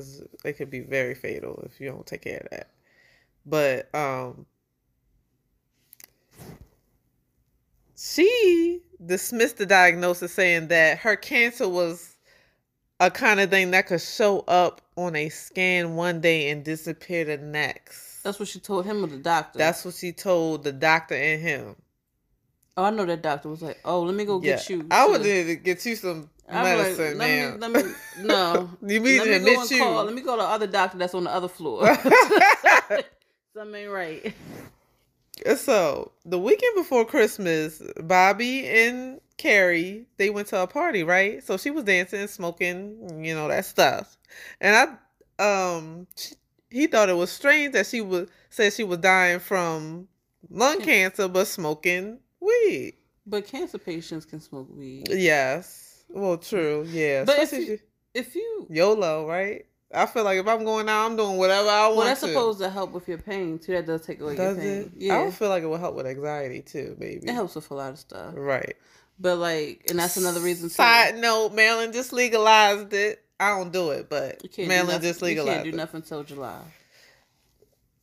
it 0.45 0.53
could 0.53 0.71
be 0.71 0.81
very 0.81 1.15
fatal 1.17 1.61
if 1.67 1.81
you 1.81 1.89
don't 1.89 2.07
take 2.07 2.23
care 2.23 2.39
of 2.45 2.51
that. 2.51 2.69
But 3.45 3.93
um, 3.95 4.47
she 7.99 8.81
dismissed 9.05 9.57
the 9.59 9.67
diagnosis, 9.67 10.33
saying 10.33 10.69
that 10.69 10.99
her 10.99 11.17
cancer 11.17 11.69
was 11.69 12.17
a 13.01 13.11
kind 13.11 13.41
of 13.41 13.51
thing 13.51 13.73
that 13.73 13.87
could 13.87 14.01
show 14.01 14.41
up 14.49 14.81
on 14.97 15.17
a 15.17 15.29
scan 15.29 15.95
one 15.97 16.21
day 16.21 16.51
and 16.51 16.65
disappear 16.65 17.25
the 17.25 17.37
next. 17.39 18.23
that's 18.23 18.39
what 18.39 18.49
she 18.49 18.61
told 18.61 18.85
him 18.85 19.03
or 19.05 19.09
the 19.09 19.17
doctor. 19.19 19.59
That's 19.59 19.85
what 19.85 19.95
she 19.95 20.13
told 20.13 20.65
the 20.65 20.73
doctor 20.73 21.15
and 21.15 21.41
him. 21.41 21.77
oh, 22.77 22.85
I 22.85 22.91
know 22.91 23.05
that 23.07 23.23
doctor 23.23 23.49
was 23.49 23.63
like, 23.63 23.79
oh, 23.85 24.03
let 24.03 24.15
me 24.15 24.25
go 24.25 24.41
Yeah, 24.41 24.57
get 24.57 24.71
you. 24.71 24.87
I 24.91 25.07
would 25.07 25.23
need 25.23 25.45
to 25.45 25.57
get 25.57 25.85
you 25.87 25.97
some 25.97 26.31
I'm 26.49 26.57
like, 26.65 26.79
medicine, 26.79 27.19
let 27.19 27.29
man. 27.29 27.53
Me, 27.55 27.59
let 27.67 27.85
me, 27.85 27.93
no. 28.27 28.71
You 28.83 29.01
need 29.01 29.19
let 29.19 29.25
to 29.25 29.31
me 29.31 29.37
admit 29.37 29.55
go 29.55 29.61
and 29.63 29.71
you. 29.71 29.79
call. 29.79 30.05
Let 30.05 30.15
me 30.15 30.23
go 30.23 30.37
to 30.37 30.43
the 30.43 30.49
other 30.49 30.67
doctor 30.67 30.99
that's 30.99 31.15
on 31.15 31.25
the 31.25 31.33
other 31.35 31.49
floor. 31.49 31.87
Something 33.55 33.75
ain't 33.75 33.91
right. 33.93 34.35
So 35.57 36.13
the 36.25 36.39
weekend 36.39 36.75
before 36.77 37.05
Christmas, 37.05 37.83
Bobby 38.03 38.67
and 38.67 39.21
Keri 39.37 40.07
they 40.17 40.31
went 40.31 40.49
to 40.49 40.63
a 40.63 40.67
party, 40.67 41.05
right? 41.05 41.43
So 41.45 41.57
she 41.57 41.71
was 41.71 41.85
dancing, 41.85 42.27
smoking, 42.27 43.25
you 43.25 43.35
know 43.35 43.49
that 43.49 43.65
stuff, 43.65 44.17
and 44.61 44.99
I, 45.39 45.43
um, 45.43 46.07
she, 46.17 46.35
he 46.71 46.87
thought 46.87 47.09
it 47.09 47.17
was 47.17 47.31
strange 47.31 47.73
that 47.73 47.87
she 47.87 48.01
was 48.01 48.29
said 48.51 48.73
she 48.73 48.85
was 48.85 48.99
dying 48.99 49.39
from 49.39 50.09
lung 50.51 50.81
cancer, 50.81 51.29
but 51.29 51.47
smoking 51.47 52.19
weed. 52.41 52.95
But 53.27 53.47
cancer 53.47 53.79
patients 53.79 54.25
can 54.25 54.41
smoke 54.41 54.69
weed. 54.71 55.09
Yes, 55.11 56.05
well, 56.09 56.39
true, 56.39 56.87
yeah. 56.89 57.25
But 57.25 57.39
if 57.41 57.53
you, 57.53 57.79
if 58.15 58.35
you, 58.35 58.67
YOLO, 58.71 59.27
right? 59.27 59.67
I 59.93 60.07
feel 60.07 60.25
like 60.25 60.39
if 60.39 60.47
I'm 60.47 60.65
going 60.65 60.89
out, 60.89 61.07
I'm 61.07 61.17
doing 61.17 61.37
whatever 61.39 61.69
I 61.69 61.87
want 61.87 61.97
well, 61.97 62.07
that's 62.07 62.21
to. 62.21 62.29
supposed 62.29 62.59
to 62.61 62.69
help 62.71 62.93
with 62.93 63.09
your 63.09 63.19
pain 63.19 63.59
too. 63.59 63.73
That 63.73 63.87
does 63.87 64.03
take 64.03 64.21
away 64.21 64.37
Does 64.37 64.57
your 64.59 64.65
pain. 64.65 64.83
it? 64.83 64.87
I 64.87 64.91
Yeah, 64.97 65.25
would 65.25 65.35
feel 65.35 65.49
like 65.49 65.63
it 65.63 65.67
would 65.69 65.81
help 65.81 65.95
with 65.95 66.07
anxiety 66.07 66.61
too, 66.63 66.97
maybe. 66.99 67.27
it 67.27 67.33
helps 67.33 67.55
with 67.55 67.71
a 67.71 67.75
lot 67.75 67.93
of 67.93 67.99
stuff. 67.99 68.35
Right. 68.37 68.77
But 69.19 69.37
like, 69.37 69.85
and 69.89 69.99
that's 69.99 70.17
another 70.17 70.41
reason. 70.41 70.69
Too. 70.69 70.75
Side 70.75 71.17
note: 71.19 71.53
Maryland 71.55 71.93
just 71.93 72.13
legalized 72.13 72.93
it. 72.93 73.25
I 73.41 73.57
don't 73.57 73.73
do 73.73 73.91
it, 73.91 74.09
but 74.11 74.43
You 74.43 74.49
can't 74.49 74.57
do 74.57 74.69
Maryland 74.69 75.03
just 75.03 75.23
legalized 75.23 75.65
You 75.67 75.73
can't 75.73 75.73
do 75.73 75.77
nothing 75.77 76.01
until 76.03 76.23
July. 76.25 76.61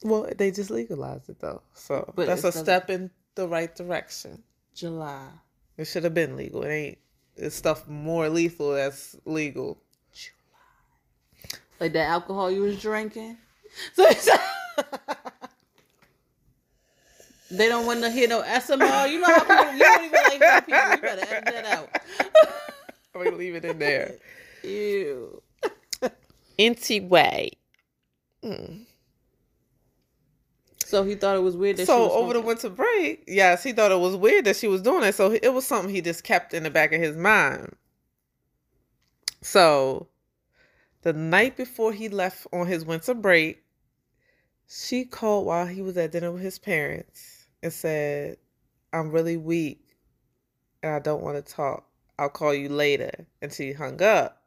Well, 0.04 0.30
they 0.38 0.52
just 0.52 0.70
legalized 0.70 1.30
it 1.30 1.40
though, 1.40 1.62
so 1.74 2.12
But 2.16 2.28
that's 2.28 2.44
a 2.44 2.52
step 2.52 2.90
in 2.90 3.12
the 3.36 3.48
right 3.48 3.74
direction. 3.76 4.44
July. 4.74 5.28
It 5.78 5.86
should 5.86 6.04
have 6.04 6.14
been 6.14 6.36
legal. 6.38 6.64
It 6.64 6.70
ain't. 6.70 6.98
It's 7.38 7.56
stuff 7.56 7.88
more 7.88 8.30
lethal 8.30 8.74
that's 8.74 9.16
legal. 9.26 9.78
Like 11.80 11.94
that 11.94 12.08
alcohol 12.08 12.52
you 12.52 12.62
was 12.62 12.82
drinking. 12.82 13.38
So 13.94 14.06
they 17.52 17.68
don't 17.68 17.86
want 17.86 18.02
to 18.02 18.10
hear 18.10 18.28
no 18.28 18.42
SMR. 18.42 19.12
You 19.12 19.20
know 19.20 19.28
how 19.28 19.40
people 19.42 19.74
you 19.74 19.80
don't 19.80 20.06
even 20.06 20.24
like 20.24 20.42
hear 20.42 20.62
people. 20.62 20.92
You 20.92 20.98
better 21.02 21.34
edit 21.34 21.46
that 21.46 21.66
out. 21.66 21.90
I'm 23.16 23.24
gonna 23.24 23.36
leave 23.36 23.56
it 23.56 23.66
in 23.66 23.80
there. 23.80 24.16
Ew. 24.64 25.42
Anyway, 26.58 27.52
mm. 28.44 28.86
So 30.86 31.04
he 31.04 31.16
thought 31.16 31.36
it 31.36 31.42
was 31.42 31.58
weird 31.58 31.78
that 31.78 31.84
she 31.84 31.88
so 31.88 32.12
over 32.12 32.34
the 32.34 32.42
winter 32.42 32.70
break, 32.70 33.24
yes, 33.28 33.64
he 33.64 33.74
thought 33.74 33.92
it 33.92 34.00
was 34.00 34.16
weird 34.16 34.46
that 34.46 34.56
she 34.56 34.68
was 34.68 34.82
doing 34.82 35.04
it. 35.04 35.16
So 35.16 35.32
it 35.32 35.54
was 35.54 35.66
something 35.66 35.94
he 35.94 36.02
just 36.02 36.24
kept 36.24 36.54
in 36.54 36.64
the 36.64 36.70
back 36.70 36.94
of 36.94 37.02
his 37.02 37.18
mind. 37.18 37.76
So 39.42 40.08
the 41.06 41.14
night 41.14 41.56
before 41.56 41.94
he 41.94 42.10
left 42.10 42.48
on 42.52 42.66
his 42.66 42.84
winter 42.84 43.14
break, 43.14 43.64
she 44.68 45.06
called 45.06 45.46
while 45.46 45.68
he 45.68 45.84
was 45.84 45.96
at 45.98 46.12
dinner 46.12 46.32
with 46.32 46.42
his 46.42 46.58
parents 46.58 47.46
and 47.62 47.72
said, 47.72 48.38
I'm 48.92 49.12
really 49.12 49.38
weak 49.38 49.86
and 50.82 50.92
I 50.92 50.98
don't 50.98 51.22
want 51.22 51.36
to 51.38 51.54
talk. 51.54 51.86
I'll 52.18 52.30
call 52.30 52.56
you 52.56 52.70
later. 52.70 53.12
And 53.40 53.54
she 53.54 53.72
hung 53.72 54.02
up. 54.02 54.42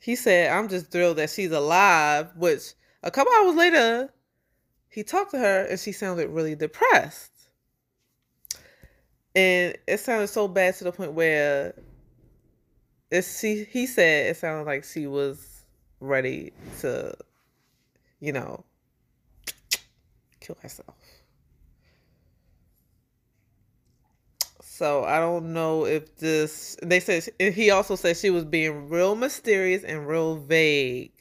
He 0.00 0.16
said, 0.16 0.50
I'm 0.50 0.68
just 0.68 0.90
thrilled 0.90 1.18
that 1.18 1.30
she's 1.30 1.52
alive, 1.52 2.32
which 2.34 2.72
a 3.04 3.12
couple 3.12 3.32
hours 3.32 3.54
later, 3.54 4.12
he 4.88 5.04
talked 5.04 5.30
to 5.30 5.38
her 5.38 5.64
and 5.66 5.78
she 5.78 5.92
sounded 5.92 6.30
really 6.30 6.56
depressed. 6.56 7.30
And 9.36 9.76
it 9.86 10.00
sounded 10.00 10.26
so 10.26 10.48
bad 10.48 10.74
to 10.78 10.84
the 10.84 10.90
point 10.90 11.12
where 11.12 11.72
it's, 13.10 13.40
she, 13.40 13.64
he 13.64 13.86
said 13.86 14.26
it 14.26 14.36
sounded 14.36 14.66
like 14.66 14.84
she 14.84 15.06
was 15.06 15.64
ready 16.00 16.52
to, 16.80 17.14
you 18.20 18.32
know, 18.32 18.64
kill 20.40 20.56
herself. 20.62 20.94
So 24.80 25.04
I 25.04 25.18
don't 25.18 25.52
know 25.52 25.84
if 25.84 26.16
this. 26.16 26.74
They 26.82 27.00
said 27.00 27.28
he 27.38 27.70
also 27.70 27.96
said 27.96 28.16
she 28.16 28.30
was 28.30 28.46
being 28.46 28.88
real 28.88 29.14
mysterious 29.14 29.84
and 29.84 30.08
real 30.08 30.36
vague. 30.36 31.12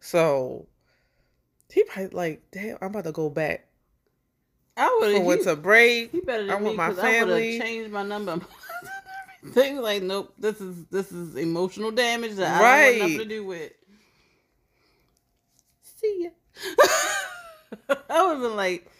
So 0.00 0.66
he 1.70 1.84
probably 1.84 2.10
like, 2.14 2.42
damn, 2.52 2.76
I'm 2.82 2.88
about 2.88 3.04
to 3.04 3.12
go 3.12 3.30
back 3.30 3.66
I 4.76 4.94
would 5.00 5.16
for 5.16 5.24
winter 5.24 5.56
break. 5.56 6.12
He 6.12 6.20
better 6.20 6.44
than 6.44 6.56
I'm 6.56 6.64
me 6.64 6.76
my 6.76 6.88
I 6.88 6.94
family. 6.94 7.56
have 7.58 7.66
changed 7.66 7.90
my 7.90 8.02
number. 8.02 8.40
Was 9.54 9.56
like, 9.56 10.02
nope, 10.02 10.34
this 10.38 10.60
is 10.60 10.84
this 10.86 11.12
is 11.12 11.36
emotional 11.36 11.90
damage 11.90 12.34
that 12.34 12.60
I 12.60 12.62
Right. 12.62 12.90
don't 12.90 12.98
want 13.00 13.12
nothing 13.12 13.28
to 13.28 13.34
do 13.36 13.44
with. 13.46 13.72
See 15.82 16.24
ya. 16.24 16.30
I 18.10 18.22
would 18.26 18.32
have 18.34 18.40
been 18.42 18.56
like, 18.56 18.90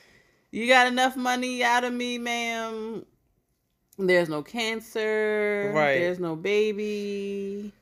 you 0.50 0.68
got 0.68 0.86
enough 0.86 1.16
money 1.16 1.62
out 1.64 1.84
of 1.84 1.92
me, 1.92 2.18
ma'am. 2.18 3.04
There's 3.98 4.28
no 4.28 4.42
cancer. 4.42 5.72
Right. 5.74 5.94
There's 5.94 6.20
no 6.20 6.36
baby. 6.36 7.72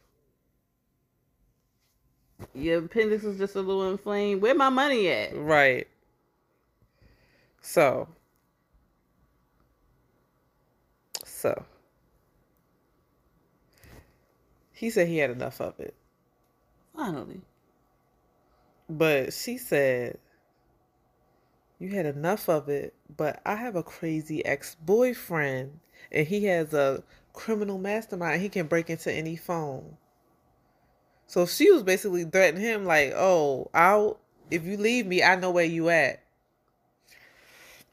Your 2.55 2.79
appendix 2.79 3.25
is 3.25 3.39
just 3.39 3.55
a 3.55 3.61
little 3.61 3.91
inflamed. 3.91 4.41
Where 4.41 4.55
my 4.55 4.71
money 4.71 5.09
at? 5.09 5.37
Right. 5.37 5.87
So. 7.61 8.09
So. 11.25 11.65
He 14.77 14.91
said 14.91 15.09
he 15.09 15.17
had 15.17 15.31
enough 15.31 15.61
of 15.61 15.81
it. 15.81 15.95
Finally. 16.95 17.41
But 18.91 19.33
she 19.33 19.57
said, 19.57 20.19
You 21.79 21.89
had 21.91 22.05
enough 22.05 22.49
of 22.49 22.69
it, 22.69 22.95
but 23.17 23.41
I 23.47 23.57
have 23.57 23.75
a 23.75 23.83
crazy 23.83 24.45
ex 24.45 24.75
boyfriend 24.75 25.81
and 26.13 26.27
he 26.27 26.45
has 26.45 26.75
a 26.75 27.03
criminal 27.33 27.79
mastermind. 27.79 28.43
He 28.43 28.51
can 28.51 28.67
break 28.67 28.91
into 28.91 29.11
any 29.11 29.35
phone. 29.35 29.97
So 31.27 31.47
she 31.47 31.71
was 31.71 31.83
basically 31.83 32.25
threatening 32.25 32.63
him, 32.63 32.85
like, 32.85 33.15
Oh, 33.17 33.71
I'll, 33.73 34.21
if 34.51 34.65
you 34.65 34.77
leave 34.77 35.07
me, 35.07 35.23
I 35.23 35.37
know 35.37 35.51
where 35.51 35.65
you 35.65 35.89
at. 35.89 36.23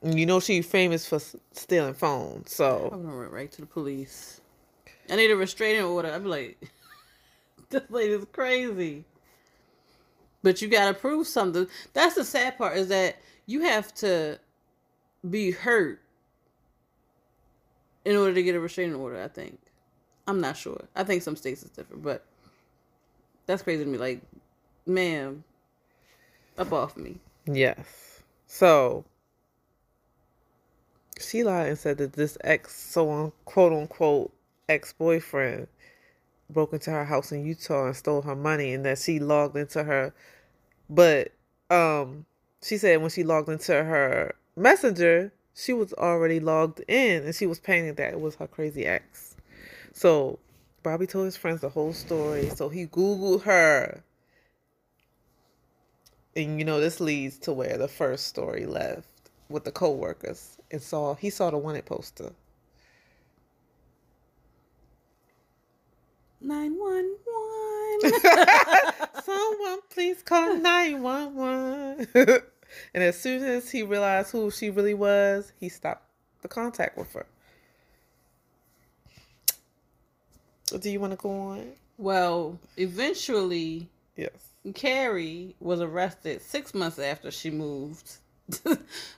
And 0.01 0.19
you 0.19 0.25
know 0.25 0.41
she's 0.41 0.65
famous 0.65 1.07
for 1.07 1.15
s- 1.15 1.37
stealing 1.53 1.93
phones. 1.93 2.53
So 2.53 2.89
I'm 2.91 3.03
gonna 3.03 3.17
went 3.17 3.31
right 3.31 3.51
to 3.53 3.61
the 3.61 3.67
police. 3.67 4.41
I 5.09 5.15
need 5.15 5.31
a 5.31 5.35
restraining 5.35 5.83
order. 5.83 6.11
I'd 6.11 6.23
be 6.23 6.29
like, 6.29 6.71
this 7.69 7.83
lady's 7.89 8.25
crazy. 8.31 9.05
But 10.41 10.61
you 10.61 10.67
gotta 10.67 10.93
prove 10.93 11.27
something. 11.27 11.67
That's 11.93 12.15
the 12.15 12.23
sad 12.23 12.57
part 12.57 12.77
is 12.77 12.89
that 12.89 13.17
you 13.45 13.61
have 13.61 13.93
to 13.95 14.39
be 15.29 15.51
hurt 15.51 16.01
in 18.05 18.15
order 18.15 18.33
to 18.33 18.43
get 18.43 18.55
a 18.55 18.59
restraining 18.59 18.95
order, 18.95 19.21
I 19.21 19.29
think. 19.29 19.59
I'm 20.27 20.39
not 20.39 20.57
sure. 20.57 20.85
I 20.95 21.03
think 21.03 21.21
some 21.21 21.35
states 21.35 21.63
is 21.63 21.69
different, 21.69 22.03
but 22.03 22.25
that's 23.45 23.61
crazy 23.61 23.83
to 23.83 23.89
me. 23.89 23.97
Like, 23.97 24.21
ma'am, 24.85 25.43
up 26.57 26.71
off 26.71 26.95
me. 26.97 27.17
yes. 27.45 28.21
So, 28.45 29.03
she 31.19 31.43
lied 31.43 31.69
and 31.69 31.77
said 31.77 31.97
that 31.97 32.13
this 32.13 32.37
ex, 32.43 32.75
so 32.75 33.09
on 33.09 33.31
quote 33.45 33.73
unquote 33.73 34.31
ex 34.73 34.93
boyfriend, 34.93 35.67
broke 36.49 36.73
into 36.73 36.91
her 36.91 37.05
house 37.05 37.31
in 37.31 37.45
Utah 37.45 37.87
and 37.87 37.95
stole 37.95 38.21
her 38.23 38.35
money, 38.35 38.73
and 38.73 38.85
that 38.85 38.99
she 38.99 39.19
logged 39.19 39.55
into 39.55 39.83
her. 39.83 40.13
But 40.89 41.31
um, 41.69 42.25
she 42.61 42.77
said 42.77 43.01
when 43.01 43.09
she 43.09 43.23
logged 43.23 43.49
into 43.49 43.73
her 43.73 44.35
messenger, 44.55 45.31
she 45.55 45.73
was 45.73 45.93
already 45.93 46.39
logged 46.39 46.81
in 46.87 47.23
and 47.23 47.35
she 47.35 47.45
was 47.45 47.59
painting 47.59 47.95
that 47.95 48.13
it 48.13 48.21
was 48.21 48.35
her 48.35 48.47
crazy 48.47 48.85
ex. 48.85 49.35
So 49.93 50.39
Bobby 50.81 51.07
told 51.07 51.25
his 51.25 51.37
friends 51.37 51.61
the 51.61 51.69
whole 51.69 51.93
story. 51.93 52.49
So 52.49 52.69
he 52.69 52.85
Googled 52.87 53.43
her. 53.43 54.03
And 56.35 56.57
you 56.57 56.65
know, 56.65 56.79
this 56.79 56.99
leads 56.99 57.37
to 57.39 57.53
where 57.53 57.77
the 57.77 57.87
first 57.87 58.27
story 58.27 58.65
left 58.65 59.07
with 59.49 59.65
the 59.65 59.71
co-workers 59.71 60.57
and 60.71 60.81
saw 60.81 61.13
he 61.15 61.29
saw 61.29 61.51
the 61.51 61.57
wanted 61.57 61.85
poster. 61.85 62.31
911. 66.43 68.21
Someone 69.23 69.79
please 69.89 70.21
call 70.21 70.57
911. 70.57 72.07
and 72.93 73.03
as 73.03 73.19
soon 73.19 73.43
as 73.43 73.71
he 73.71 73.83
realized 73.83 74.31
who 74.31 74.51
she 74.51 74.69
really 74.69 74.93
was, 74.93 75.51
he 75.59 75.69
stopped 75.69 76.05
the 76.41 76.47
contact 76.47 76.97
with 76.97 77.11
her. 77.13 77.25
Do 80.79 80.89
you 80.89 80.99
want 80.99 81.11
to 81.13 81.17
go 81.17 81.29
on? 81.31 81.71
well, 81.97 82.59
eventually, 82.77 83.87
Yes. 84.15 84.31
Keri 84.75 85.55
was 85.59 85.81
arrested 85.81 86.41
six 86.41 86.73
months 86.73 86.99
after 86.99 87.31
she 87.31 87.49
moved 87.49 88.17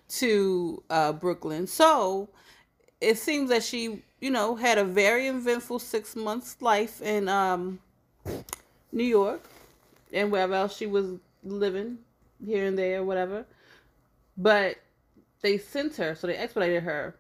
to 0.10 0.84
uh, 0.90 1.14
Brooklyn. 1.14 1.68
So 1.68 2.30
it 3.06 3.20
seems 3.20 3.50
that 3.50 3.64
she, 3.64 4.02
you 4.20 4.32
know, 4.32 4.56
had 4.56 4.78
a 4.78 4.84
very 4.84 5.28
eventful 5.28 5.80
six 5.80 6.16
months 6.16 6.58
life 6.60 7.02
in 7.02 7.30
um, 7.30 7.80
New 8.92 9.04
York 9.04 9.44
and 10.12 10.32
wherever 10.32 10.56
else 10.56 10.76
she 10.76 10.88
was 10.88 11.06
living, 11.44 12.00
here 12.44 12.66
and 12.66 12.78
there, 12.78 13.04
whatever. 13.04 13.46
But 14.38 14.78
they 15.42 15.60
sent 15.60 15.96
her, 15.98 16.16
so 16.16 16.26
they 16.26 16.36
expedited 16.36 16.84
her 16.84 17.16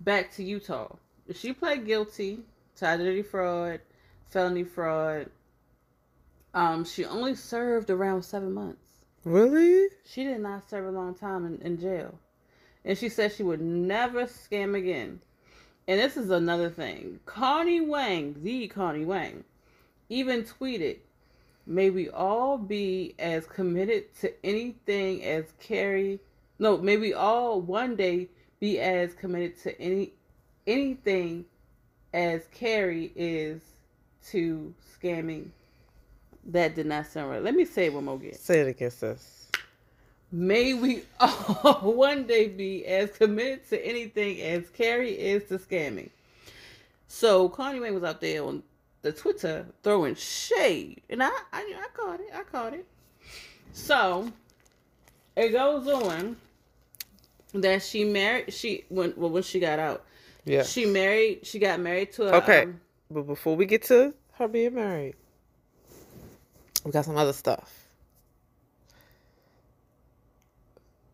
back 0.00 0.32
to 0.36 0.42
Utah. 0.42 0.96
She 1.34 1.52
pled 1.52 1.86
guilty 1.86 2.40
to 2.76 2.86
identity 2.86 3.22
fraud, 3.22 3.80
felony 4.26 4.64
fraud. 4.64 5.28
Um, 6.54 6.84
she 6.84 7.04
only 7.04 7.34
served 7.34 7.90
around 7.90 8.22
seven 8.22 8.54
months. 8.54 9.04
Really? 9.24 9.88
She 10.06 10.24
did 10.24 10.40
not 10.40 10.68
serve 10.68 10.86
a 10.86 10.90
long 10.90 11.14
time 11.14 11.44
in, 11.44 11.60
in 11.60 11.78
jail. 11.78 12.18
And 12.84 12.96
she 12.96 13.08
said 13.08 13.32
she 13.32 13.42
would 13.42 13.60
never 13.60 14.24
scam 14.24 14.76
again. 14.76 15.20
And 15.86 15.98
this 15.98 16.16
is 16.16 16.30
another 16.30 16.70
thing. 16.70 17.20
Connie 17.26 17.80
Wang, 17.80 18.36
the 18.42 18.68
Connie 18.68 19.04
Wang, 19.04 19.44
even 20.08 20.44
tweeted, 20.44 20.98
May 21.66 21.90
we 21.90 22.08
all 22.08 22.58
be 22.58 23.14
as 23.18 23.46
committed 23.46 24.14
to 24.20 24.32
anything 24.44 25.24
as 25.24 25.44
Keri. 25.60 26.18
No, 26.58 26.78
may 26.78 26.96
we 26.96 27.12
all 27.12 27.60
one 27.60 27.96
day 27.96 28.28
be 28.60 28.78
as 28.80 29.14
committed 29.14 29.60
to 29.62 29.80
any 29.80 30.12
anything 30.66 31.44
as 32.12 32.46
Keri 32.52 33.12
is 33.14 33.60
to 34.30 34.74
scamming. 34.94 35.48
That 36.46 36.74
did 36.74 36.86
not 36.86 37.06
sound 37.06 37.30
right. 37.30 37.42
Let 37.42 37.54
me 37.54 37.64
say 37.64 37.86
it 37.86 37.92
one 37.92 38.04
more 38.06 38.16
again. 38.16 38.34
Say 38.34 38.60
it 38.60 38.68
again, 38.68 38.90
sis. 38.90 39.39
May 40.32 40.74
we 40.74 41.02
all 41.18 41.80
one 41.94 42.26
day 42.26 42.48
be 42.48 42.86
as 42.86 43.10
committed 43.10 43.68
to 43.70 43.84
anything 43.84 44.40
as 44.40 44.68
Keri 44.70 45.10
is 45.10 45.44
to 45.48 45.58
scamming. 45.58 46.10
So 47.08 47.48
Connie 47.48 47.80
Wang 47.80 47.94
was 47.94 48.04
out 48.04 48.20
there 48.20 48.44
on 48.44 48.62
the 49.02 49.10
Twitter 49.12 49.66
throwing 49.82 50.14
shade, 50.14 51.00
and 51.10 51.22
I, 51.22 51.30
I, 51.52 51.74
I 51.76 51.86
caught 51.94 52.20
it. 52.20 52.28
I 52.34 52.42
caught 52.44 52.74
it. 52.74 52.86
So 53.72 54.30
it 55.36 55.48
goes 55.50 55.88
on 55.88 56.36
that 57.54 57.82
she 57.82 58.04
married. 58.04 58.52
She 58.52 58.84
when 58.88 59.12
well 59.16 59.30
when 59.30 59.42
she 59.42 59.58
got 59.58 59.78
out, 59.80 60.04
Yeah. 60.44 60.62
she 60.62 60.86
married. 60.86 61.44
She 61.44 61.58
got 61.58 61.80
married 61.80 62.12
to 62.12 62.28
a 62.28 62.36
Okay. 62.38 62.62
um, 62.62 62.80
But 63.10 63.22
before 63.26 63.56
we 63.56 63.66
get 63.66 63.82
to 63.84 64.14
her 64.34 64.46
being 64.46 64.74
married, 64.76 65.14
we 66.84 66.92
got 66.92 67.04
some 67.04 67.16
other 67.16 67.32
stuff. 67.32 67.79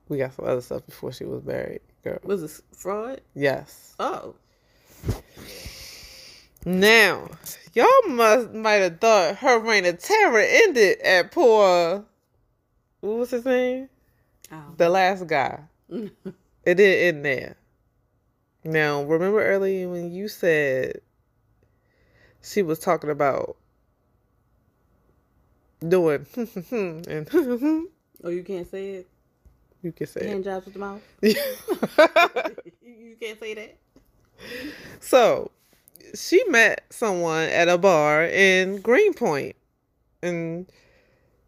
We 0.09 0.19
got 0.19 0.35
some 0.35 0.47
other 0.47 0.61
stuff 0.61 0.87
before 0.87 1.13
she 1.13 1.25
was 1.25 1.43
married, 1.45 1.81
girl. 2.05 2.19
was 2.23 2.41
this 2.43 2.63
fraud? 2.73 3.21
Yes. 3.35 3.95
Oh, 3.99 4.35
Now, 6.65 7.29
y'all 7.75 8.09
must 8.09 8.53
might 8.53 8.83
have 8.83 9.01
thought 9.01 9.37
her 9.37 9.59
reign 9.59 9.85
of 9.87 9.99
terror 9.99 10.41
ended 10.41 11.01
at 11.01 11.33
poor. 11.33 12.05
What 13.01 13.17
was 13.19 13.31
his 13.31 13.45
name? 13.45 13.89
oh. 14.53 14.75
The 14.77 14.89
last 14.89 15.27
guy. 15.27 15.61
It 16.67 16.75
didn't 16.75 17.17
end 17.17 17.25
there. 17.25 17.57
Now, 18.65 19.05
remember 19.05 19.41
earlier 19.41 19.89
when 19.89 20.11
you 20.11 20.27
said 20.27 21.01
she 22.43 22.63
was 22.63 22.81
talking 22.81 23.09
about 23.11 23.57
doing 25.87 26.27
and 26.73 27.29
oh, 28.25 28.29
you 28.31 28.43
can't 28.43 28.69
say 28.69 28.91
it. 28.95 29.09
You 29.83 29.93
can 29.93 30.07
say 30.07 30.27
Hand 30.27 30.45
jobs 30.45 30.65
with 30.65 30.75
the 30.75 30.81
mouth. 30.81 31.03
you 31.23 31.35
can't 33.21 33.39
say 33.39 33.55
that. 33.55 33.77
so, 35.01 35.51
she 36.15 36.43
met 36.49 36.85
someone 36.91 37.49
at 37.49 37.69
a 37.69 37.79
bar 37.79 38.25
in 38.25 38.81
Greenpoint, 38.81 39.57
and 40.23 40.67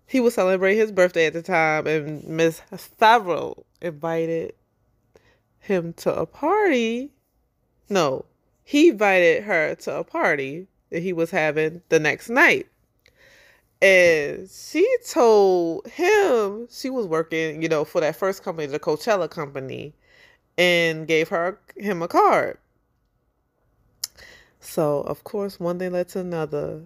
he 0.06 0.20
was 0.20 0.34
celebrating 0.34 0.78
his 0.78 0.92
birthday 0.92 1.26
at 1.26 1.32
the 1.32 1.42
time, 1.42 1.86
and 1.86 2.24
Miss 2.24 2.62
Favreau 3.00 3.62
invited 3.80 4.54
him 5.60 5.92
to 5.94 6.14
a 6.14 6.26
party. 6.26 7.12
No, 7.88 8.24
he 8.64 8.88
invited 8.88 9.44
her 9.44 9.74
to 9.76 9.98
a 9.98 10.04
party 10.04 10.66
that 10.90 11.02
he 11.02 11.12
was 11.12 11.30
having 11.30 11.82
the 11.88 11.98
next 11.98 12.28
night. 12.28 12.66
And 13.80 14.50
she 14.50 14.86
told 15.06 15.86
him 15.86 16.66
she 16.70 16.90
was 16.90 17.06
working, 17.06 17.62
you 17.62 17.68
know, 17.68 17.84
for 17.84 18.00
that 18.00 18.16
first 18.16 18.42
company, 18.42 18.66
the 18.66 18.80
Coachella 18.80 19.30
company, 19.30 19.94
and 20.56 21.06
gave 21.06 21.28
her 21.28 21.60
him 21.76 22.02
a 22.02 22.08
card. 22.08 22.58
So, 24.60 25.02
of 25.02 25.22
course, 25.22 25.60
one 25.60 25.78
thing 25.78 25.92
led 25.92 26.08
to 26.10 26.20
another. 26.20 26.82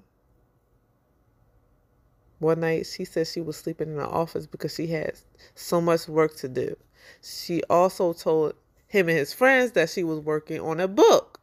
One 2.40 2.60
night, 2.60 2.86
she 2.86 3.04
said 3.04 3.26
she 3.26 3.40
was 3.40 3.56
sleeping 3.56 3.88
in 3.88 3.96
the 3.96 4.06
office 4.06 4.46
because 4.46 4.74
she 4.74 4.88
had 4.88 5.14
so 5.54 5.80
much 5.80 6.08
work 6.08 6.36
to 6.36 6.48
do. 6.48 6.76
She 7.22 7.62
also 7.70 8.12
told 8.12 8.54
him 8.88 9.08
and 9.08 9.16
his 9.16 9.32
friends 9.32 9.72
that 9.72 9.88
she 9.88 10.04
was 10.04 10.20
working 10.20 10.60
on 10.60 10.78
a 10.80 10.88
book, 10.88 11.40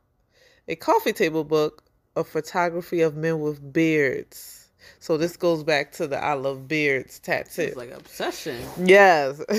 a 0.67 0.75
coffee 0.75 1.13
table 1.13 1.43
book 1.43 1.83
of 2.15 2.27
photography 2.27 3.01
of 3.01 3.15
men 3.15 3.39
with 3.39 3.73
beards. 3.73 4.58
So, 4.99 5.17
this 5.17 5.37
goes 5.37 5.63
back 5.63 5.91
to 5.93 6.07
the 6.07 6.23
I 6.23 6.33
love 6.33 6.67
beards 6.67 7.19
tattoo. 7.19 7.61
It's 7.63 7.77
like 7.77 7.91
obsession. 7.91 8.61
Yes. 8.83 9.41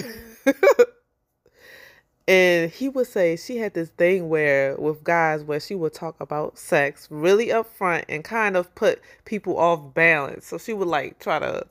and 2.28 2.70
he 2.70 2.88
would 2.88 3.06
say 3.06 3.36
she 3.36 3.56
had 3.56 3.74
this 3.74 3.90
thing 3.90 4.28
where 4.28 4.76
with 4.76 5.02
guys 5.02 5.42
where 5.42 5.60
she 5.60 5.74
would 5.74 5.94
talk 5.94 6.20
about 6.20 6.58
sex 6.58 7.08
really 7.10 7.48
upfront 7.48 8.04
and 8.08 8.22
kind 8.22 8.56
of 8.56 8.74
put 8.74 9.00
people 9.24 9.58
off 9.58 9.94
balance. 9.94 10.46
So 10.46 10.58
she 10.58 10.72
would 10.72 10.88
like 10.88 11.18
try 11.18 11.38
to 11.38 11.66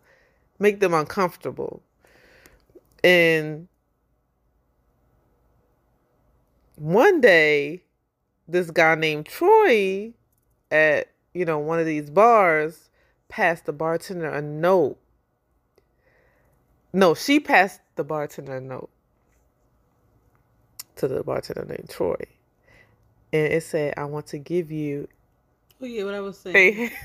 make 0.60 0.80
them 0.80 0.94
uncomfortable. 0.94 1.82
And 3.04 3.68
one 6.76 7.22
day 7.22 7.84
this 8.48 8.72
guy 8.72 8.96
named 8.96 9.26
Troy 9.28 10.14
at, 10.72 11.08
you 11.34 11.46
know, 11.46 11.60
one 11.60 11.80
of 11.80 11.86
these 11.86 12.10
bars 12.10 12.89
passed 13.30 13.66
the 13.66 13.74
bartender 13.74 14.30
a 14.30 14.42
note 14.42 14.98
no, 16.92 17.14
she 17.14 17.40
passed 17.40 17.82
the 17.96 18.04
bartender 18.04 18.58
a 18.58 18.62
note 18.62 18.90
to 20.96 21.08
the 21.08 21.24
bartender 21.24 21.66
named 21.66 21.90
Troy. 21.90 22.16
And 23.32 23.54
it 23.54 23.64
said, 23.64 23.94
I 23.96 24.06
want 24.06 24.28
to 24.28 24.40
give 24.40 24.72
you 24.72 25.08
Oh 25.82 25.86
yeah, 25.86 26.04
what 26.04 26.14
I 26.14 26.20
was 26.20 26.38
saying. 26.38 26.92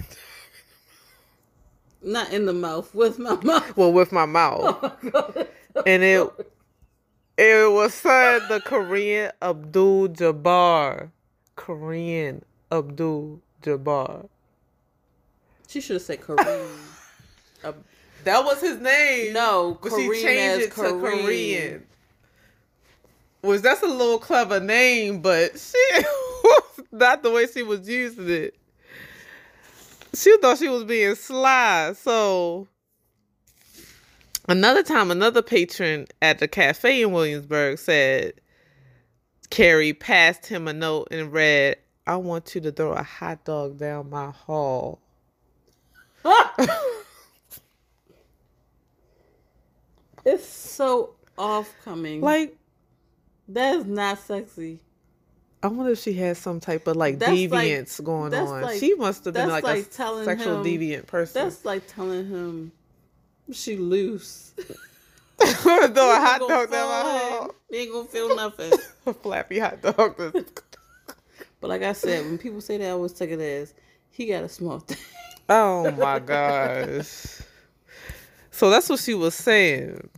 Not 2.02 2.32
in 2.32 2.46
the 2.46 2.52
mouth, 2.52 2.94
with 2.94 3.18
my 3.18 3.36
mouth. 3.36 3.76
well 3.76 3.92
with 3.92 4.12
my 4.12 4.26
mouth. 4.26 4.92
Oh, 5.14 5.46
and 5.86 6.02
it 6.02 6.30
it 7.36 7.72
was 7.72 7.94
said 7.94 8.40
the 8.48 8.60
Kareem 8.60 9.32
Abdul 9.42 10.08
Jabbar. 10.08 11.10
Kareem 11.56 12.42
Abdul 12.70 13.40
Jabbar. 13.62 14.28
She 15.74 15.80
should 15.80 15.94
have 15.94 16.02
said 16.02 16.20
Korean. 16.20 16.68
Uh, 17.64 17.72
That 18.22 18.44
was 18.44 18.60
his 18.60 18.78
name. 18.78 19.32
no, 19.32 19.76
But 19.82 19.90
Korean 19.90 20.14
she 20.14 20.22
changed 20.22 20.66
it 20.66 20.68
to 20.68 20.70
Korean. 20.70 21.00
Korean. 21.24 21.86
Was 23.42 23.62
that's 23.62 23.82
a 23.82 23.86
little 23.86 24.18
clever 24.20 24.60
name, 24.60 25.20
but 25.20 25.58
she 25.58 25.78
not 26.92 27.24
the 27.24 27.30
way 27.32 27.48
she 27.48 27.64
was 27.64 27.88
using 27.88 28.28
it. 28.28 28.54
She 30.14 30.36
thought 30.38 30.58
she 30.58 30.68
was 30.68 30.84
being 30.84 31.16
sly. 31.16 31.94
So 31.94 32.68
another 34.48 34.84
time, 34.84 35.10
another 35.10 35.42
patron 35.42 36.06
at 36.22 36.38
the 36.38 36.46
cafe 36.46 37.02
in 37.02 37.10
Williamsburg 37.10 37.78
said 37.78 38.34
Keri 39.50 39.92
passed 39.92 40.46
him 40.46 40.68
a 40.68 40.72
note 40.72 41.08
and 41.10 41.32
read, 41.32 41.78
I 42.06 42.14
want 42.16 42.54
you 42.54 42.60
to 42.60 42.70
throw 42.70 42.92
a 42.92 43.02
hot 43.02 43.44
dog 43.44 43.78
down 43.78 44.10
my 44.10 44.30
hall. 44.30 45.00
it's 50.24 50.46
so 50.46 51.14
off 51.36 51.72
coming. 51.84 52.20
Like, 52.20 52.56
that 53.48 53.76
is 53.76 53.84
not 53.86 54.18
sexy. 54.18 54.80
I 55.62 55.68
wonder 55.68 55.92
if 55.92 55.98
she 56.00 56.12
has 56.14 56.38
some 56.38 56.60
type 56.60 56.86
of 56.86 56.96
like 56.96 57.18
That's 57.18 57.32
deviance 57.32 57.98
like- 57.98 58.04
going 58.06 58.34
on. 58.34 58.62
like- 58.62 58.80
she 58.80 58.94
must 58.94 59.24
have 59.24 59.34
been 59.34 59.48
like, 59.48 59.64
like 59.64 59.86
a 59.86 60.24
sexual 60.24 60.62
him- 60.62 60.64
deviant 60.64 61.06
person. 61.06 61.42
That's 61.42 61.64
like 61.64 61.86
telling 61.86 62.28
him 62.28 62.72
she 63.52 63.76
loose. 63.76 64.52
throw 65.44 65.86
a 65.86 66.20
hot 66.20 66.40
dog 66.40 66.70
down 66.70 66.88
my 66.88 67.40
in. 67.42 67.50
You 67.70 67.80
ain't 67.82 67.92
gonna 67.92 68.04
feel 68.08 68.36
nothing. 68.36 68.72
A 69.06 69.12
flappy 69.12 69.58
hot 69.58 69.82
dog. 69.82 70.16
But 71.60 71.68
like 71.68 71.82
I 71.82 71.92
said, 71.92 72.24
when 72.24 72.38
people 72.38 72.60
say 72.60 72.78
that, 72.78 72.86
I 72.86 72.90
always 72.90 73.12
take 73.12 73.30
it 73.30 73.40
as 73.40 73.74
he 74.10 74.26
got 74.26 74.44
a 74.44 74.48
small 74.48 74.78
thing. 74.78 74.98
Oh 75.48 75.90
my 75.92 76.18
gosh. 76.18 77.40
So 78.50 78.70
that's 78.70 78.88
what 78.88 79.00
she 79.00 79.14
was 79.14 79.34
saying. 79.34 80.08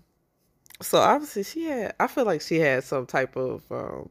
So 0.82 0.98
obviously 0.98 1.42
she 1.42 1.64
had 1.64 1.94
I 1.98 2.06
feel 2.06 2.24
like 2.24 2.42
she 2.42 2.58
had 2.58 2.84
some 2.84 3.06
type 3.06 3.36
of 3.36 3.62
um 3.70 4.10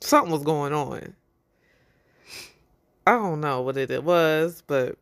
something 0.00 0.32
was 0.32 0.42
going 0.42 0.72
on. 0.72 1.14
I 3.06 3.12
don't 3.12 3.40
know 3.40 3.62
what 3.62 3.76
it 3.76 4.04
was, 4.04 4.62
but 4.66 4.96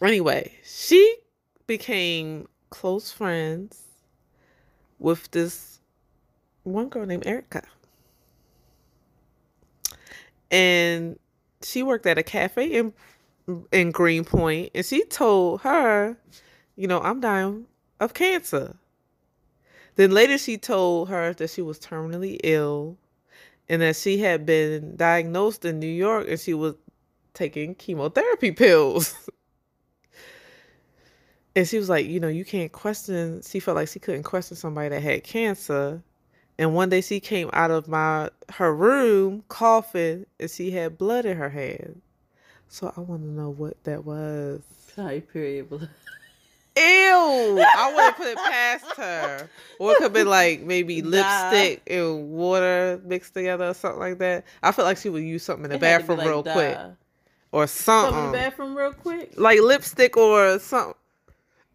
anyway, 0.00 0.52
she 0.64 1.16
became 1.66 2.48
close 2.70 3.12
friends 3.12 3.82
with 4.98 5.30
this 5.30 5.80
one 6.62 6.88
girl 6.88 7.06
named 7.06 7.26
Erica. 7.26 7.62
And 10.50 11.18
she 11.62 11.82
worked 11.82 12.06
at 12.06 12.18
a 12.18 12.22
cafe 12.22 12.66
in 12.66 12.92
in 13.72 13.90
Greenpoint 13.90 14.70
and 14.74 14.84
she 14.84 15.04
told 15.04 15.60
her, 15.62 16.16
you 16.76 16.86
know, 16.86 17.00
I'm 17.00 17.20
dying 17.20 17.66
of 18.00 18.14
cancer. 18.14 18.76
Then 19.96 20.10
later 20.10 20.38
she 20.38 20.56
told 20.56 21.08
her 21.08 21.32
that 21.34 21.50
she 21.50 21.62
was 21.62 21.78
terminally 21.78 22.40
ill 22.42 22.96
and 23.68 23.82
that 23.82 23.96
she 23.96 24.18
had 24.18 24.46
been 24.46 24.96
diagnosed 24.96 25.64
in 25.64 25.78
New 25.78 25.86
York 25.86 26.26
and 26.28 26.40
she 26.40 26.54
was 26.54 26.74
taking 27.34 27.74
chemotherapy 27.74 28.52
pills. 28.52 29.14
and 31.54 31.68
she 31.68 31.78
was 31.78 31.88
like, 31.88 32.06
you 32.06 32.20
know, 32.20 32.28
you 32.28 32.44
can't 32.44 32.72
question. 32.72 33.42
She 33.42 33.60
felt 33.60 33.76
like 33.76 33.88
she 33.88 34.00
couldn't 34.00 34.24
question 34.24 34.56
somebody 34.56 34.88
that 34.90 35.02
had 35.02 35.24
cancer. 35.24 36.02
And 36.58 36.74
one 36.74 36.90
day 36.90 37.00
she 37.00 37.20
came 37.20 37.50
out 37.52 37.70
of 37.70 37.88
my 37.88 38.30
her 38.54 38.74
room 38.74 39.42
coughing 39.48 40.26
and 40.38 40.50
she 40.50 40.70
had 40.70 40.98
blood 40.98 41.24
in 41.24 41.36
her 41.36 41.48
hand. 41.48 42.00
So 42.72 42.90
I 42.96 43.00
want 43.00 43.20
to 43.20 43.28
know 43.28 43.50
what 43.50 43.84
that 43.84 44.02
was. 44.06 44.62
High 44.96 45.20
period 45.20 45.68
blood. 45.68 45.90
Ew! 46.74 46.82
I 46.82 47.92
would 47.94 48.02
have 48.02 48.16
put 48.16 48.26
it 48.28 48.36
past 48.38 48.84
her. 48.96 49.50
Or 49.78 49.92
it 49.92 49.98
could 49.98 50.14
be 50.14 50.24
like 50.24 50.62
maybe 50.62 51.02
Nah. 51.02 51.08
lipstick 51.10 51.82
and 51.86 52.30
water 52.30 52.98
mixed 53.04 53.34
together 53.34 53.68
or 53.68 53.74
something 53.74 54.00
like 54.00 54.16
that. 54.20 54.46
I 54.62 54.72
feel 54.72 54.86
like 54.86 54.96
she 54.96 55.10
would 55.10 55.22
use 55.22 55.42
something 55.42 55.66
in 55.66 55.70
the 55.70 55.76
It 55.76 55.80
to 55.80 55.82
bathroom 55.84 56.18
like 56.18 56.28
real 56.28 56.42
quick. 56.42 56.78
Or 57.52 57.66
Something 57.66 58.18
in 58.18 58.32
the 58.32 58.38
bathroom 58.38 58.74
real 58.74 58.94
quick. 58.94 59.34
like 59.36 59.60
lipstick 59.60 60.16
or 60.16 60.58
something. 60.58 60.94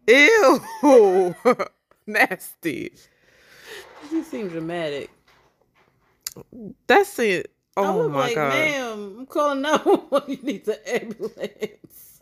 Ew! 0.08 1.34
Nasty. 2.08 2.92
She 4.10 4.22
seemed 4.24 4.50
dramatic. 4.50 5.10
That's 6.88 7.16
it. 7.20 7.52
I 7.82 7.88
Oh 7.88 7.98
was 8.04 8.10
my 8.10 8.18
like, 8.20 8.34
god. 8.34 8.48
ma'am, 8.50 9.16
I'm 9.20 9.26
calling 9.26 9.64
out. 9.64 10.24
you 10.28 10.38
need 10.42 10.64
the 10.64 10.94
ambulance. 10.94 12.20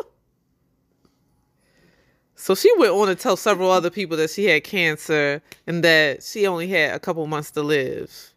So 2.34 2.54
she 2.54 2.70
went 2.78 2.92
on 2.92 3.08
to 3.08 3.14
tell 3.14 3.36
several 3.36 3.70
other 3.70 3.90
people 3.90 4.16
that 4.18 4.30
she 4.30 4.44
had 4.44 4.62
cancer 4.62 5.42
and 5.66 5.82
that 5.82 6.22
she 6.22 6.46
only 6.46 6.68
had 6.68 6.94
a 6.94 6.98
couple 7.00 7.26
months 7.26 7.50
to 7.52 7.62
live. 7.62 8.32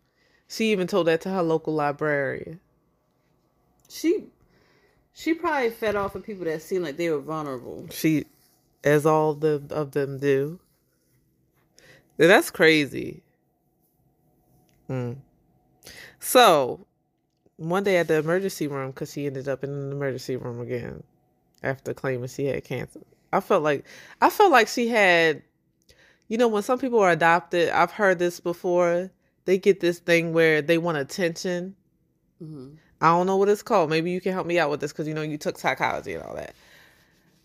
She 0.47 0.71
even 0.71 0.87
told 0.87 1.07
that 1.07 1.21
to 1.21 1.29
her 1.29 1.43
local 1.43 1.75
librarian. 1.75 2.59
She, 3.87 4.23
she 5.13 5.33
probably 5.35 5.69
fed 5.69 5.95
off 5.95 6.15
of 6.15 6.23
people 6.23 6.45
that 6.45 6.61
seemed 6.61 6.85
like 6.85 6.97
they 6.97 7.09
were 7.09 7.19
vulnerable. 7.19 7.87
She, 7.91 8.25
as 8.83 9.05
all 9.05 9.33
the 9.35 9.61
of 9.69 9.91
them 9.91 10.17
do. 10.17 10.59
That's 12.17 12.49
crazy. 12.49 13.21
Hmm. 14.87 15.13
So, 16.19 16.85
one 17.59 17.83
day 17.83 17.97
at 17.97 18.07
the 18.07 18.17
emergency 18.17 18.67
room, 18.67 18.91
because 18.91 19.11
she 19.11 19.25
ended 19.25 19.47
up 19.47 19.63
in 19.63 19.69
an 19.69 19.91
emergency 19.91 20.37
room 20.37 20.61
again 20.61 21.03
after 21.61 21.93
claiming 21.93 22.29
she 22.29 22.45
had 22.45 22.63
cancer. 22.63 23.01
I 23.33 23.41
felt 23.41 23.63
like 23.63 23.85
I 24.21 24.29
felt 24.29 24.51
like 24.51 24.67
she 24.67 24.87
had, 24.87 25.43
you 26.29 26.37
know, 26.37 26.47
when 26.47 26.63
some 26.63 26.79
people 26.79 26.99
are 26.99 27.11
adopted. 27.11 27.69
I've 27.69 27.91
heard 27.91 28.17
this 28.17 28.39
before. 28.39 29.11
They 29.45 29.57
get 29.57 29.79
this 29.79 29.99
thing 29.99 30.31
where 30.33 30.61
they 30.61 30.77
want 30.77 30.97
attention. 30.97 31.75
hmm 32.39 32.69
I 33.01 33.07
don't 33.07 33.27
know 33.27 33.37
what 33.37 33.47
it's 33.47 33.61
called. 33.61 33.89
Maybe 33.89 34.11
you 34.11 34.19
can 34.19 34.33
help 34.33 34.45
me 34.45 34.59
out 34.59 34.69
with 34.69 34.81
this 34.81 34.91
because 34.91 35.07
you 35.07 35.13
know 35.13 35.21
you 35.21 35.37
took 35.37 35.57
psychology 35.57 36.13
and 36.13 36.23
all 36.23 36.35
that. 36.35 36.53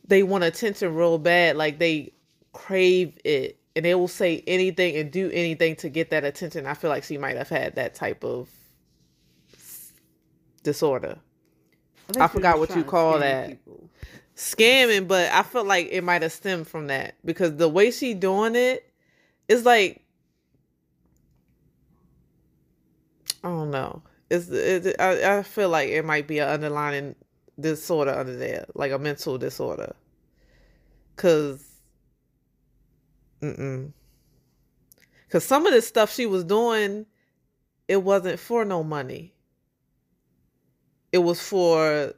They 0.07 0.23
want 0.23 0.45
attention 0.45 0.95
real 0.95 1.19
bad, 1.19 1.57
like 1.57 1.79
they 1.79 2.13
crave 2.53 3.19
it, 3.25 3.59
and 3.77 3.85
they 3.85 3.95
will 3.95 4.09
say 4.09 4.43
anything 4.47 4.97
and 4.97 5.11
do 5.11 5.31
anything 5.33 5.77
to 5.77 5.89
get 5.89 6.11
that 6.11 6.25
attention. 6.25 6.67
I 6.67 6.75
feel 6.75 6.91
like 6.91 7.05
she 7.05 7.19
might 7.19 7.37
have 7.37 7.49
had 7.49 7.77
that 7.77 7.95
type 7.95 8.25
of 8.25 8.49
disorder, 10.65 11.19
think 12.13 12.23
I 12.23 12.29
forgot 12.29 12.59
what 12.59 12.75
you 12.75 12.85
call 12.85 13.21
that. 13.21 13.49
people. 13.49 13.89
scamming. 14.37 15.09
But 15.09 15.31
I 15.33 15.43
feel 15.43 15.65
like 15.65 15.89
it 15.91 16.03
might 16.03 16.23
have 16.23 16.33
stemmed 16.33 16.69
from 16.69 16.89
that 16.89 17.15
because 17.25 17.57
the 17.57 17.69
way 17.69 17.91
she 17.91 18.15
doing 18.15 18.57
it 18.57 18.91
is 19.49 19.65
like 19.65 20.05
I 23.43 23.49
don't 23.49 23.71
know. 23.71 24.03
It's 24.31 24.49
it, 24.49 24.97
I, 24.99 25.39
I 25.39 25.43
feel 25.43 25.69
like 25.69 25.91
it 25.91 26.05
might 26.05 26.27
be 26.27 26.39
an 26.39 26.49
underlying 26.49 27.15
disorder 27.61 28.13
under 28.13 28.37
there, 28.37 28.67
like 28.75 28.91
a 28.91 28.99
mental 28.99 29.39
disorder. 29.39 29.95
Cause, 31.17 31.65
mm 33.41 33.93
cause 35.31 35.45
some 35.45 35.67
of 35.67 35.73
the 35.73 35.83
stuff 35.83 36.13
she 36.13 36.27
was 36.27 36.45
doing, 36.45 37.07
it 37.89 38.03
wasn't 38.03 38.41
for 38.41 38.65
no 38.65 38.83
money. 38.83 39.34
It 41.15 41.23
was 41.23 41.41
for 41.41 42.13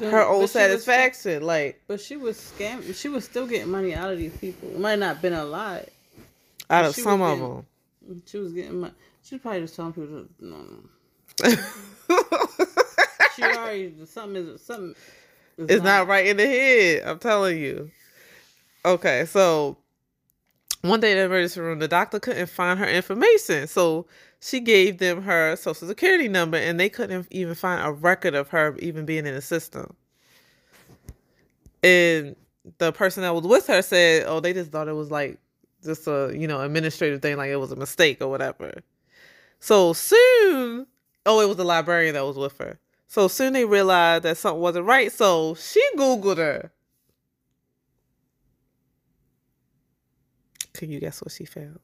her 0.00 0.22
own 0.26 0.38
she 0.38 0.40
was- 0.40 0.52
satisfaction. 0.52 1.42
Like 1.42 1.82
But 1.86 2.00
she 2.00 2.16
was 2.16 2.38
scam. 2.38 2.94
She 2.98 3.10
was 3.10 3.26
still 3.26 3.46
getting 3.46 3.70
money 3.70 3.94
out 3.94 4.10
of 4.10 4.16
these 4.16 4.34
people. 4.38 4.70
It 4.70 4.80
might 4.80 4.98
not 4.98 5.20
been 5.20 5.34
a 5.34 5.44
lot. 5.44 5.84
out 6.70 6.86
of 6.86 6.94
some 6.94 7.20
of 7.20 7.38
getting- 7.38 7.54
them. 8.08 8.22
She 8.24 8.38
was 8.38 8.52
getting 8.54 8.80
money. 8.80 8.94
She 9.22 9.36
probably 9.36 9.60
just 9.60 9.76
telling 9.76 9.92
people, 9.92 10.24
to, 10.24 10.28
no, 10.40 10.56
no. 10.56 11.56
She 13.36 13.42
already 13.42 13.94
something 14.06 14.46
is 14.48 14.62
something. 14.62 14.94
Is 15.58 15.66
it's 15.76 15.82
not 15.84 16.06
right 16.06 16.26
in 16.26 16.38
the 16.38 16.46
head. 16.46 17.02
I'm 17.06 17.18
telling 17.18 17.58
you. 17.58 17.90
Okay, 18.86 19.26
so 19.26 19.76
one 20.80 21.00
day 21.00 21.12
in 21.12 21.18
the 21.18 21.24
emergency 21.24 21.60
room, 21.60 21.78
the 21.80 21.88
doctor 21.88 22.18
couldn't 22.18 22.48
find 22.48 22.78
her 22.78 22.86
information, 22.88 23.66
so 23.68 24.06
she 24.44 24.58
gave 24.58 24.98
them 24.98 25.22
her 25.22 25.54
social 25.54 25.86
security 25.86 26.26
number, 26.26 26.56
and 26.56 26.78
they 26.78 26.88
couldn't 26.88 27.28
even 27.30 27.54
find 27.54 27.86
a 27.86 27.92
record 27.92 28.34
of 28.34 28.48
her 28.48 28.76
even 28.80 29.06
being 29.06 29.24
in 29.24 29.34
the 29.34 29.40
system. 29.40 29.94
And 31.84 32.34
the 32.78 32.90
person 32.92 33.22
that 33.22 33.34
was 33.34 33.44
with 33.44 33.68
her 33.68 33.82
said, 33.82 34.24
"Oh, 34.26 34.40
they 34.40 34.52
just 34.52 34.72
thought 34.72 34.88
it 34.88 34.94
was 34.94 35.12
like 35.12 35.38
just 35.84 36.08
a 36.08 36.32
you 36.36 36.48
know 36.48 36.60
administrative 36.60 37.22
thing, 37.22 37.36
like 37.36 37.50
it 37.50 37.56
was 37.56 37.70
a 37.70 37.76
mistake 37.76 38.20
or 38.20 38.28
whatever." 38.28 38.82
So 39.60 39.92
soon, 39.92 40.88
oh, 41.24 41.40
it 41.40 41.46
was 41.46 41.56
the 41.56 41.64
librarian 41.64 42.14
that 42.14 42.24
was 42.24 42.36
with 42.36 42.58
her. 42.58 42.80
So 43.06 43.28
soon 43.28 43.52
they 43.52 43.64
realized 43.64 44.24
that 44.24 44.38
something 44.38 44.60
wasn't 44.60 44.86
right. 44.86 45.12
So 45.12 45.54
she 45.54 45.82
Googled 45.96 46.38
her. 46.38 46.72
Can 50.74 50.90
you 50.90 50.98
guess 50.98 51.22
what 51.22 51.30
she 51.30 51.44
found? 51.44 51.78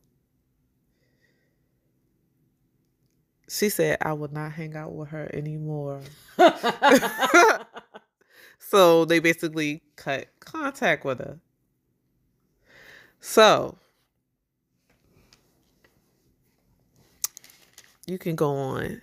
She 3.49 3.68
said, 3.70 3.99
I 4.03 4.12
will 4.12 4.32
not 4.32 4.53
hang 4.53 4.76
out 4.76 4.94
with 4.94 5.09
her 5.11 5.30
anymore. 5.34 6.03
so 8.59 9.05
they 9.07 9.18
basically 9.20 9.82
cut 9.96 10.26
contact 10.40 11.05
with 11.05 11.18
her. 11.18 11.38
So 13.20 13.76
you 18.07 18.18
can 18.18 18.36
go 18.36 18.51
on. 18.55 19.01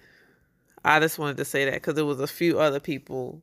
I 0.84 1.00
just 1.00 1.20
wanted 1.20 1.38
to 1.38 1.46
say 1.46 1.66
that 1.66 1.76
because 1.76 1.96
there 1.96 2.06
was 2.06 2.20
a 2.20 2.28
few 2.28 2.60
other 2.60 2.80
people. 2.80 3.42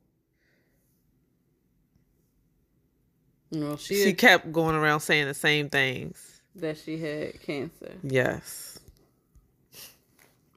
No, 3.51 3.77
she, 3.77 3.95
She 3.95 4.13
kept 4.13 4.51
going 4.51 4.75
around 4.75 4.99
saying 5.01 5.27
the 5.27 5.33
same 5.33 5.69
things. 5.69 6.41
that 6.55 6.77
she 6.77 6.97
had 6.99 7.41
cancer. 7.41 7.93
Yes. 8.03 8.79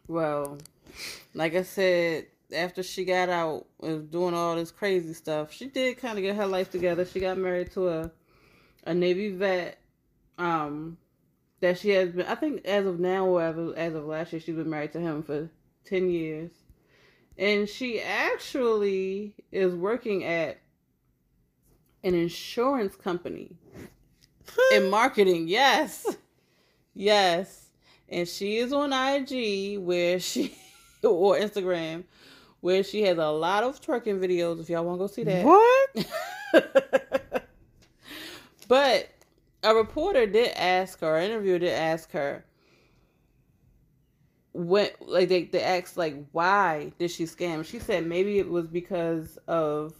Well, 0.08 0.58
like 1.34 1.54
I 1.54 1.62
said, 1.62 2.26
after 2.54 2.82
she 2.82 3.04
got 3.04 3.28
out 3.28 3.66
of 3.80 4.10
doing 4.10 4.34
all 4.34 4.56
this 4.56 4.70
crazy 4.70 5.14
stuff, 5.14 5.52
she 5.52 5.66
did 5.66 5.98
kind 5.98 6.18
of 6.18 6.22
get 6.22 6.36
her 6.36 6.46
life 6.46 6.70
together. 6.70 7.04
She 7.04 7.20
got 7.20 7.38
married 7.38 7.72
to 7.72 7.88
a 7.88 8.10
a 8.84 8.94
Navy 8.94 9.30
vet. 9.30 9.78
Um, 10.38 10.98
that 11.60 11.78
she 11.78 11.90
has 11.90 12.10
been. 12.10 12.26
I 12.26 12.34
think 12.34 12.64
as 12.64 12.86
of 12.86 13.00
now, 13.00 13.26
or 13.26 13.42
as 13.42 13.56
of, 13.56 13.74
as 13.76 13.94
of 13.94 14.04
last 14.04 14.32
year, 14.32 14.40
she's 14.40 14.54
been 14.54 14.70
married 14.70 14.92
to 14.92 15.00
him 15.00 15.22
for 15.22 15.48
ten 15.84 16.10
years, 16.10 16.50
and 17.38 17.68
she 17.68 18.00
actually 18.00 19.34
is 19.50 19.74
working 19.74 20.24
at 20.24 20.58
an 22.04 22.14
insurance 22.14 22.94
company 22.94 23.56
in 24.72 24.90
marketing. 24.90 25.48
Yes, 25.48 26.16
yes, 26.94 27.65
and 28.08 28.28
she 28.28 28.58
is 28.58 28.72
on 28.72 28.92
IG 28.92 29.78
where 29.78 30.18
she 30.20 30.56
or 31.02 31.38
Instagram 31.38 32.04
where 32.60 32.82
she 32.82 33.02
has 33.02 33.18
a 33.18 33.28
lot 33.28 33.62
of 33.62 33.80
twerking 33.80 34.18
videos. 34.18 34.60
If 34.60 34.68
y'all 34.70 34.84
want 34.84 34.98
to 34.98 35.04
go 35.04 35.06
see 35.06 35.24
that, 35.24 35.44
What? 35.44 37.42
but 38.68 39.08
a 39.62 39.74
reporter 39.74 40.26
did 40.26 40.52
ask 40.56 41.00
her, 41.00 41.16
an 41.16 41.30
interviewer 41.30 41.58
did 41.58 41.72
ask 41.72 42.10
her 42.12 42.44
when 44.52 44.88
like 45.00 45.28
they, 45.28 45.44
they 45.44 45.62
asked 45.62 45.96
like 45.96 46.16
why 46.32 46.92
did 46.98 47.10
she 47.10 47.24
scam? 47.24 47.64
She 47.64 47.78
said 47.78 48.06
maybe 48.06 48.38
it 48.38 48.48
was 48.48 48.66
because 48.66 49.38
of 49.46 49.92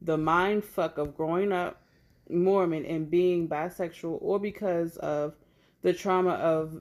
the 0.00 0.16
mind 0.16 0.64
fuck 0.64 0.98
of 0.98 1.16
growing 1.16 1.52
up 1.52 1.82
Mormon 2.30 2.84
and 2.86 3.10
being 3.10 3.48
bisexual 3.48 4.18
or 4.20 4.38
because 4.38 4.96
of 4.98 5.34
the 5.82 5.92
trauma 5.92 6.30
of 6.30 6.80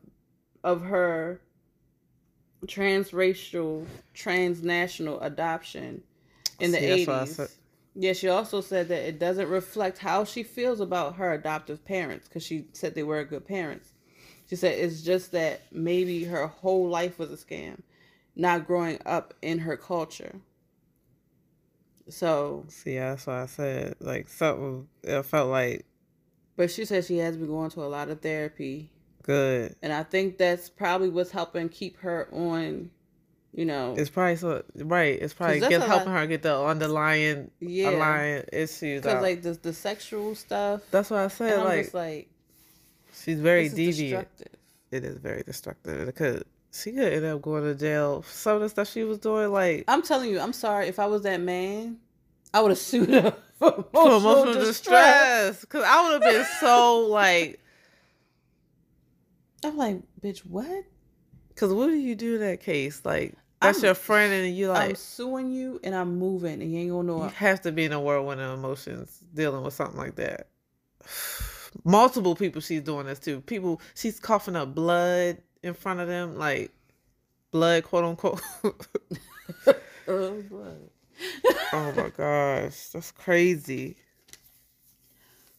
of 0.64 0.82
her 0.84 1.42
transracial 2.66 3.86
transnational 4.14 5.20
adoption 5.20 6.02
in 6.60 6.72
the 6.72 6.78
See, 6.78 6.88
that's 6.88 7.08
what 7.08 7.16
I 7.16 7.24
80s. 7.24 7.28
said. 7.28 7.50
Yeah, 7.96 8.14
she 8.14 8.28
also 8.30 8.62
said 8.62 8.88
that 8.88 9.08
it 9.08 9.20
doesn't 9.20 9.50
reflect 9.50 10.00
how 10.00 10.24
she 10.24 10.42
feels 10.44 10.80
about 10.80 11.16
her 11.18 11.34
adoptive 11.34 11.86
parents 11.86 12.28
because 12.28 12.44
she 12.44 12.66
said 12.74 12.96
they 12.96 13.04
were 13.04 13.24
good 13.24 13.46
parents. 13.46 13.92
She 14.50 14.56
said 14.56 14.80
it's 14.80 15.04
just 15.04 15.32
that 15.34 15.62
maybe 15.72 16.24
her 16.24 16.48
whole 16.48 16.88
life 16.90 17.20
was 17.20 17.32
a 17.32 17.38
scam, 17.38 17.82
not 18.36 18.66
growing 18.66 19.00
up 19.06 19.34
in 19.42 19.60
her 19.60 19.78
culture. 19.78 20.40
So, 22.10 22.66
See, 22.68 22.96
that's 22.96 23.28
why 23.28 23.44
I 23.44 23.46
said 23.46 23.96
like 24.00 24.28
something. 24.28 24.88
It 25.04 25.24
felt 25.24 25.50
like 25.50 25.86
but 26.56 26.70
she 26.72 26.86
said 26.86 27.06
she 27.06 27.18
has 27.18 27.36
been 27.38 27.48
going 27.48 27.72
to 27.72 27.84
a 27.84 27.86
lot 27.86 28.10
of 28.10 28.22
therapy, 28.22 28.92
good. 29.24 29.76
and 29.82 29.92
I 29.92 30.04
think 30.04 30.38
that's 30.38 30.70
probably 30.70 31.10
what's 31.10 31.32
helping 31.32 31.70
keep 31.70 31.98
her 32.02 32.28
on. 32.32 32.92
You 33.56 33.66
know, 33.66 33.94
It's 33.96 34.10
probably 34.10 34.36
so 34.38 34.64
right. 34.78 35.20
It's 35.22 35.34
probably 35.34 35.60
get, 35.60 35.70
that's 35.70 35.76
a 35.84 35.88
lot- 35.88 35.90
helping 35.98 36.14
her 36.14 36.26
get 36.28 36.42
the 36.42 36.60
underlying 36.60 37.52
yeah, 37.60 37.88
underlying 37.90 38.44
issues 38.52 39.02
because 39.04 39.22
like 39.22 39.44
the 39.44 39.54
the 39.54 39.74
sexual 39.74 40.34
stuff. 40.34 40.82
that's 40.90 41.12
what 41.12 41.20
I 41.20 41.28
said. 41.28 41.64
Like 41.64 41.94
like 41.94 42.30
she's 43.14 43.40
very 43.40 43.70
deviant. 43.70 44.26
It 44.92 45.04
is 45.04 45.18
very 45.18 45.44
destructive 45.44 46.06
because 46.08 46.44
she 46.72 46.92
could 46.94 47.14
end 47.14 47.26
up 47.26 47.42
going 47.44 47.64
to 47.64 47.76
jail. 47.76 48.24
for 48.24 48.32
Some 48.32 48.56
of 48.56 48.62
the 48.62 48.70
stuff 48.70 48.90
she 48.90 49.04
was 49.04 49.20
doing, 49.20 49.52
like 49.52 49.84
I'm 49.88 50.02
telling 50.02 50.32
you, 50.32 50.40
I'm 50.40 50.54
sorry. 50.54 50.88
If 50.88 50.98
I 50.98 51.06
was 51.06 51.22
that 51.22 51.40
man, 51.40 51.98
I 52.56 52.62
would 52.62 52.72
have 52.72 52.78
sued 52.90 53.10
her 53.10 53.36
for 53.60 53.68
emotional, 53.72 53.92
for 53.94 54.18
emotional 54.18 54.54
distress. 54.56 54.72
distress. 54.72 55.62
Because 55.62 55.84
I 55.86 56.04
would 56.10 56.24
have 56.24 56.34
been 56.34 56.46
so 56.60 57.02
like, 57.08 57.60
I'm 59.66 59.78
like, 59.78 60.02
bitch, 60.22 60.40
what? 60.40 60.86
because 61.54 61.74
what 61.74 61.88
do 61.88 61.94
you 61.96 62.16
do 62.16 62.36
in 62.36 62.42
that 62.42 62.62
case? 62.62 63.02
Like 63.06 63.36
that's 63.62 63.80
I'm- 63.80 63.86
your 63.86 63.96
friend, 63.96 64.34
and 64.34 64.56
you 64.56 64.70
like, 64.70 64.90
I'm 64.90 64.96
suing 64.96 65.52
you 65.52 65.80
and 65.84 65.96
I'm 65.96 66.18
moving, 66.18 66.62
and 66.62 66.72
you 66.72 66.80
ain't 66.80 66.90
gonna 66.92 67.08
know. 67.08 67.24
you 67.24 67.30
have 67.30 67.62
to 67.62 67.72
be 67.72 67.86
in 67.86 67.94
a 67.94 68.00
whirlwind 68.00 68.42
of 68.42 68.58
emotions 68.58 69.20
dealing 69.34 69.64
with 69.64 69.74
something 69.74 69.98
like 69.98 70.16
that. 70.16 70.48
Multiple 71.84 72.36
people 72.36 72.62
she's 72.62 72.82
doing 72.82 73.06
this 73.06 73.20
to. 73.20 73.42
People 73.42 73.82
she's 73.96 74.20
coughing 74.20 74.56
up 74.56 74.76
blood 74.76 75.38
in 75.64 75.74
front 75.74 76.00
of 76.00 76.08
them, 76.08 76.38
like 76.38 76.72
blood, 77.52 77.84
quote 77.84 78.06
unquote. 78.06 78.42
Oh, 80.06 80.44
oh 81.72 81.94
my 81.96 82.10
gosh, 82.10 82.90
that's 82.90 83.12
crazy. 83.12 83.96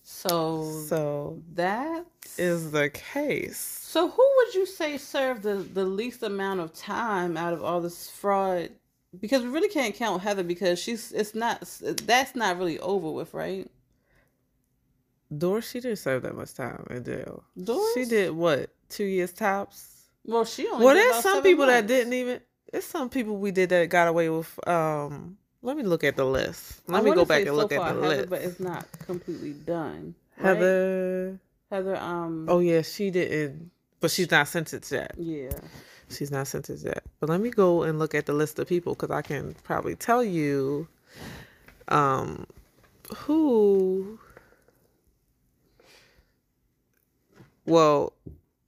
So, 0.03 0.71
So 0.87 1.43
that 1.55 2.05
is 2.37 2.73
the 2.73 2.91
case. 2.91 3.84
So 3.95 4.09
who 4.09 4.28
would 4.38 4.55
you 4.55 4.66
say 4.66 4.99
served 4.99 5.45
the, 5.45 5.55
the 5.55 5.84
least 5.84 6.24
amount 6.24 6.59
of 6.59 6.74
time 6.74 7.36
out 7.36 7.53
of 7.53 7.62
all 7.62 7.80
this 7.80 8.11
fraud? 8.11 8.70
Because 9.20 9.45
we 9.45 9.49
really 9.51 9.68
can't 9.68 9.95
count 9.95 10.20
Heather 10.20 10.42
because 10.42 10.80
she's 10.80 11.12
it's 11.12 11.32
not 11.32 11.61
that's 12.03 12.34
not 12.34 12.59
really 12.59 12.80
over 12.80 13.12
with, 13.12 13.32
right? 13.32 13.70
Doris, 15.38 15.70
she 15.70 15.78
didn't 15.78 15.99
serve 15.99 16.22
that 16.22 16.34
much 16.34 16.55
time 16.55 16.84
in 16.90 17.05
jail. 17.05 17.45
Doris? 17.62 17.95
She 17.95 18.05
did 18.07 18.32
what? 18.32 18.70
Two 18.88 19.05
years 19.05 19.32
tops. 19.32 20.07
Well, 20.24 20.45
she 20.45 20.66
only. 20.66 20.84
Well, 20.84 20.97
there's 20.97 21.22
some 21.22 21.45
people 21.45 21.66
that 21.66 21.86
didn't 21.86 22.14
even. 22.14 22.40
There's 22.72 22.84
some 22.84 23.09
people 23.09 23.36
we 23.36 23.53
did 23.53 23.68
that 23.68 23.90
got 23.90 24.09
away 24.09 24.28
with. 24.28 24.68
Um, 24.68 25.38
let 25.62 25.76
me 25.76 25.84
look 25.84 26.03
at 26.03 26.16
the 26.16 26.24
list. 26.24 26.80
I 26.88 26.95
Let 26.95 27.05
me 27.05 27.14
go 27.14 27.24
back 27.24 27.42
and 27.42 27.51
so 27.51 27.55
look 27.55 27.72
far 27.72 27.90
at 27.90 27.95
the 27.95 28.03
Heather, 28.03 28.16
list. 28.16 28.28
but 28.30 28.42
it's 28.42 28.59
not 28.59 28.88
completely 29.07 29.53
done. 29.53 30.16
right? 30.36 30.57
Heather. 30.57 31.38
Heather. 31.70 31.97
Um. 31.97 32.47
Oh 32.49 32.59
yeah, 32.59 32.82
she 32.82 33.12
didn't. 33.12 33.70
But 34.05 34.11
she's 34.11 34.31
not 34.31 34.47
sentenced 34.49 34.93
yet. 34.93 35.13
Yeah. 35.17 35.49
She's 36.11 36.31
not 36.31 36.47
sentenced 36.47 36.85
yet. 36.85 37.05
But 37.21 37.31
let 37.31 37.41
me 37.41 37.49
go 37.49 37.85
and 37.85 37.99
look 37.99 38.15
at 38.15 38.27
the 38.27 38.35
list 38.35 38.59
of 38.59 38.69
people 38.69 38.93
because 38.93 39.11
I 39.11 39.23
can 39.23 39.55
probably 39.65 39.95
tell 39.97 40.23
you, 40.23 40.87
um, 41.89 42.47
who. 43.17 44.19
Well, 47.65 48.13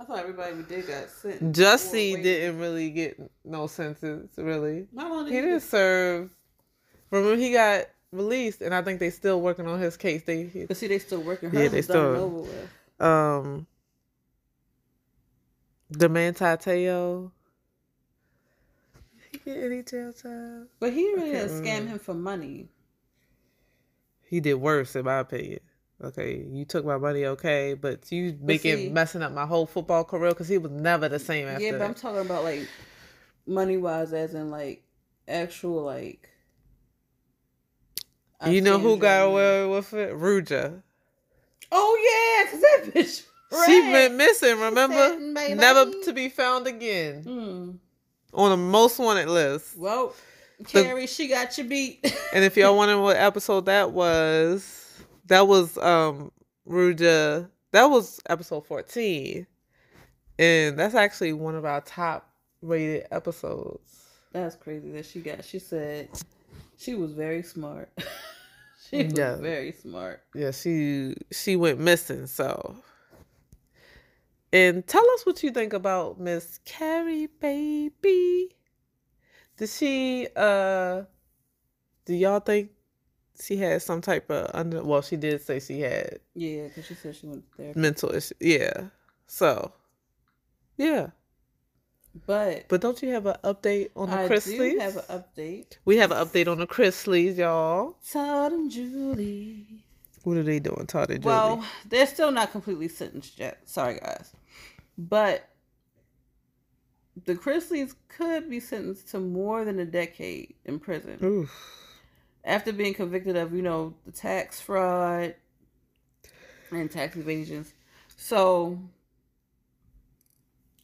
I 0.01 0.05
thought 0.05 0.20
everybody 0.20 0.55
we 0.55 0.62
did 0.62 0.87
got 0.87 1.11
sentenced. 1.11 1.61
Jussie 1.61 2.22
didn't 2.22 2.59
really 2.59 2.89
get 2.89 3.20
no 3.45 3.66
sentence, 3.66 4.32
really. 4.39 4.87
How 4.97 5.11
long 5.12 5.24
did 5.26 5.34
He 5.34 5.41
didn't 5.43 5.57
get? 5.57 5.62
serve. 5.64 6.30
Remember, 7.11 7.37
he 7.37 7.53
got 7.53 7.84
released, 8.11 8.62
and 8.62 8.74
I 8.74 8.80
think 8.80 9.01
they 9.01 9.11
still 9.11 9.43
working 9.43 9.66
on 9.66 9.80
his 9.80 9.99
case. 9.99 10.22
They, 10.22 10.45
he- 10.45 10.66
see, 10.72 10.87
they 10.87 10.99
still 10.99 11.20
working. 11.20 11.53
Yeah, 11.53 11.68
Hers 11.68 11.72
they 11.72 11.82
done 11.82 12.07
and 12.07 12.14
still- 12.16 12.24
over 12.24 12.37
with. 12.39 13.03
um, 13.07 13.66
the 15.91 16.09
Manti 16.09 16.45
Te'o. 16.45 17.30
Did 19.32 19.43
he 19.45 19.51
get 19.51 19.64
any 19.64 19.82
jail 19.82 20.12
time? 20.12 20.68
But 20.80 20.93
he 20.93 21.05
really 21.14 21.32
can't 21.32 21.49
didn't 21.49 21.51
scam 21.51 21.64
remember. 21.64 21.89
Mm. 21.89 21.93
him 21.93 21.99
for 21.99 22.14
money. 22.14 22.68
He 24.28 24.41
did 24.41 24.55
worse, 24.55 24.97
in 24.97 25.05
my 25.05 25.18
opinion. 25.18 25.61
Okay, 26.03 26.45
you 26.51 26.66
took 26.66 26.84
my 26.84 26.99
money, 26.99 27.24
okay, 27.24 27.72
but 27.72 28.12
you 28.12 28.37
making 28.43 28.93
messing 28.93 29.22
up 29.22 29.32
my 29.32 29.47
whole 29.47 29.64
football 29.64 30.05
career 30.05 30.30
because 30.30 30.49
he 30.49 30.59
was 30.59 30.70
never 30.70 31.09
the 31.09 31.18
same 31.18 31.49
after 31.49 31.64
yeah, 31.64 31.72
but 31.72 31.82
I'm 31.82 31.95
talking 31.95 32.20
about 32.20 32.45
like 32.45 32.68
money 33.47 33.78
wise, 33.78 34.12
as 34.12 34.34
in 34.34 34.51
like 34.51 34.82
actual 35.26 35.82
like. 35.82 36.28
I 38.39 38.51
you 38.51 38.61
know 38.61 38.78
who 38.78 38.99
got 38.99 39.28
away 39.28 39.64
with 39.66 39.95
it? 39.95 40.11
Ruja. 40.12 40.82
Oh 41.72 42.45
yeah, 42.45 42.51
cause 42.51 42.61
that 42.61 42.95
bitch. 42.95 43.24
She 43.51 43.80
ran. 43.80 43.92
went 43.92 44.14
missing, 44.16 44.59
remember? 44.61 45.18
Never 45.55 45.90
to 46.05 46.12
be 46.12 46.28
found 46.28 46.66
again. 46.66 47.22
Hmm. 47.22 47.70
On 48.32 48.51
the 48.51 48.57
most 48.57 48.99
wanted 48.99 49.28
list. 49.28 49.76
Well, 49.78 50.14
Keri, 50.66 51.07
she 51.07 51.28
got 51.28 51.57
you 51.59 51.64
beat. 51.64 52.01
And 52.34 52.44
if 52.44 52.57
y'all 52.57 52.76
wondering 52.76 53.01
what 53.03 53.16
episode 53.16 53.66
that 53.66 53.92
was, 53.92 55.01
that 55.26 55.47
was 55.47 55.78
um 55.78 56.32
Ruja. 56.68 57.49
That 57.72 57.84
was 57.86 58.20
episode 58.28 58.66
14. 58.66 59.47
And 60.38 60.78
that's 60.78 60.94
actually 60.94 61.32
one 61.32 61.55
of 61.55 61.64
our 61.64 61.80
top 61.82 62.28
rated 62.62 63.07
episodes. 63.11 64.09
That's 64.32 64.57
crazy 64.57 64.90
that 64.92 65.07
she 65.07 65.20
got. 65.20 65.44
She 65.44 65.59
said 65.59 66.09
she 66.76 66.94
was 66.94 67.12
very 67.12 67.42
smart. 67.42 67.90
she 68.90 69.05
was 69.05 69.12
Yeah. 69.16 69.36
very 69.36 69.72
smart. 69.72 70.22
Yeah, 70.34 70.51
she 70.51 71.14
she 71.32 71.57
went 71.57 71.78
missing, 71.80 72.26
so 72.26 72.76
and 74.57 74.86
tell 74.86 75.09
us 75.14 75.26
what 75.26 75.42
you 75.42 75.50
think 75.50 75.72
about 75.72 76.18
Miss 76.20 76.61
Keri 76.64 77.26
baby. 77.40 78.57
Did 79.59 79.68
she 79.68 80.28
uh 80.36 81.02
do 82.07 82.14
y'all 82.14 82.40
think 82.40 82.70
she 83.42 83.57
had 83.57 83.82
some 83.82 84.00
type 84.00 84.30
of 84.30 84.50
under 84.54 84.82
well 84.82 85.02
she 85.02 85.16
did 85.16 85.40
say 85.42 85.61
she 85.61 85.80
had 85.80 86.18
Yeah, 86.34 86.68
because 86.68 86.86
she 86.86 86.94
said 86.94 87.16
she 87.16 87.26
went 87.26 87.44
there. 87.59 87.72
mental 87.74 88.14
issue. 88.14 88.34
Yeah. 88.40 88.88
So 89.26 89.72
yeah. 90.76 91.09
But, 92.26 92.68
But 92.68 92.80
don't 92.80 93.00
you 93.02 93.11
have 93.11 93.26
an 93.26 93.36
update 93.44 93.90
on 93.94 94.09
the 94.09 94.16
I 94.20 94.28
Chrisleys? 94.28 94.72
do 94.72 94.78
have 94.78 94.96
an 94.96 95.04
update. 95.20 95.76
we 95.84 95.98
have 95.98 96.12
an 96.12 96.18
update 96.26 96.48
on 96.48 96.59
the 96.59 96.66
Chrisleys, 96.66 97.36
y'all. 97.36 97.98
Todd 98.11 98.52
and 98.52 98.70
Julie. 98.70 99.84
What 100.24 100.38
are 100.38 100.42
they 100.42 100.59
doing, 100.59 100.86
Todd 100.86 101.11
and 101.11 101.22
Julie? 101.22 101.34
Well, 101.34 101.64
they're 101.88 102.07
still 102.07 102.30
not 102.30 102.52
completely 102.52 102.88
sentenced 102.88 103.38
yet. 103.38 103.59
Sorry, 103.66 104.00
guys. 104.00 104.32
But 104.99 105.49
the 107.24 107.34
Chrisleys 107.34 107.94
could 108.09 108.49
be 108.51 108.61
sentenced 108.61 109.09
to 109.11 109.20
more 109.20 109.64
than 109.64 109.78
a 109.78 109.84
decade 109.84 110.55
in 110.64 110.78
prison 110.78 111.18
Oof. 111.22 111.53
after 112.44 112.72
being 112.72 112.94
convicted 112.94 113.36
of, 113.36 113.55
you 113.55 113.62
know, 113.62 113.94
the 114.05 114.12
tax 114.12 114.61
fraud 114.61 115.34
and 116.70 116.90
tax 116.90 117.16
evasions. 117.16 117.72
So 118.16 118.78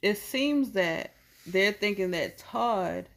it 0.00 0.18
seems 0.18 0.72
that 0.72 1.12
they're 1.46 1.72
thinking 1.72 2.10
that 2.12 2.38
Todd 2.38 3.08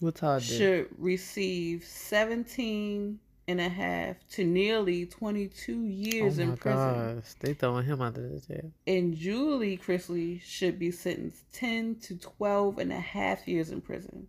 What 0.00 0.16
Todd 0.16 0.40
did? 0.42 0.58
should 0.58 0.88
receive 0.98 1.84
17 1.84 3.18
and 3.48 3.60
a 3.60 3.68
half 3.68 4.16
to 4.32 4.44
nearly 4.44 5.06
22 5.06 5.72
Oh 5.72 5.82
years 5.84 6.36
my 6.38 6.44
in 6.44 6.56
prison. 6.56 7.16
gosh, 7.16 7.32
they 7.40 7.54
throwing 7.54 7.86
him 7.86 8.00
under 8.02 8.20
the 8.28 8.38
jail. 8.40 8.70
And 8.86 9.16
Julie 9.16 9.78
Chrisley 9.78 10.40
should 10.42 10.78
be 10.78 10.90
sentenced 10.90 11.52
10 11.54 11.96
to 12.02 12.16
12 12.18 12.78
and 12.78 12.92
a 12.92 13.00
half 13.00 13.48
years 13.48 13.70
in 13.70 13.80
prison. 13.80 14.28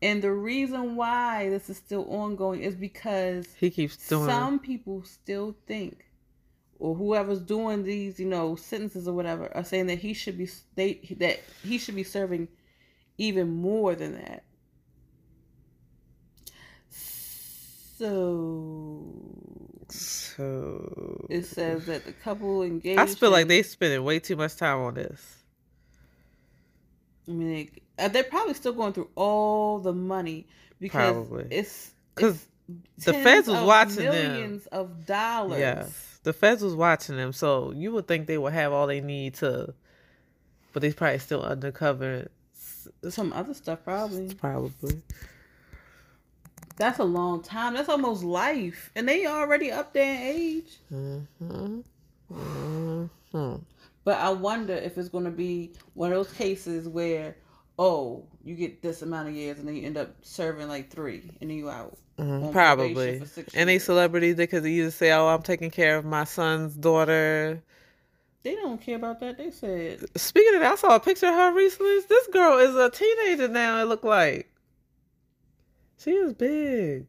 And 0.00 0.22
the 0.22 0.32
reason 0.32 0.96
why 0.96 1.48
this 1.50 1.68
is 1.70 1.76
still 1.76 2.06
ongoing 2.08 2.62
is 2.62 2.74
because 2.74 3.46
He 3.58 3.70
keeps 3.70 4.08
doing. 4.08 4.26
some 4.28 4.58
people 4.58 5.02
still 5.04 5.54
think 5.66 6.06
or 6.78 6.96
whoever's 6.96 7.40
doing 7.40 7.84
these, 7.84 8.18
you 8.18 8.26
know, 8.26 8.56
sentences 8.56 9.06
or 9.06 9.14
whatever 9.14 9.54
are 9.56 9.62
saying 9.62 9.86
that 9.86 9.98
he 10.00 10.12
should 10.12 10.36
be 10.36 10.48
they 10.74 10.94
that 11.18 11.40
he 11.62 11.78
should 11.78 11.94
be 11.94 12.02
serving 12.02 12.48
even 13.18 13.48
more 13.48 13.94
than 13.94 14.14
that. 14.14 14.42
So 18.02 19.14
So 19.88 21.26
it 21.30 21.46
says 21.46 21.86
that 21.86 22.04
the 22.04 22.12
couple 22.12 22.62
engaged. 22.62 22.98
I 22.98 23.06
feel 23.06 23.30
like 23.30 23.42
in- 23.42 23.48
they 23.48 23.62
spending 23.62 24.02
way 24.02 24.18
too 24.18 24.34
much 24.36 24.56
time 24.56 24.78
on 24.78 24.94
this. 24.94 25.20
I 27.28 27.30
mean, 27.30 27.70
they, 27.96 28.04
uh, 28.04 28.08
they're 28.08 28.24
probably 28.24 28.54
still 28.54 28.72
going 28.72 28.92
through 28.92 29.10
all 29.14 29.78
the 29.78 29.92
money 29.92 30.48
because 30.80 31.26
Probably. 31.28 31.46
it's 31.50 31.92
'Cause 32.16 32.44
it's 32.96 33.04
the 33.06 33.12
feds 33.12 33.46
was 33.46 33.62
watching 33.64 34.04
them. 34.06 34.32
millions 34.32 34.66
of 34.66 35.06
dollars. 35.06 35.60
Yes, 35.60 36.18
the 36.24 36.32
feds 36.32 36.62
was 36.62 36.74
watching 36.74 37.16
them, 37.16 37.32
so 37.32 37.70
you 37.70 37.92
would 37.92 38.08
think 38.08 38.26
they 38.26 38.38
would 38.38 38.52
have 38.52 38.72
all 38.72 38.88
they 38.88 39.00
need 39.00 39.34
to, 39.34 39.72
but 40.72 40.82
they're 40.82 40.92
probably 40.92 41.18
still 41.20 41.42
undercover. 41.42 42.28
some 43.08 43.32
other 43.32 43.54
stuff 43.54 43.78
probably. 43.84 44.34
Probably. 44.34 45.02
That's 46.82 46.98
a 46.98 47.04
long 47.04 47.42
time. 47.42 47.74
That's 47.74 47.88
almost 47.88 48.24
life, 48.24 48.90
and 48.96 49.08
they 49.08 49.24
already 49.26 49.70
up 49.70 49.92
there 49.92 50.14
in 50.14 50.20
age. 50.20 50.78
Mm-hmm. 50.92 51.80
Mm-hmm. 52.32 53.56
But 54.04 54.18
I 54.18 54.30
wonder 54.30 54.74
if 54.74 54.98
it's 54.98 55.08
going 55.08 55.24
to 55.24 55.30
be 55.30 55.74
one 55.94 56.10
of 56.10 56.16
those 56.16 56.32
cases 56.32 56.88
where, 56.88 57.36
oh, 57.78 58.24
you 58.42 58.56
get 58.56 58.82
this 58.82 59.02
amount 59.02 59.28
of 59.28 59.34
years, 59.36 59.60
and 59.60 59.68
then 59.68 59.76
you 59.76 59.86
end 59.86 59.96
up 59.96 60.12
serving 60.22 60.66
like 60.66 60.90
three, 60.90 61.30
and 61.40 61.50
then 61.50 61.56
you 61.56 61.70
out. 61.70 61.96
Mhm, 62.18 62.50
Probably. 62.50 62.94
probation 62.94 63.20
for 63.20 63.26
six 63.32 63.54
And 63.54 63.68
they 63.68 63.74
years. 63.74 63.84
celebrities, 63.84 64.34
they 64.34 64.48
could 64.48 64.66
either 64.66 64.90
say, 64.90 65.12
"Oh, 65.12 65.28
I'm 65.28 65.42
taking 65.42 65.70
care 65.70 65.96
of 65.96 66.04
my 66.04 66.24
son's 66.24 66.74
daughter." 66.74 67.62
They 68.42 68.56
don't 68.56 68.80
care 68.80 68.96
about 68.96 69.20
that. 69.20 69.38
They 69.38 69.52
said 69.52 70.04
Speaking 70.18 70.56
of 70.56 70.60
that, 70.62 70.72
I 70.72 70.74
saw 70.74 70.96
a 70.96 71.00
picture 71.00 71.28
of 71.28 71.34
her 71.34 71.54
recently. 71.54 72.00
This 72.08 72.26
girl 72.26 72.58
is 72.58 72.74
a 72.74 72.90
teenager 72.90 73.46
now. 73.46 73.80
It 73.80 73.84
looked 73.84 74.04
like 74.04 74.51
she 76.02 76.10
is 76.10 76.32
big. 76.34 77.06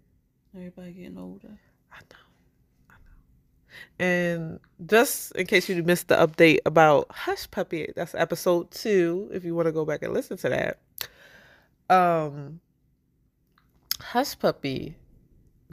everybody 0.56 0.92
getting 0.94 1.18
older. 1.18 1.58
I 1.92 1.98
know. 2.12 2.90
I 2.90 2.94
know. 2.94 4.06
And 4.06 4.60
just 4.86 5.32
in 5.36 5.48
case 5.48 5.68
you 5.70 5.82
missed 5.84 6.08
the 6.10 6.16
update 6.16 6.60
about 6.66 7.10
Hushpuppi, 7.10 7.94
that's 7.96 8.14
episode 8.16 8.72
two. 8.72 9.30
If 9.34 9.44
you 9.44 9.56
want 9.56 9.68
to 9.68 9.72
go 9.72 9.86
back 9.86 10.04
and 10.04 10.14
listen 10.14 10.38
to 10.38 10.50
that, 10.50 10.80
um, 11.90 12.60
Hushpuppi 14.00 14.96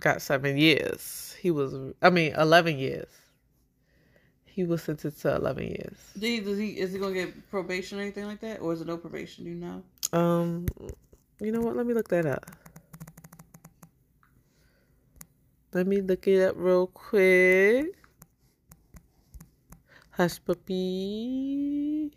got 0.00 0.22
seven 0.22 0.56
years. 0.56 1.36
He 1.40 1.50
was, 1.50 1.74
I 2.02 2.10
mean, 2.10 2.34
eleven 2.34 2.78
years. 2.78 3.08
He 4.44 4.64
was 4.64 4.82
sentenced 4.82 5.22
to 5.22 5.34
eleven 5.36 5.68
years. 5.68 5.96
Do 6.18 6.26
you- 6.28 6.42
Does 6.42 6.58
he 6.58 6.78
is 6.78 6.92
he 6.92 6.98
gonna 6.98 7.14
get 7.14 7.50
probation 7.50 7.98
or 7.98 8.02
anything 8.02 8.24
like 8.26 8.40
that, 8.40 8.60
or 8.60 8.72
is 8.72 8.80
it 8.80 8.86
no 8.86 8.96
probation? 8.96 9.44
Do 9.44 9.50
you 9.50 9.56
know? 9.56 9.82
Um, 10.12 10.66
you 11.40 11.52
know 11.52 11.60
what? 11.60 11.76
Let 11.76 11.86
me 11.86 11.94
look 11.94 12.08
that 12.08 12.26
up. 12.26 12.44
Let 15.72 15.86
me 15.86 16.00
look 16.00 16.26
it 16.26 16.42
up 16.42 16.54
real 16.56 16.88
quick. 16.88 17.94
Hushpuppi. 20.18 22.10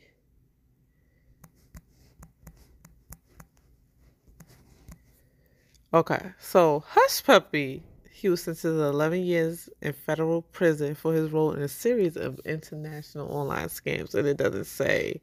Okay, 5.93 6.31
so 6.39 6.83
Hushpuppi, 6.91 7.83
he 8.11 8.27
was 8.27 8.41
sentenced 8.41 8.63
to 8.63 8.69
11 8.69 9.21
years 9.23 9.69
in 9.83 9.93
federal 9.93 10.41
prison 10.41 10.95
for 10.95 11.13
his 11.13 11.29
role 11.29 11.53
in 11.53 11.61
a 11.61 11.67
series 11.67 12.17
of 12.17 12.39
international 12.45 13.31
online 13.31 13.67
scams, 13.67 14.15
and 14.15 14.27
it 14.27 14.37
doesn't 14.37 14.65
say 14.65 15.21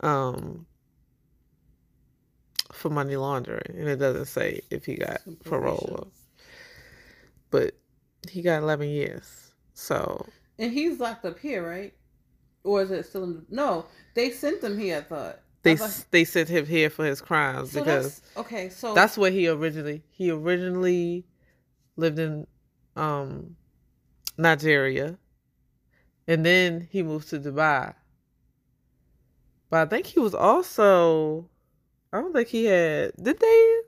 um, 0.00 0.66
for 2.70 2.90
money 2.90 3.16
laundering, 3.16 3.62
and 3.68 3.88
it 3.88 3.96
doesn't 3.96 4.26
say 4.26 4.60
if 4.70 4.84
he 4.84 4.96
got 4.96 5.22
parole. 5.44 6.12
But 7.50 7.74
he 8.28 8.42
got 8.42 8.62
11 8.62 8.88
years. 8.88 9.52
So 9.74 10.26
And 10.58 10.72
he's 10.72 11.00
locked 11.00 11.24
up 11.24 11.38
here, 11.38 11.66
right? 11.66 11.94
Or 12.64 12.82
is 12.82 12.90
it 12.90 13.06
still 13.06 13.24
in? 13.24 13.46
No, 13.48 13.86
they 14.14 14.30
sent 14.30 14.62
him 14.62 14.78
here. 14.78 14.98
I 14.98 15.00
thought 15.02 15.40
they 15.62 15.72
I 15.72 15.76
thought- 15.76 16.04
they 16.10 16.24
sent 16.24 16.48
him 16.48 16.66
here 16.66 16.90
for 16.90 17.04
his 17.04 17.20
crimes 17.20 17.72
so 17.72 17.80
because 17.80 18.22
okay. 18.36 18.68
So 18.68 18.94
that's 18.94 19.16
where 19.16 19.30
he 19.30 19.48
originally 19.48 20.02
he 20.10 20.30
originally 20.30 21.26
lived 21.96 22.18
in 22.18 22.46
um 22.96 23.56
Nigeria 24.36 25.18
and 26.26 26.44
then 26.44 26.88
he 26.90 27.02
moved 27.02 27.28
to 27.30 27.40
Dubai. 27.40 27.94
But 29.70 29.86
I 29.86 29.90
think 29.90 30.06
he 30.06 30.20
was 30.20 30.34
also 30.34 31.48
I 32.12 32.20
don't 32.20 32.32
think 32.32 32.48
he 32.48 32.64
had 32.66 33.12
did 33.22 33.38
they 33.38 33.80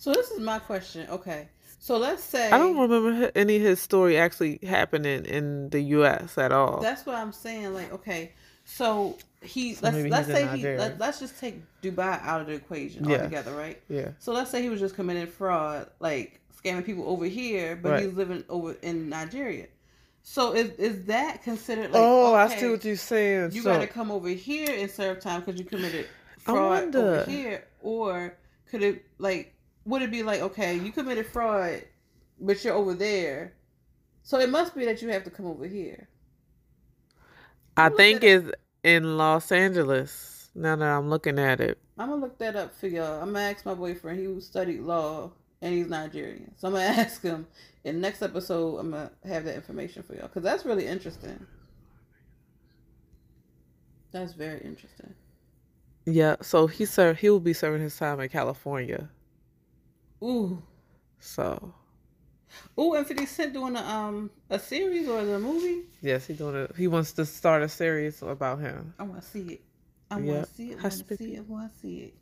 so 0.00 0.12
this 0.14 0.30
is 0.30 0.40
my 0.40 0.58
question. 0.58 1.06
Okay, 1.10 1.46
so 1.78 1.98
let's 1.98 2.24
say 2.24 2.50
I 2.50 2.56
don't 2.56 2.78
remember 2.78 3.30
any 3.34 3.56
of 3.56 3.62
his 3.62 3.80
story 3.80 4.16
actually 4.16 4.58
happening 4.62 5.26
in 5.26 5.68
the 5.68 5.80
US 5.98 6.38
at 6.38 6.52
all. 6.52 6.80
That's 6.80 7.04
what 7.04 7.16
I'm 7.16 7.32
saying. 7.32 7.74
Like, 7.74 7.92
okay, 7.92 8.32
so 8.64 9.18
he 9.42 9.74
So 9.74 9.86
let's 9.86 9.98
let's 10.08 10.26
say 10.28 10.56
he 10.56 10.64
let, 10.78 10.98
let's 10.98 11.20
just 11.20 11.38
take 11.38 11.56
Dubai 11.82 12.18
out 12.22 12.40
of 12.40 12.46
the 12.46 12.54
equation 12.54 13.06
Yeah. 13.06 13.16
altogether, 13.18 13.52
right? 13.52 13.78
yeah. 13.90 14.08
So 14.18 14.32
let's 14.32 14.50
say 14.50 14.62
he 14.62 14.70
was 14.70 14.80
just 14.80 14.94
committing 14.94 15.26
fraud, 15.26 15.90
like 16.00 16.40
scamming 16.64 16.86
people 16.86 17.06
over 17.06 17.26
here, 17.26 17.76
but 17.76 17.92
Right. 17.92 18.04
he's 18.04 18.14
living 18.14 18.42
over 18.48 18.76
in 18.80 19.10
Nigeria. 19.10 19.66
So 20.22 20.52
is 20.54 20.70
is 20.78 21.04
that 21.04 21.42
considered 21.42 21.90
like? 21.92 22.02
oh, 22.02 22.34
I 22.34 22.46
okay, 22.46 22.58
see 22.58 22.70
what 22.70 22.84
you're 22.86 22.96
saying. 22.96 23.52
You 23.52 23.60
so, 23.62 23.70
got 23.70 23.80
to 23.80 23.86
come 23.86 24.10
over 24.10 24.28
here 24.30 24.74
and 24.78 24.90
serve 24.90 25.20
time 25.20 25.40
because 25.40 25.60
you 25.60 25.66
committed 25.66 26.06
I 26.46 26.52
fraud 26.52 26.84
wonder. 26.84 26.98
over 26.98 27.30
here, 27.30 27.64
or 27.82 28.34
could 28.70 28.82
it 28.82 29.04
like 29.18 29.54
would 29.90 30.02
it 30.02 30.10
be 30.10 30.22
like 30.22 30.40
okay, 30.40 30.76
you 30.76 30.92
committed 30.92 31.26
fraud, 31.26 31.82
but 32.40 32.64
you're 32.64 32.74
over 32.74 32.94
there, 32.94 33.54
so 34.22 34.38
it 34.38 34.48
must 34.48 34.74
be 34.74 34.84
that 34.86 35.02
you 35.02 35.08
have 35.08 35.24
to 35.24 35.30
come 35.30 35.46
over 35.46 35.66
here. 35.66 36.08
I 37.76 37.88
think 37.88 38.22
it's 38.22 38.50
in 38.82 39.16
Los 39.16 39.52
Angeles. 39.52 40.50
Now 40.54 40.76
that 40.76 40.88
I'm 40.88 41.08
looking 41.08 41.38
at 41.38 41.60
it. 41.60 41.78
I'm 41.98 42.08
gonna 42.08 42.20
look 42.20 42.38
that 42.38 42.56
up 42.56 42.74
for 42.74 42.88
y'all. 42.88 43.20
I'm 43.20 43.32
gonna 43.32 43.40
ask 43.40 43.64
my 43.64 43.74
boyfriend. 43.74 44.18
He 44.18 44.40
studied 44.40 44.80
law 44.80 45.32
and 45.62 45.74
he's 45.74 45.88
Nigerian, 45.88 46.52
so 46.56 46.68
I'm 46.68 46.74
gonna 46.74 46.84
ask 47.02 47.22
him. 47.22 47.46
In 47.84 47.96
the 47.96 48.00
next 48.00 48.22
episode, 48.22 48.78
I'm 48.78 48.90
gonna 48.90 49.10
have 49.24 49.44
that 49.44 49.54
information 49.54 50.02
for 50.02 50.14
y'all 50.14 50.28
because 50.28 50.42
that's 50.42 50.64
really 50.64 50.86
interesting. 50.86 51.46
That's 54.12 54.32
very 54.32 54.60
interesting. 54.60 55.14
Yeah, 56.06 56.36
so 56.42 56.66
he 56.66 56.84
served. 56.84 57.20
He 57.20 57.30
will 57.30 57.40
be 57.40 57.52
serving 57.52 57.82
his 57.82 57.96
time 57.96 58.20
in 58.20 58.28
California. 58.28 59.08
Ooh, 60.22 60.62
So 61.18 61.72
ooh, 62.78 62.94
and 62.94 63.06
Fifty 63.06 63.26
Cent 63.26 63.52
doing 63.52 63.76
a 63.76 63.80
um 63.80 64.30
a 64.50 64.58
series 64.58 65.08
or 65.08 65.20
a 65.20 65.38
movie? 65.38 65.82
yes, 66.02 66.26
he 66.26 66.34
doing 66.34 66.56
it. 66.56 66.72
He 66.76 66.86
wants 66.88 67.12
to 67.12 67.24
start 67.26 67.62
a 67.62 67.68
series 67.68 68.22
about 68.22 68.60
him. 68.60 68.94
I 68.98 69.04
want 69.04 69.22
to 69.22 69.26
see 69.28 69.40
it. 69.54 69.60
I 70.10 70.18
Yeah. 70.18 70.32
want 70.32 70.46
to 70.48 70.54
see 70.54 70.70
it. 70.72 70.78
I 70.78 70.82
want 70.82 71.08
to 71.08 71.16
see 71.16 71.34
it. 71.34 71.38
I 71.38 71.42
want 71.42 71.72
to 71.72 71.78
see 71.78 71.96
it. 71.98 72.14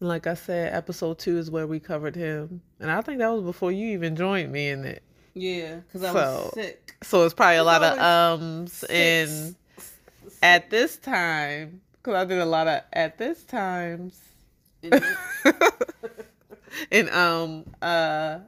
Like 0.00 0.26
I 0.26 0.34
said, 0.34 0.74
episode 0.74 1.18
two 1.18 1.38
is 1.38 1.50
where 1.50 1.66
we 1.66 1.80
covered 1.80 2.16
him, 2.16 2.60
and 2.80 2.90
I 2.90 3.00
think 3.00 3.18
that 3.18 3.28
was 3.28 3.42
before 3.42 3.72
you 3.72 3.88
even 3.94 4.14
joined 4.14 4.52
me 4.52 4.68
in 4.68 4.84
it. 4.84 5.02
Yeah, 5.32 5.76
because 5.76 6.02
I 6.02 6.12
So, 6.12 6.18
was 6.42 6.52
sick. 6.54 6.96
So 7.02 7.24
it's 7.24 7.32
probably 7.34 7.56
a 7.56 7.64
lot 7.64 7.82
of 7.82 7.98
ums 7.98 8.84
and 8.84 9.54
at 10.42 10.70
this 10.70 10.96
time 10.98 11.80
because 11.94 12.14
I 12.14 12.24
did 12.26 12.38
a 12.38 12.44
lot 12.44 12.68
of 12.68 12.82
at 12.92 13.16
this 13.16 13.42
times 13.44 14.20
and 16.92 17.10
um 17.10 17.64
uh 17.82 18.38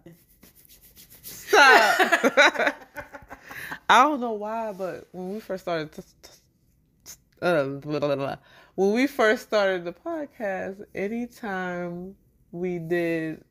stop. 1.23 2.75
I 3.91 4.03
don't 4.03 4.21
know 4.21 4.33
why, 4.33 4.73
but 4.73 5.09
when 5.13 5.33
we 5.33 5.41
first 5.41 5.65
started, 5.65 5.93
t- 5.93 6.03
t- 6.23 7.15
uh, 7.41 7.65
blah, 7.65 8.01
blah, 8.01 8.17
blah, 8.17 8.37
when 8.75 8.93
we 8.93 9.07
first 9.07 9.45
started 9.45 9.85
the 9.85 9.93
podcast, 9.93 10.85
anytime 10.95 12.15
we 12.53 12.79
did 12.79 13.43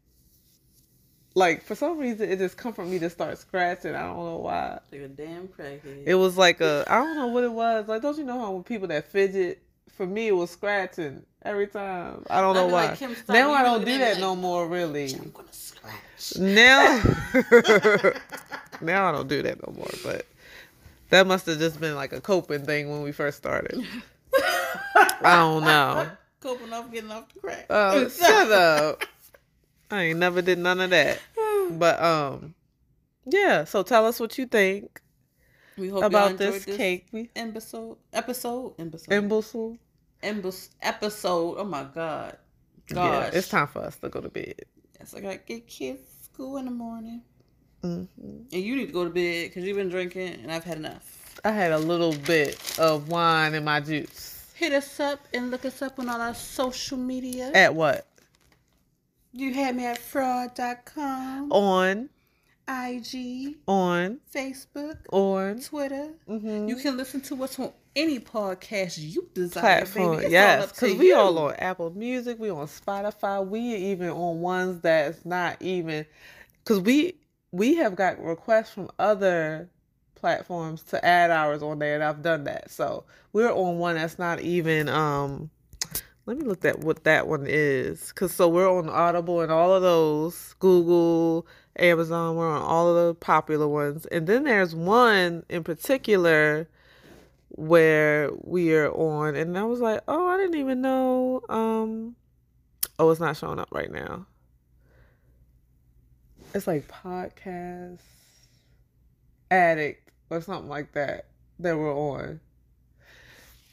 like 1.36 1.64
for 1.64 1.76
some 1.76 2.00
reason 2.00 2.32
it 2.32 2.40
just 2.40 2.58
comforted 2.58 2.92
me 2.92 2.98
to 3.00 3.10
start 3.10 3.38
scratching. 3.38 3.94
I 3.94 4.04
don't 4.04 4.18
know 4.18 4.38
why. 4.38 4.80
Like 4.92 5.02
a 5.02 5.08
damn 5.08 5.48
crackhead. 5.48 6.04
It 6.06 6.16
was 6.16 6.36
like 6.36 6.62
a 6.62 6.84
I 6.88 6.98
don't 6.98 7.16
know 7.16 7.28
what 7.28 7.44
it 7.44 7.52
was. 7.52 7.88
Like 7.88 8.02
don't 8.02 8.18
you 8.18 8.24
know 8.24 8.40
how 8.40 8.52
when 8.52 8.64
people 8.64 8.88
that 8.88 9.12
fidget 9.12 9.62
for 9.96 10.08
me 10.08 10.28
it 10.28 10.36
was 10.36 10.50
scratching 10.50 11.24
every 11.48 11.68
time. 11.68 12.26
I 12.30 12.42
don't 12.42 12.56
know 12.56 12.68
why. 12.68 12.88
like, 13.00 13.30
now 13.30 13.52
I 13.52 13.64
don't 13.64 13.86
do 13.86 13.98
that 13.98 14.14
like, 14.14 14.22
no 14.22 14.36
more 14.36 14.68
really. 14.68 15.14
I'm 15.14 15.32
gonna 15.32 15.48
scratch. 15.52 16.38
Now 16.38 17.02
Now 18.82 19.10
I 19.10 19.12
don't 19.12 19.28
do 19.28 19.42
that 19.42 19.66
no 19.66 19.74
more, 19.74 19.90
but 20.04 20.26
that 21.10 21.26
must 21.26 21.46
have 21.46 21.58
just 21.58 21.80
been 21.80 21.96
like 21.96 22.14
a 22.14 22.22
coping 22.22 22.66
thing 22.66 22.90
when 22.92 23.02
we 23.02 23.12
first 23.12 23.38
started. 23.38 23.84
I 24.36 25.36
don't 25.38 25.64
know. 25.64 26.10
Coping 26.40 26.72
off 26.72 26.92
getting 26.92 27.10
off 27.12 27.34
the 27.34 27.40
crack. 27.40 27.66
Oh, 27.70 28.08
shut 28.10 28.52
up. 28.52 29.04
I 29.90 30.04
ain't 30.04 30.20
never 30.20 30.44
did 30.44 30.60
none 30.60 30.80
of 30.80 30.92
that. 30.92 31.20
But 31.72 32.02
um 32.02 32.54
yeah, 33.26 33.66
so 33.66 33.84
tell 33.84 34.06
us 34.06 34.22
what 34.22 34.38
you 34.38 34.46
think 34.46 35.02
we 35.78 35.90
hope 35.90 36.04
about 36.04 36.38
this, 36.38 36.64
this 36.64 36.78
cake. 36.78 37.08
Episode. 37.36 37.98
Episode. 38.14 38.76
Episode. 38.80 39.14
imbecile. 39.14 39.78
Episode. 40.24 41.56
Oh 41.58 41.64
my 41.64 41.84
god. 41.84 42.38
Yeah, 42.90 43.30
it's 43.34 43.50
time 43.50 43.68
for 43.68 43.80
us 43.80 43.98
to 43.98 44.10
go 44.10 44.22
to 44.22 44.30
bed. 44.30 44.62
Yes, 45.00 45.14
I 45.14 45.20
gotta 45.22 45.38
get 45.38 45.68
kids 45.68 46.02
school 46.24 46.58
in 46.58 46.66
the 46.66 46.72
morning. 46.72 47.22
hmm 47.82 48.04
And 48.20 48.48
you 48.52 48.76
need 48.76 48.88
to 48.88 48.94
go 48.94 49.04
to 49.04 49.10
bed 49.10 49.50
because 49.50 49.64
you've 49.66 49.78
been 49.78 49.90
drinking 49.90 50.40
and 50.42 50.52
I've 50.52 50.64
had 50.64 50.78
enough. 50.78 51.40
I 51.44 51.52
had 51.52 51.72
a 51.72 51.78
little 51.78 52.14
bit 52.14 52.80
of 52.80 53.10
wine 53.10 53.54
in 53.54 53.64
my 53.64 53.80
juice. 53.80 54.52
Hit 54.56 54.74
us 54.74 55.00
up 55.00 55.20
and 55.34 55.52
look 55.52 55.66
us 55.66 55.82
up 55.82 56.00
on 56.00 56.10
all 56.10 56.20
our 56.20 56.34
social 56.34 56.98
media. 56.98 57.52
At 57.54 57.76
what? 57.76 58.08
You 59.34 59.54
had 59.54 59.76
me 59.76 59.86
at 59.86 60.00
fraud.com, 60.00 61.52
On, 61.52 62.10
IG, 62.68 63.58
on, 63.68 64.20
Facebook, 64.34 64.98
on. 65.12 65.60
Twitter. 65.62 66.14
hmm 66.26 66.68
You 66.68 66.76
can 66.78 66.98
listen 66.98 67.22
to 67.22 67.44
us 67.44 67.60
on 67.60 67.72
any 67.98 68.20
podcast 68.20 68.98
you 69.00 69.28
desire. 69.34 69.86
platform. 69.86 70.18
baby. 70.18 70.32
Yes, 70.32 70.72
because 70.72 70.96
we 70.96 71.08
you. 71.08 71.16
all 71.16 71.38
on 71.40 71.56
Apple 71.56 71.90
Music, 71.90 72.40
we 72.40 72.50
on 72.50 72.68
Spotify, 72.68 73.46
we 73.46 73.60
even 73.60 74.10
on 74.10 74.40
ones 74.40 74.82
that's 74.82 75.26
not 75.26 75.62
even 75.62 76.06
because 76.64 76.80
we 76.80 77.16
we 77.52 77.76
have 77.76 77.96
got 77.96 78.24
requests 78.24 78.72
from 78.72 78.90
other 79.00 79.70
platforms 80.16 80.84
to 80.84 81.04
add 81.04 81.32
ours 81.32 81.62
on 81.64 81.80
there, 81.80 81.96
and 81.96 82.04
I've 82.04 82.22
done 82.22 82.44
that. 82.46 82.72
So 82.72 83.04
we're 83.34 83.52
on 83.52 83.80
one 83.80 83.96
that's 83.96 84.20
not 84.20 84.40
even. 84.42 84.88
um 84.90 85.50
Let 86.28 86.38
me 86.38 86.44
look 86.46 86.66
at 86.66 86.80
what 86.80 87.04
that 87.06 87.28
one 87.28 87.46
is, 87.48 88.10
because 88.10 88.34
so 88.34 88.48
we're 88.48 88.70
on 88.70 88.90
Audible 88.90 89.42
and 89.42 89.52
all 89.52 89.74
of 89.74 89.82
those, 89.82 90.56
Google, 90.60 91.48
Amazon. 91.78 92.36
We're 92.36 92.50
on 92.50 92.62
all 92.62 92.90
of 92.96 93.08
the 93.08 93.16
popular 93.16 93.68
ones, 93.68 94.06
and 94.08 94.28
then 94.28 94.44
there's 94.44 94.76
one 94.76 95.44
in 95.50 95.64
particular 95.64 96.68
where 97.58 98.30
we 98.44 98.74
are 98.76 98.90
on 98.92 99.36
and 99.36 99.58
I 99.58 99.64
was 99.64 99.80
like, 99.82 100.02
"Oh, 100.08 100.28
I 100.28 100.38
didn't 100.38 100.60
even 100.60 100.80
know 100.82 101.42
um 101.50 102.16
oh, 103.00 103.10
it's 103.10 103.20
not 103.20 103.36
showing 103.36 103.60
up 103.60 103.70
right 103.72 103.92
now." 103.92 104.26
It's 106.54 106.68
like 106.68 106.88
podcast 106.88 108.00
addict 109.52 110.10
or 110.30 110.42
something 110.42 110.70
like 110.70 110.94
that 110.94 111.26
that 111.60 111.78
we're 111.78 111.94
on. 111.96 112.40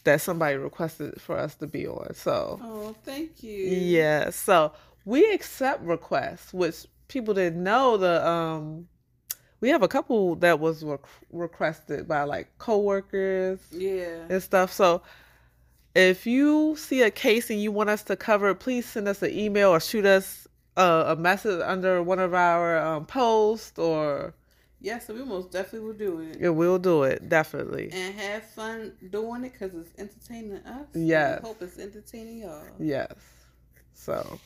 That 0.04 0.20
somebody 0.20 0.56
requested 0.56 1.20
for 1.20 1.38
us 1.38 1.54
to 1.56 1.66
be 1.66 1.86
on. 1.86 2.14
So, 2.14 2.58
Oh, 2.62 2.94
thank 3.04 3.42
you. 3.42 3.56
yeah. 3.56 4.30
So, 4.30 4.72
we 5.06 5.32
accept 5.32 5.82
requests, 5.82 6.52
which 6.52 6.84
people 7.08 7.32
didn't 7.32 7.62
know 7.62 7.96
the 7.96 8.26
um 8.26 8.88
we 9.64 9.70
have 9.70 9.82
a 9.82 9.88
couple 9.88 10.34
that 10.36 10.60
was 10.60 10.84
re- 10.84 10.98
requested 11.32 12.06
by 12.06 12.22
like 12.24 12.46
coworkers 12.58 13.60
Yeah. 13.72 14.26
and 14.28 14.42
stuff. 14.42 14.70
So 14.70 15.00
if 15.94 16.26
you 16.26 16.76
see 16.76 17.00
a 17.00 17.10
case 17.10 17.48
and 17.48 17.58
you 17.62 17.72
want 17.72 17.88
us 17.88 18.02
to 18.10 18.14
cover 18.14 18.54
please 18.54 18.84
send 18.84 19.08
us 19.08 19.22
an 19.22 19.30
email 19.30 19.70
or 19.70 19.80
shoot 19.80 20.04
us 20.04 20.46
a, 20.76 20.88
a 21.12 21.16
message 21.16 21.62
under 21.62 22.02
one 22.02 22.18
of 22.18 22.34
our 22.34 22.76
um, 22.76 23.06
posts, 23.06 23.78
or 23.78 24.34
Yeah, 24.82 24.98
so 24.98 25.14
we 25.14 25.24
most 25.24 25.50
definitely 25.50 25.86
will 25.86 25.94
do 26.08 26.20
it. 26.20 26.36
yeah, 26.42 26.50
we'll 26.50 26.78
do 26.92 27.04
it 27.04 27.26
definitely. 27.30 27.88
And 27.90 28.14
have 28.16 28.42
fun 28.50 28.92
doing 29.08 29.44
it 29.46 29.52
because 29.54 29.72
it's 29.74 29.92
entertaining 29.98 30.58
us. 30.66 30.88
Yes. 30.94 31.40
Hope 31.42 31.62
it's 31.62 31.78
entertaining 31.78 32.38
y'all. 32.42 32.64
Yes. 32.78 33.14
So 33.94 34.38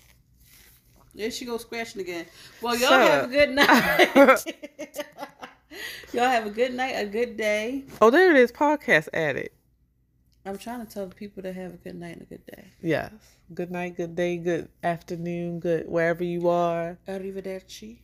There 1.14 1.30
she 1.30 1.44
goes 1.44 1.62
scratching 1.62 2.00
again. 2.00 2.26
Well, 2.62 2.76
y'all 2.76 2.90
Shut 2.90 3.00
have 3.10 3.24
up. 3.24 3.30
a 3.30 3.32
good 3.32 3.50
night. 4.86 4.94
y'all 6.12 6.28
have 6.28 6.46
a 6.46 6.50
good 6.50 6.74
night, 6.74 6.92
a 6.92 7.06
good 7.06 7.36
day. 7.36 7.84
oh, 8.00 8.10
there 8.10 8.30
it 8.30 8.36
is, 8.36 8.52
podcast 8.52 9.08
addict. 9.12 9.54
I'm 10.46 10.56
trying 10.58 10.86
to 10.86 10.92
tell 10.92 11.06
the 11.06 11.14
people 11.14 11.42
to 11.42 11.52
have 11.52 11.74
a 11.74 11.76
good 11.76 11.96
night 11.96 12.12
and 12.14 12.22
a 12.22 12.24
good 12.24 12.46
day. 12.46 12.64
Yes. 12.80 13.12
Good 13.52 13.70
night, 13.70 13.96
good 13.96 14.14
day, 14.14 14.36
good 14.38 14.68
afternoon, 14.82 15.60
good 15.60 15.88
wherever 15.88 16.22
you 16.24 16.48
are. 16.48 16.98
Arrivederci. 17.08 17.98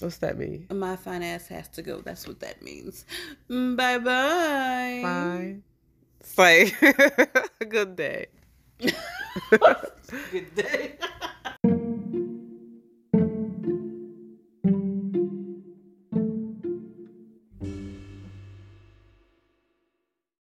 What's 0.00 0.18
that 0.18 0.36
mean? 0.38 0.66
My 0.70 0.96
fine 0.96 1.22
ass 1.22 1.46
has 1.48 1.68
to 1.68 1.82
go. 1.82 2.00
That's 2.00 2.26
what 2.26 2.40
that 2.40 2.60
means. 2.62 3.04
Bye 3.48 3.98
bye. 3.98 5.00
Bye. 5.02 5.56
Say 6.22 6.72
good 7.68 7.94
day. 7.96 8.26
good 10.30 10.54
day. 10.54 10.98